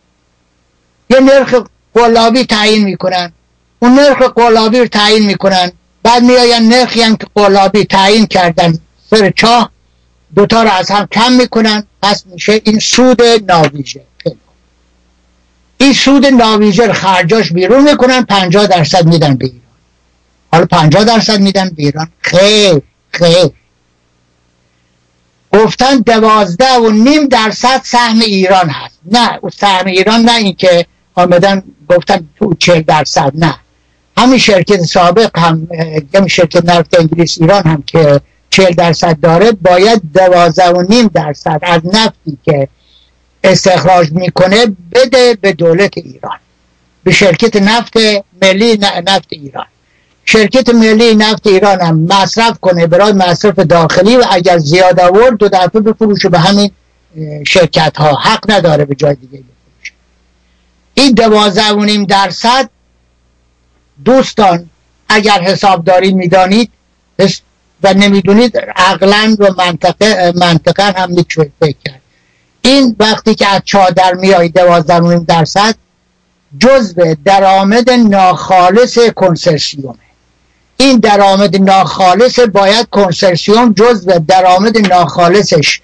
[1.10, 1.54] یه نرخ
[1.94, 3.32] قلابی تعیین می‌کنن
[3.78, 5.72] اون نرخ قلابی رو تعیین می‌کنن
[6.02, 8.78] بعد میآین نرخی هم که قلابی تعیین کردن
[9.10, 9.70] سر چاه
[10.34, 14.04] دوتا رو از هم کم می‌کنن پس میشه این سود ناویژه
[15.78, 19.60] این سود ناویژه رو خرجاش بیرون می‌کنن پنجاه درصد میدن به ایران
[20.52, 23.50] حالا پنجاه درصد میدن به ایران خیر خیر
[25.52, 32.28] گفتن دوازده و نیم درصد سهم ایران هست نه سهم ایران نه اینکه آمدن گفتن
[32.38, 33.54] تو چهل درصد نه.
[34.16, 35.68] همین شرکت سابق هم
[36.14, 38.20] همین شرکت نفت انگلیس ایران هم که
[38.50, 42.68] چهل درصد داره باید دوازده و نیم درصد از نفتی که
[43.44, 46.38] استخراج می‌کنه بده به دولت ایران.
[47.04, 47.96] به شرکت نفت
[48.42, 49.66] ملی نفت ایران.
[50.24, 55.48] شرکت ملی نفت ایران هم مصرف کنه برای مصرف داخلی و اگر زیاد آورد دو
[55.48, 56.70] دفعه بفروشه به همین
[57.46, 59.42] شرکت ها حق نداره به جای دیگه.
[60.94, 62.70] این دوازده و نیم درصد
[64.04, 64.70] دوستان
[65.08, 66.70] اگر حسابداری می‌دانید
[67.82, 71.94] و نمی‌دونید عقلا و منطقه منطقا هم می‌تونید فکر
[72.62, 75.74] این وقتی که از چادر میای دوازده درصد
[76.60, 79.98] جزء درآمد ناخالص کنسرسیومه
[80.76, 85.80] این درآمد ناخالص باید کنسرسیوم جزء درآمد ناخالصش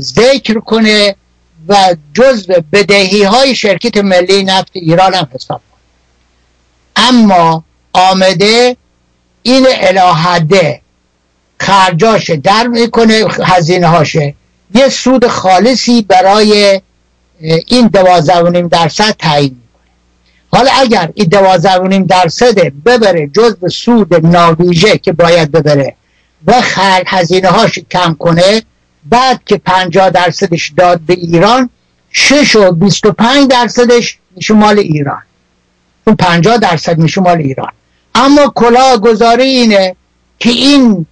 [0.00, 1.16] ذکر کنه
[1.68, 5.60] و جزء بدهی های شرکت ملی نفت ایران هم حساب
[6.96, 8.76] اما آمده
[9.42, 10.80] این الهده
[11.60, 14.34] خرجاش در می‌کنه هزینه هاشه
[14.74, 16.80] یه سود خالصی برای
[17.66, 19.92] این دوازده درصد تعیین می‌کنه.
[20.52, 25.94] حالا اگر این دوازده درصد ببره جز به سود ناویژه که باید ببره
[26.46, 28.62] و خل هزینه هاش کم کنه
[29.04, 31.70] بعد که پنجاه درصدش داد به ایران
[32.10, 35.22] شش و بیست و پنج درصدش میشه مال ایران.
[36.06, 37.72] اون پنجاه درصد میشه مال ایران.
[38.14, 39.96] اما کلاه گذاری اینه
[40.38, 41.06] که این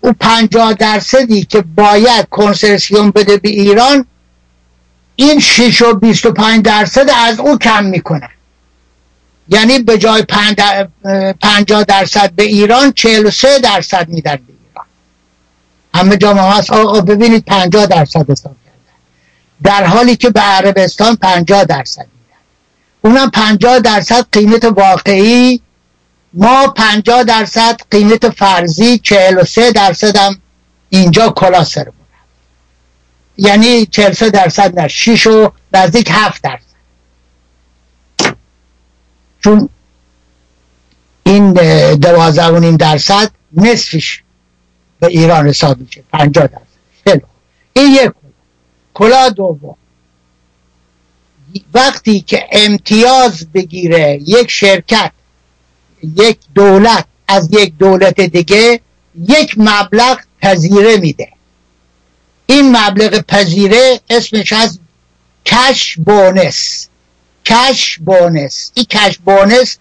[0.00, 4.06] او پنجاه درصدی که باید کنسرسیون بده به ایران
[5.16, 8.28] این 6 و 25 درصد از او کم می‌کنن
[9.48, 10.22] یعنی به جای
[11.42, 14.38] 50 درصد به ایران 43 درصد میدن
[15.94, 16.72] همه جا هست.
[16.72, 18.78] آقا ببینید 50 درصد حساب کردن.
[19.62, 22.40] در حالی که به عربستان 50 درصد میدن.
[23.02, 25.60] اونم 50 درصد قیمت واقعی
[26.32, 30.40] ما 50 درصد قیمت فرضی 43 درصد هم
[30.88, 31.94] اینجا کلا سرمون
[33.36, 36.74] یعنی 43 درصد نه 6 و نزدیک 7 درصد.
[39.44, 39.68] چون
[41.22, 41.52] این
[41.94, 44.23] دوازده و نیم درصد نصفش
[45.00, 46.02] به ایران حساب میشه.
[46.12, 47.22] 50 درصد.
[47.76, 48.10] این یک
[48.94, 49.76] کلا دوم.
[51.74, 55.12] وقتی که امتیاز بگیره یک شرکت
[56.02, 58.80] یک دولت از یک دولت دیگه
[59.28, 61.28] یک مبلغ پذیره میده.
[62.46, 64.78] این مبلغ پذیره اسمش از
[65.46, 66.88] کش بونس.
[67.44, 68.70] کش بونس.
[68.74, 69.78] این کش بونس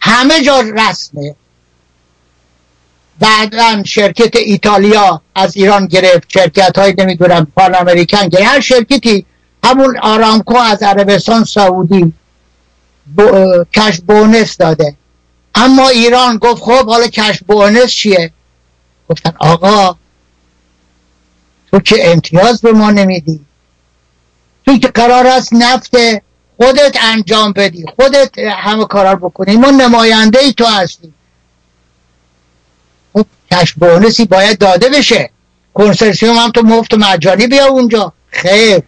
[0.00, 1.34] همه جا رسمه.
[3.20, 6.24] بعدا شرکت ایتالیا از ایران گرفت.
[6.28, 8.46] شرکت های نمی‌دونم پان امریکن گرفت.
[8.46, 9.26] هر شرکتی
[9.64, 12.12] همون آرامکو از عربستان سعودی
[13.74, 14.96] کش بونس داده.
[15.54, 18.32] اما ایران گفت خب حالا کش بونس چیه؟
[19.08, 19.96] گفتن آقا
[21.70, 23.40] تو که امتیاز به ما نمیدی.
[24.66, 25.96] تو که قرار است نفت
[26.56, 27.84] خودت انجام بدی.
[27.96, 29.56] خودت همه کارا بکنی.
[29.56, 31.17] ما نماینده ای تو هستی خب
[33.52, 35.30] کش بونسی باید داده بشه.
[35.74, 38.12] کنسرسیوم هم تو مفت مجانی بیا اونجا.
[38.30, 38.82] خیر.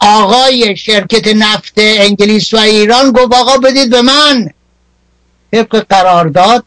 [0.00, 4.50] آقای شرکت نفت انگلیس و ایران گفت آقا بدید به من.
[5.52, 6.64] طبق قرارداد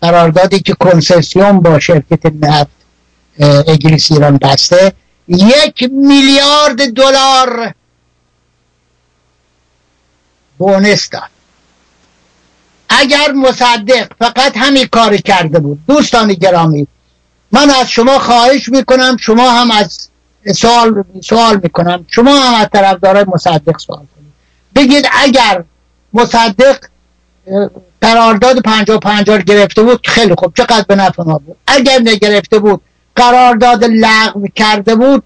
[0.00, 2.70] قراردادی که کنسرسیوم با شرکت نفت
[3.40, 4.92] انگلیس ایران بسته
[5.28, 7.74] یک میلیارد دلار
[10.58, 11.35] بونس داد.
[12.88, 16.86] اگر مصدق فقط همین کار کرده بود دوستان گرامی
[17.52, 20.08] من از شما خواهش می‌کنم شما هم از
[20.54, 24.32] سوال سوال می‌کنم شما هم از طرفدارای مصدق سوال کنید.
[24.74, 25.64] بگید اگر
[26.12, 26.78] مصدق
[28.00, 32.80] قرارداد پنجا پنجا گرفته بود خیلی خوب چقدر به نفع ما بود؟ اگر نگرفته بود
[33.16, 35.22] قرارداد لغو کرده بود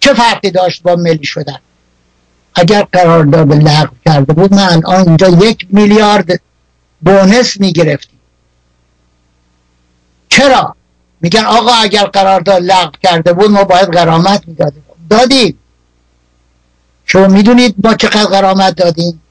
[0.00, 1.58] چه فرقی داشت با ملی شدن؟
[2.54, 6.40] اگر قرارداد لغو کرده بود من الان اینجا یک میلیارد
[7.00, 8.18] بونس می‌گرفتیم.
[10.28, 10.76] چرا؟
[11.20, 14.82] میگن آقا اگر قرارداد لغو کرده بود ما باید غرامت می‌دادیم.
[15.10, 15.58] دادیم.
[17.04, 19.22] شما می‌دونید ما چقدر غرامت دادیم؟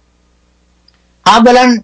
[1.26, 1.82] اولا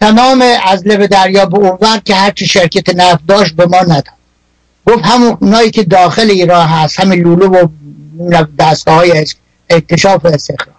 [0.00, 4.04] تمام از لب دریا به اونور که هرچی شرکت نفت داشت به ما نداد.
[4.86, 7.66] گفت همون اونایی که داخل ایران هست همین لولو و
[8.58, 9.26] دستگاه های
[9.70, 10.76] اکتشاف و استخراج.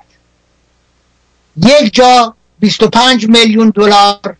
[1.58, 4.36] یک جا 25 میلیون دلار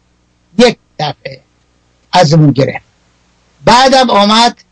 [0.58, 1.42] یک دفعه
[2.12, 2.86] از اون گرفت.
[3.66, 4.64] بعدم آمد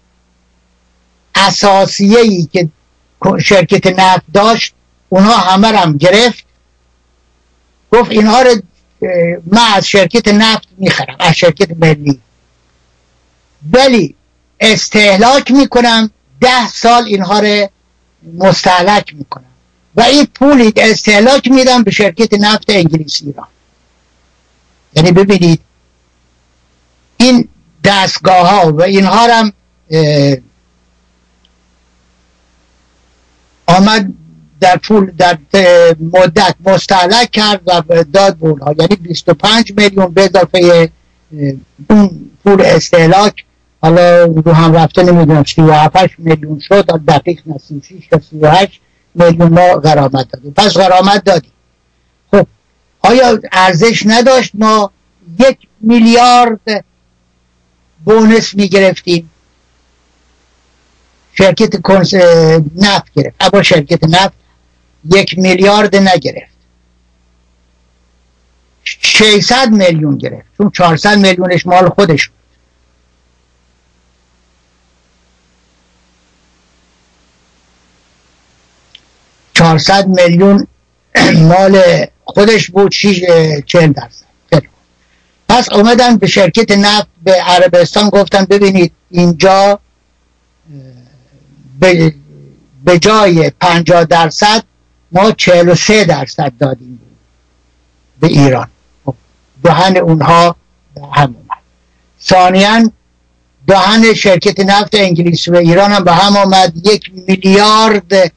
[1.35, 2.69] اساسیه ای که
[3.43, 4.73] شرکت نفت داشت
[5.09, 6.45] اونها همه هم گرفت.
[7.91, 8.61] گفت اینها رو
[9.45, 12.21] من از شرکت نفت می‌خرم از شرکت ملی.
[13.71, 14.15] ولی
[14.59, 16.11] استهلاک می‌کنم
[16.41, 17.69] ده سال اینها رو
[18.37, 19.54] مستحلک می‌کنم.
[19.95, 23.47] و این پولی استهلاک میدم به شرکت نفت انگلیس ایران.
[24.95, 25.59] یعنی ببینید
[27.17, 27.47] این
[27.83, 29.53] دستگاه ها و اینها هم
[33.67, 34.13] آمد
[34.59, 35.37] در پول در
[36.13, 38.75] مدت مستحلک کرد و داد به اونها.
[38.77, 40.89] یعنی 25 میلیون به اضافه
[41.89, 43.45] اون پول استهلاک
[43.81, 48.81] حالا رو هم رفته نمی‌دونم 37 میلیون شد دقیق نه 36 تا 38
[49.15, 50.53] میلیون ما غرامت دادیم.
[50.57, 51.51] پس غرامت دادیم.
[52.31, 52.47] خب
[52.99, 54.91] آیا ارزش نداشت؟ ما
[55.39, 56.85] یک میلیارد
[58.05, 59.29] بونس می‌گرفتیم.
[61.33, 62.13] شرکت کنس
[62.75, 63.35] نفت گرفت.
[63.39, 64.33] اما شرکت نفت
[65.11, 66.55] یک میلیارد نگرفت.
[68.83, 70.47] 600 میلیون گرفت.
[70.57, 72.44] چون 400 میلیونش مال خودش بود.
[79.77, 80.67] 400 میلیون
[81.35, 81.81] مال
[82.23, 83.21] خودش بود 6
[83.65, 84.25] 40 درصد.
[85.49, 89.79] پس اومدن به شرکت نفت به عربستان گفتن ببینید اینجا
[92.85, 94.63] به جای 50 درصد
[95.11, 96.99] ما 43 درصد دادیم
[98.19, 98.67] به ایران.
[99.05, 99.15] خب،
[99.63, 100.55] دهن اونها
[100.95, 101.57] به هم اومد.
[102.21, 102.91] ثانیا
[103.67, 108.31] دهن شرکت نفت انگلیس و ایران هم به هم آمد یک میلیارد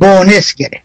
[0.00, 0.84] بونس گرفت.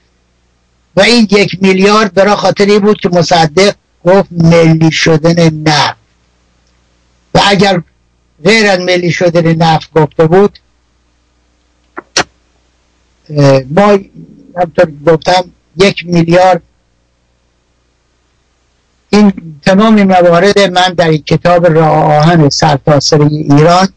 [0.95, 3.75] و این یک میلیارد برای خاطری بود که مصدق
[4.05, 5.97] گفت ملی شدن نفت.
[7.33, 7.81] و اگر
[8.43, 10.59] غیر از ملی شده نفت گفته بود
[13.69, 13.99] ما
[14.57, 16.61] همطور گفتم یک میلیارد.
[19.09, 19.33] این
[19.65, 23.87] تمام موارد من در این کتاب راه آهن سرتاسر ایران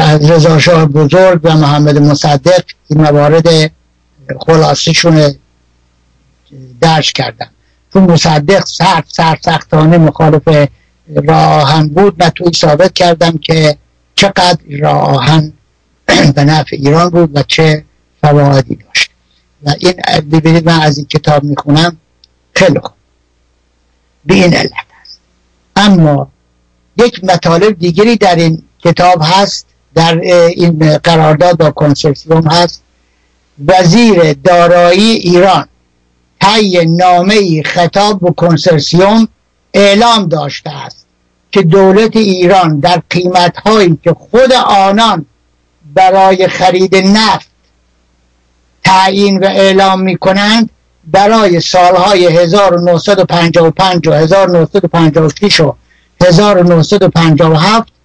[0.00, 3.72] از رضا شاه بزرگ و محمد مصدق این موارد
[4.40, 5.34] خلاصیشون
[6.80, 7.50] درش کردم.
[7.92, 8.64] چون مصدق
[9.08, 10.68] سر سختانه مخالف
[11.14, 13.76] راه بود من توی ثابت کردم که
[14.14, 15.52] چقدر راه آهن
[16.06, 17.84] به نفع ایران بود و چه
[18.20, 19.10] فوایدی داشت.
[19.64, 19.94] و این
[20.32, 21.96] ببینید من از این کتاب می‌خونم
[22.54, 22.92] خیلی خوب.
[24.26, 25.20] به این علت است.
[25.76, 26.28] اما
[26.96, 29.66] یک مطالب دیگری در این کتاب هست
[29.96, 32.82] در این قرارداد با کنسرسیوم هست.
[33.66, 35.68] وزیر دارایی ایران
[36.40, 39.28] طی نامه خطاب به کنسرسیوم
[39.74, 41.06] اعلام داشته است
[41.52, 45.26] که دولت ایران در قیمت هایی که خود آنان
[45.94, 47.48] برای خرید نفت
[48.84, 50.70] تعیین و اعلام می کنند
[51.04, 55.74] برای سالهای 1955 و 1956 و
[56.24, 57.95] 1957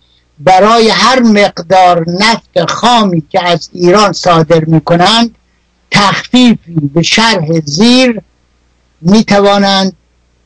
[0.43, 5.35] برای هر مقدار نفت خامی که از ایران صادر می کنند
[5.91, 8.22] تخفیفی به شرح زیر
[9.01, 9.93] می توانند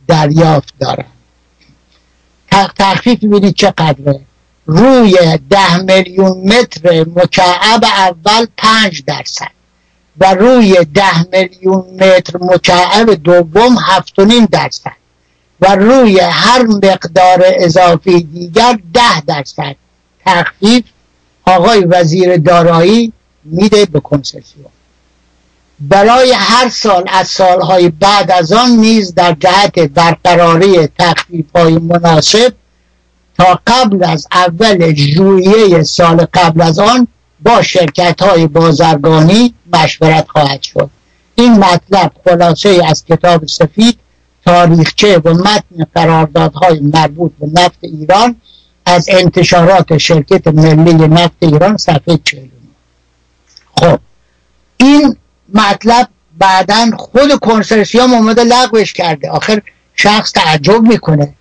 [0.08, 1.12] دریافت دارند.
[2.78, 4.20] تخفیف ببینید چقدره.
[4.66, 9.52] روی ده میلیون متر مکعب اول پنج درصد
[10.20, 14.16] و روی ده میلیون متر مکعب دوم هفت
[14.52, 14.92] درصد
[15.62, 19.76] و روی هر مقدار اضافی دیگر ده درصد.
[20.26, 20.84] تخفیف
[21.46, 24.66] آقای وزیر دارایی میده به کنسرسیون
[25.80, 32.54] برای هر سال از سالهای بعد از آن نیز در جهت برقراری تخفیف های مناسب
[33.38, 37.08] تا قبل از اول ژوئیه سال قبل از آن
[37.44, 40.90] با شرکت های بازرگانی مشورت خواهد شد.
[41.36, 44.00] این مطلب خلاصه از کتاب سفید
[44.46, 48.36] تاریخچه و متن قراردادهای مربوط به نفت ایران
[48.86, 52.50] از انتشارات شرکت ملی نفت ایران صفحه 49
[53.76, 54.00] خب
[54.78, 55.18] این
[55.54, 56.08] مطلب
[56.38, 59.30] بعدا خود کنسرسیوم اومده لغوش کرده.
[59.30, 59.62] آخر
[59.96, 61.34] شخص تعجب می‌کنه.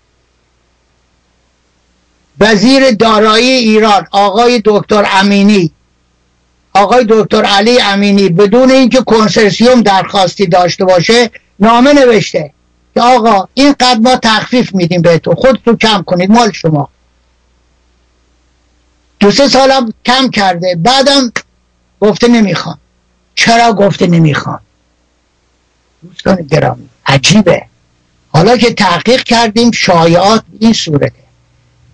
[2.41, 5.73] وزیر دارایی ایران آقای دکتر امینی
[6.75, 11.31] آقای دکتر علی امینی بدون اینکه کنسرسیوم درخواستی داشته باشه
[11.61, 12.53] نامه نوشته
[12.95, 15.35] که آقا این قد ما تخفیف میدیم بهتون.
[15.35, 16.89] خودتون کم کنید مال شما.
[19.25, 20.75] دو سه سالم کم کرده.
[20.75, 21.33] بعدم
[22.01, 22.79] گفته نمی‌خوام.
[23.35, 24.61] چرا گفته نمی‌خوام؟
[26.03, 27.67] دوستان گرامی عجیبه.
[28.29, 31.23] حالا که تحقیق کردیم شایعات این صورته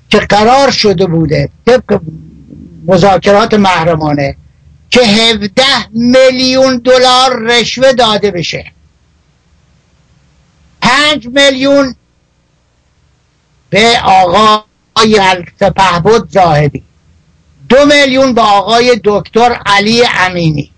[0.08, 2.00] که قرار شده بوده طبق
[2.86, 4.36] مذاکرات محرمانه
[4.90, 8.72] که 17 میلیون دلار رشوه داده بشه.
[10.82, 11.94] 5 میلیون
[13.70, 16.89] به آقای سپهبد زاهدی.
[17.70, 20.70] دو میلیون به آقای دکتر علی امینی.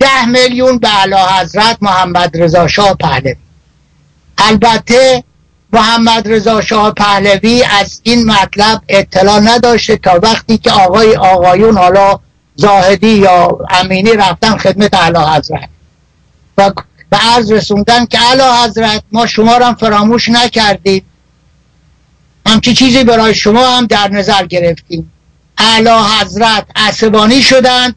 [0.00, 3.36] ده میلیون به علا حضرت محمد رضا شاه پهلوی.
[4.38, 5.24] البته
[5.72, 12.20] محمد رضا شاه پهلوی از این مطلب اطلاع نداشته تا وقتی که آقای آقایون حالا
[12.56, 15.68] زاهدی یا امینی رفتن خدمت علا حضرت.
[16.58, 16.72] و
[17.10, 21.04] به عرض رسوندن که علا حضرت ما شما را فراموش نکردید
[22.46, 25.12] همچی چیزی برای شما هم در نظر گرفتیم.
[25.58, 27.94] علا حضرت عصبانی شدند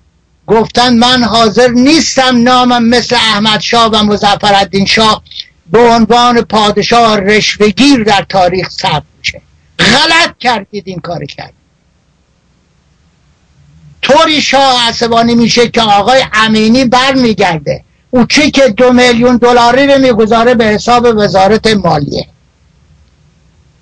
[0.47, 5.23] گفتند من حاضر نیستم نامم مثل احمد شاه و مزفر شاه
[5.71, 9.41] به عنوان پادشاه رشوهگیر در تاریخ ثبت میشه
[9.79, 11.53] غلط کردید این کار کرد
[14.01, 17.83] طوری شاه عصبانی میشه که آقای امینی برمیگرده.
[18.09, 22.27] او چی که دو میلیون دلاری رو می‌گذاره به حساب وزارت مالیه.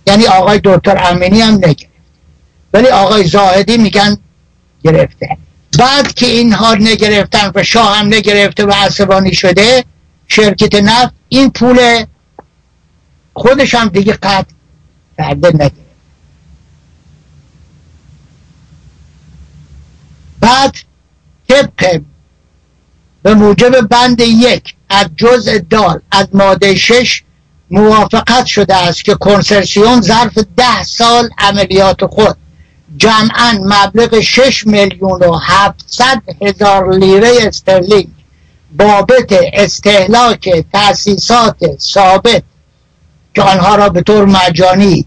[0.08, 1.89] یعنی آقای دکتر امینی هم نگرفت
[2.74, 4.18] ولی آقای زاهدی میگن
[4.84, 5.38] گرفته.
[5.80, 9.84] بعد که اینها نگرفتن و شاه هم نگرفته و عصبانی شده
[10.28, 12.06] شرکت نفت این پول
[13.34, 14.54] خودش هم دیگه قطع
[15.18, 15.90] کرده نگرفت.
[20.40, 20.76] بعد
[21.50, 22.02] طبق
[23.24, 27.24] به موجب بند یک از جزء دال از ماده شش
[27.72, 32.38] موافقت شده است که کنسرسیون ظرف ده سال عملیات خود
[32.98, 38.08] جمعا مبلغ 6 میلیون و 700 هزار لیره استرلینگ
[38.78, 42.44] بابت استهلاک تأسیسات ثابت
[43.36, 45.06] که آنها را به طور مجانی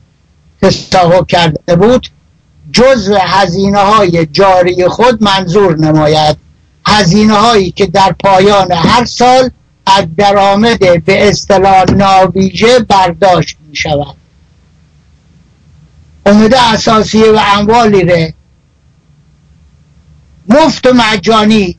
[0.63, 2.09] تصاحب کرده بود
[2.73, 6.37] جزء هزینه های جاری خود منظور نماید.
[6.87, 9.51] هزینه هایی که در پایان هر سال
[9.87, 14.22] از درآمد به اصطلاح ناویژه برداشت می شود
[16.27, 18.35] امده اساسیه و اموالی ره.
[20.49, 21.79] مفت و مجانی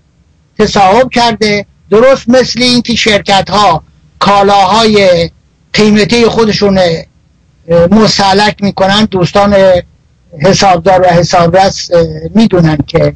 [0.60, 3.84] تصاحب کرده درست مثل اینکه شرکت ها
[4.20, 5.30] کالاهای
[5.74, 6.80] قیمتی خودشون
[7.92, 9.56] مسلک می‌کنن دوستان
[10.42, 11.90] حسابدار و حسابرس
[12.36, 13.16] می‌دونن که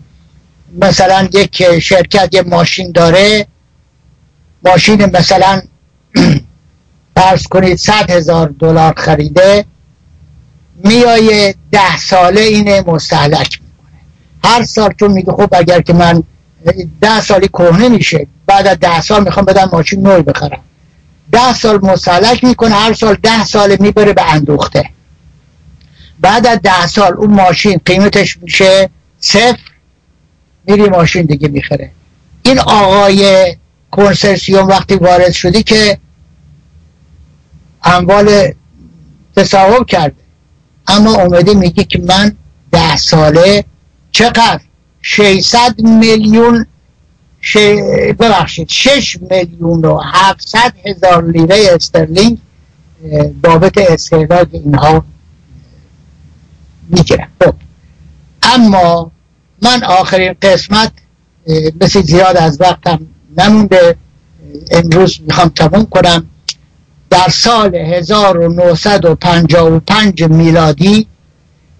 [0.81, 3.47] مثلا یک شرکت یه ماشین داره
[4.65, 5.61] ماشین مثلا
[7.17, 9.65] فرض کنید صد هزار دلار خریده
[10.83, 13.99] میایه ده ساله اینه مستحلک می‌کنه.
[14.43, 16.23] هر سال چون میگه خب اگر که من
[17.01, 20.61] ده سالی کهنه میشه بعد از ده سال می‌خوام بدم ماشین نوی بخرم.
[21.31, 24.89] ده سال مستحلک می‌کنه هر سال ده سال می‌بره به اندوخته.
[26.19, 28.89] بعد از ده سال اون ماشین قیمتش میشه
[29.19, 29.59] صفر
[30.67, 31.91] میری ماشین دیگه می‌خره.
[32.43, 33.55] این آقای
[33.91, 35.97] کنسرسیوم وقتی وارد شدی که
[37.83, 38.51] اموال
[39.35, 40.26] تصاحب کرده.
[40.87, 42.35] اما اومده میگه که من
[42.71, 43.65] ده ساله
[44.11, 44.59] چقدر
[45.01, 46.65] 600 میلیون
[47.41, 47.57] ش...
[48.19, 52.37] ببخشید 6 میلیون و 700 هزار لیره استرلینگ
[53.43, 55.05] بابت استعداد اینها
[56.89, 57.27] می‌گیرم.
[57.41, 57.53] خب.
[58.43, 59.11] اما
[59.61, 60.91] من آخرین قسمت
[61.81, 63.07] مثل زیاد از وقتم
[63.37, 63.95] نمونده.
[64.71, 66.27] امروز می‌خوام تموم کنم.
[67.09, 71.07] در سال 1955 میلادی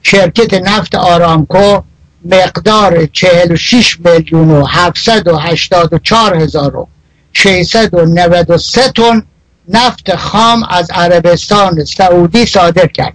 [0.04, 1.82] شرکت نفت آرامکو
[2.26, 6.88] مقدار 46 میلیون و 784 هزار و
[7.34, 9.24] 693 تن
[9.70, 13.14] نفت خام از عربستان سعودی صادر کرد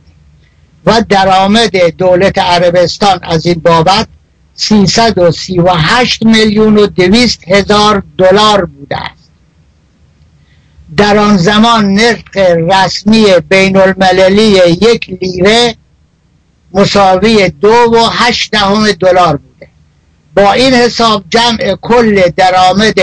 [0.87, 4.09] و درآمد دولت عربستان از این بابت
[4.55, 9.22] 338 میلیون و 200 هزار دلار بوده است.
[10.97, 12.37] در آن زمان نرخ
[12.71, 15.77] رسمی بین المللی یک لیره
[16.75, 19.69] مساوی دو و هشت دهم دلار بوده.
[20.35, 22.95] با این حساب جمع کل درآمد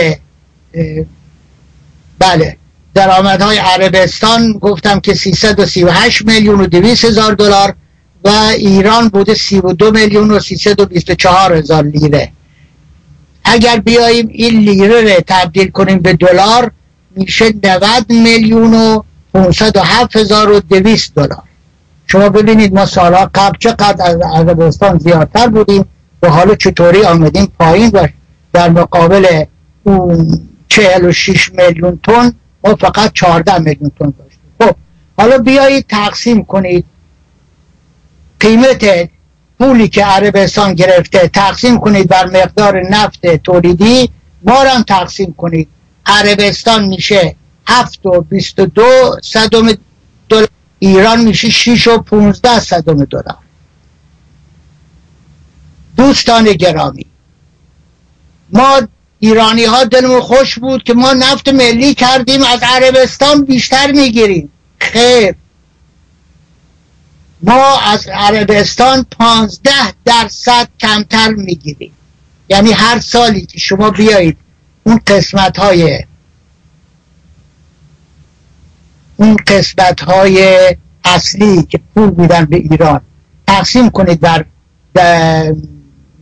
[2.19, 2.57] بله
[2.93, 7.75] درآمدهای عربستان گفتم که 338 میلیون و 200 هزار دلار
[8.23, 12.31] و ایران بوده 32 میلیون و 324 هزار لیره.
[13.43, 16.71] اگر بیاییم این لیره رو تبدیل کنیم به دلار
[17.15, 19.01] میشه 90 میلیون و
[19.33, 21.43] 507 هزار و 200 دلار.
[22.07, 25.85] شما ببینید ما سالها قبل چقدر از عربستان زیادتر بودیم
[26.23, 28.07] و حالا چطوری آمدیم پایین و
[28.53, 29.43] در مقابل
[29.83, 32.33] اون 46 میلیون تن
[32.63, 34.39] ما فقط 14 میلیون تن داشتیم.
[34.61, 34.75] خب
[35.17, 36.85] حالا بیایید تقسیم کنید.
[38.39, 39.09] قیمت
[39.59, 44.09] پولی که عربستان گرفته تقسیم کنید بر مقدار نفت تولیدی
[44.43, 45.67] ما هم تقسیم کنید.
[46.09, 47.35] عربستان میشه.
[47.67, 49.71] هفت و بیست و دو صدم
[50.29, 50.47] دلار.
[50.79, 53.37] ایران میشه شیش و پونزده صدم دلار.
[55.97, 57.05] دوستان گرامی
[58.51, 58.81] ما
[59.19, 64.49] ایرانی ها دلمون خوش بود که ما نفت ملی کردیم از عربستان بیشتر می‌گیریم.
[64.79, 65.35] خیر.
[67.41, 71.91] ما از عربستان پانزده درصد کمتر می‌گیریم.
[72.49, 74.37] یعنی هر سالی که شما بیایید
[74.83, 76.03] اون قسمت های
[79.19, 80.59] اون قسمت های
[81.05, 83.01] اصلی که پول میدن به ایران.
[83.47, 84.45] تقسیم کنید در,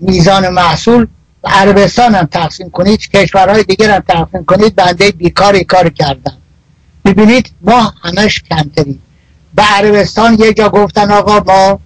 [0.01, 1.07] میزان محصول.
[1.43, 4.75] عربستان هم تقسیم کنید کشورهای دیگر هم تقسیم کنید.
[4.75, 6.37] بنده بیکاری کار کردن.
[7.05, 9.01] ببینید ما همش کمتریم.
[9.55, 11.79] به عربستان یه جا گفتن آقا ما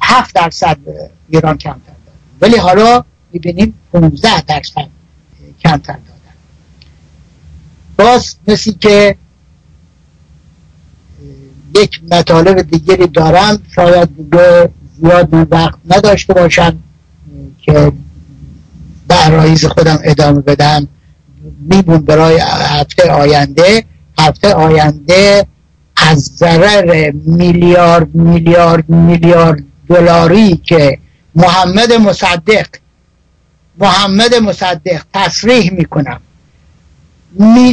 [0.00, 0.78] هفت درصد
[1.28, 2.20] ایران کمتر داریم.
[2.40, 4.95] ولی حالا می‌بینیم 15 درصد.
[5.66, 6.36] کمتر دادن.
[7.96, 9.16] باز مثل که
[11.74, 14.70] یک مطالب دیگری دارم شاید دیگه
[15.00, 16.78] زیاد وقت نداشته باشم
[17.62, 17.92] که
[19.08, 20.88] به خودم ادامه بدم.
[21.60, 23.84] میبون برای هفته آینده.
[24.18, 25.46] هفته آینده
[25.96, 30.98] از ضرر میلیارد میلیارد میلیارد دلاری که
[31.34, 32.66] محمد مصدق
[33.78, 36.20] محمد مصدق تصریح می‌کنم.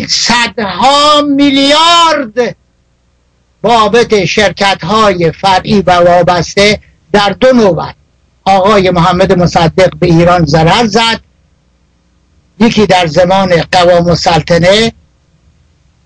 [0.07, 2.55] صدها میلیارد
[3.61, 6.79] بابت شرکت های فرعی و وابسته
[7.11, 7.95] در دو نوبت.
[8.43, 11.19] آقای محمد مصدق به ایران ضرر زد.
[12.59, 14.91] یکی در زمان قوام السلطنه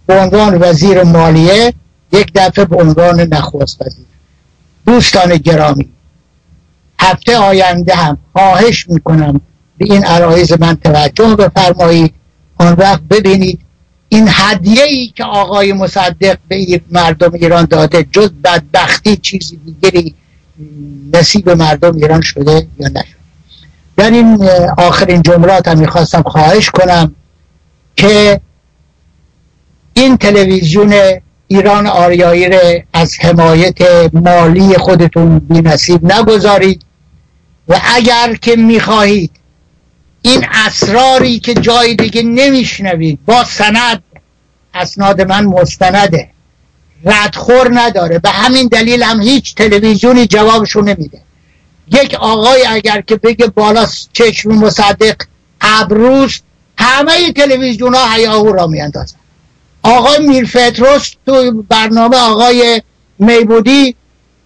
[0.06, 1.74] به عنوان وزیر مالیه
[2.14, 4.06] یک دفعه به عنوان نخست وزیر.
[4.86, 5.94] دوستان گرامی
[7.00, 9.42] هفته آینده هم خواهش می‌کنم
[9.78, 12.14] به این عرایز من توجه بفرمایید.
[12.58, 13.60] آن وقت ببینید
[14.10, 20.16] این هدیه ای که آقای مصدق به مردم ایران داده جز بدبختی چیزی دیگری
[21.14, 23.18] نصیب مردم ایران شده یا نشده
[23.98, 27.16] در این آخرین جملات هم می‌خواستم خواهش کنم
[27.96, 28.42] که
[29.94, 30.94] این تلویزیون
[31.48, 32.60] ایران آریایی را
[32.94, 33.78] از حمایت
[34.14, 35.62] مالی خودتون بی
[36.04, 36.82] نگذارید
[37.68, 39.32] و اگر که می‌خواهید
[40.22, 43.20] این اسراری که جای دیگه نمیشنوید.
[43.26, 44.04] با سند.
[44.74, 46.30] اسناد من مستنده.
[47.06, 48.20] ردخور نداره.
[48.20, 51.22] به همین دلیل هم هیچ تلویزیونی جوابشو نمیده.
[51.88, 55.16] یک آقای اگر که بگه بالا چشم مصدق
[55.62, 56.42] ابروز
[56.78, 59.18] همه تلویزیون ها هیاهو را میاندازن.
[59.84, 62.82] آقای میرفتروس تو برنامه آقای
[63.20, 63.96] میبودی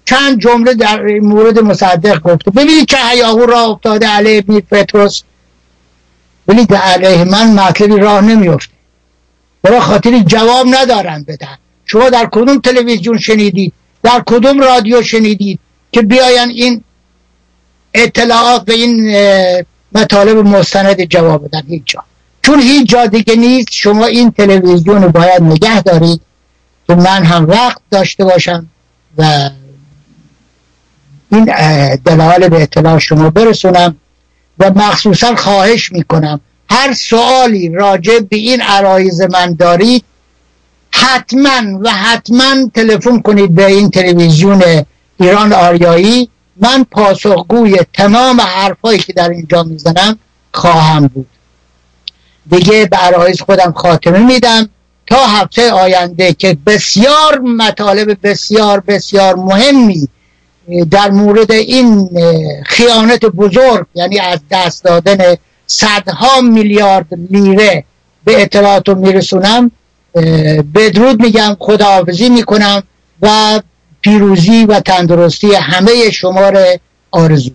[0.06, 2.52] چند جمله در مورد مصدق گفته.
[2.52, 5.22] ببینید چه هیاهو را افتاده علیه میرفتروس
[6.48, 8.74] ولی در علیه من مطلبی راه نمیفته.
[9.62, 11.58] برای خاطری جواب ندارن بدن.
[11.86, 13.74] شما در کدوم تلویزیون شنیدید؟
[14.04, 15.60] در کدوم رادیو شنیدید
[15.92, 16.84] که بیاین این
[17.94, 19.16] اطلاعات به این
[19.92, 22.04] مطالب مستند جواب بدن؟ هیچ جا.
[22.42, 23.68] چون هیچ جا دیگه نیست.
[23.72, 26.22] شما این تلویزیون رو باید نگه دارید
[26.88, 28.68] که من هم وقت داشته باشم
[29.18, 29.50] و
[31.32, 31.46] این
[32.06, 33.96] دلال به اطلاع شما برسونم.
[34.62, 36.40] و مخصوصا خواهش می‌کنم.
[36.70, 40.04] هر سوالی راجع به این عرایز من دارید
[40.92, 44.64] حتما و حتما تلفن کنید به این تلویزیون
[45.20, 46.30] ایران آریایی.
[46.58, 50.20] من پاسخگوی تمام حرفایی که در اینجا می‌زنم
[50.54, 51.28] خواهم بود.
[52.52, 54.70] دیگه به عرایز خودم خاتمه میدم.
[55.08, 60.08] تا هفته آینده که بسیار مطالب بسیار بسیار مهمی
[60.92, 62.10] در مورد این
[62.66, 65.36] خیانت بزرگ یعنی از دست دادن
[65.68, 67.84] صدها میلیارد لیره
[68.24, 69.72] به اطلاعات میرسونم
[70.76, 72.84] بدرود میگم خداحافظی می‌کنم
[73.22, 73.62] و
[74.02, 76.66] پیروزی و تندرستی همه شما را
[77.12, 77.52] آرزو.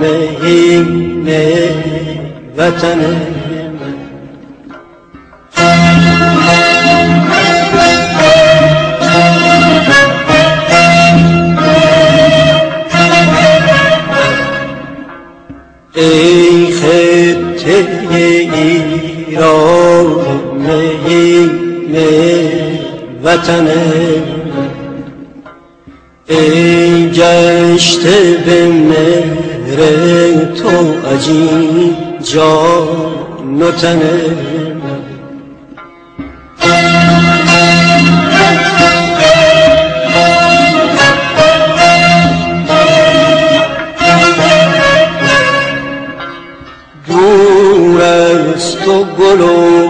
[0.00, 1.28] مهین
[2.56, 3.94] وطن من
[15.94, 17.86] ای خطه
[18.54, 20.06] ایران
[20.66, 21.96] مهین
[23.24, 23.66] وطن
[26.28, 29.76] ای گشته به مهر
[30.44, 34.00] تو عجیب جان و تن.
[47.06, 49.83] دور است و گل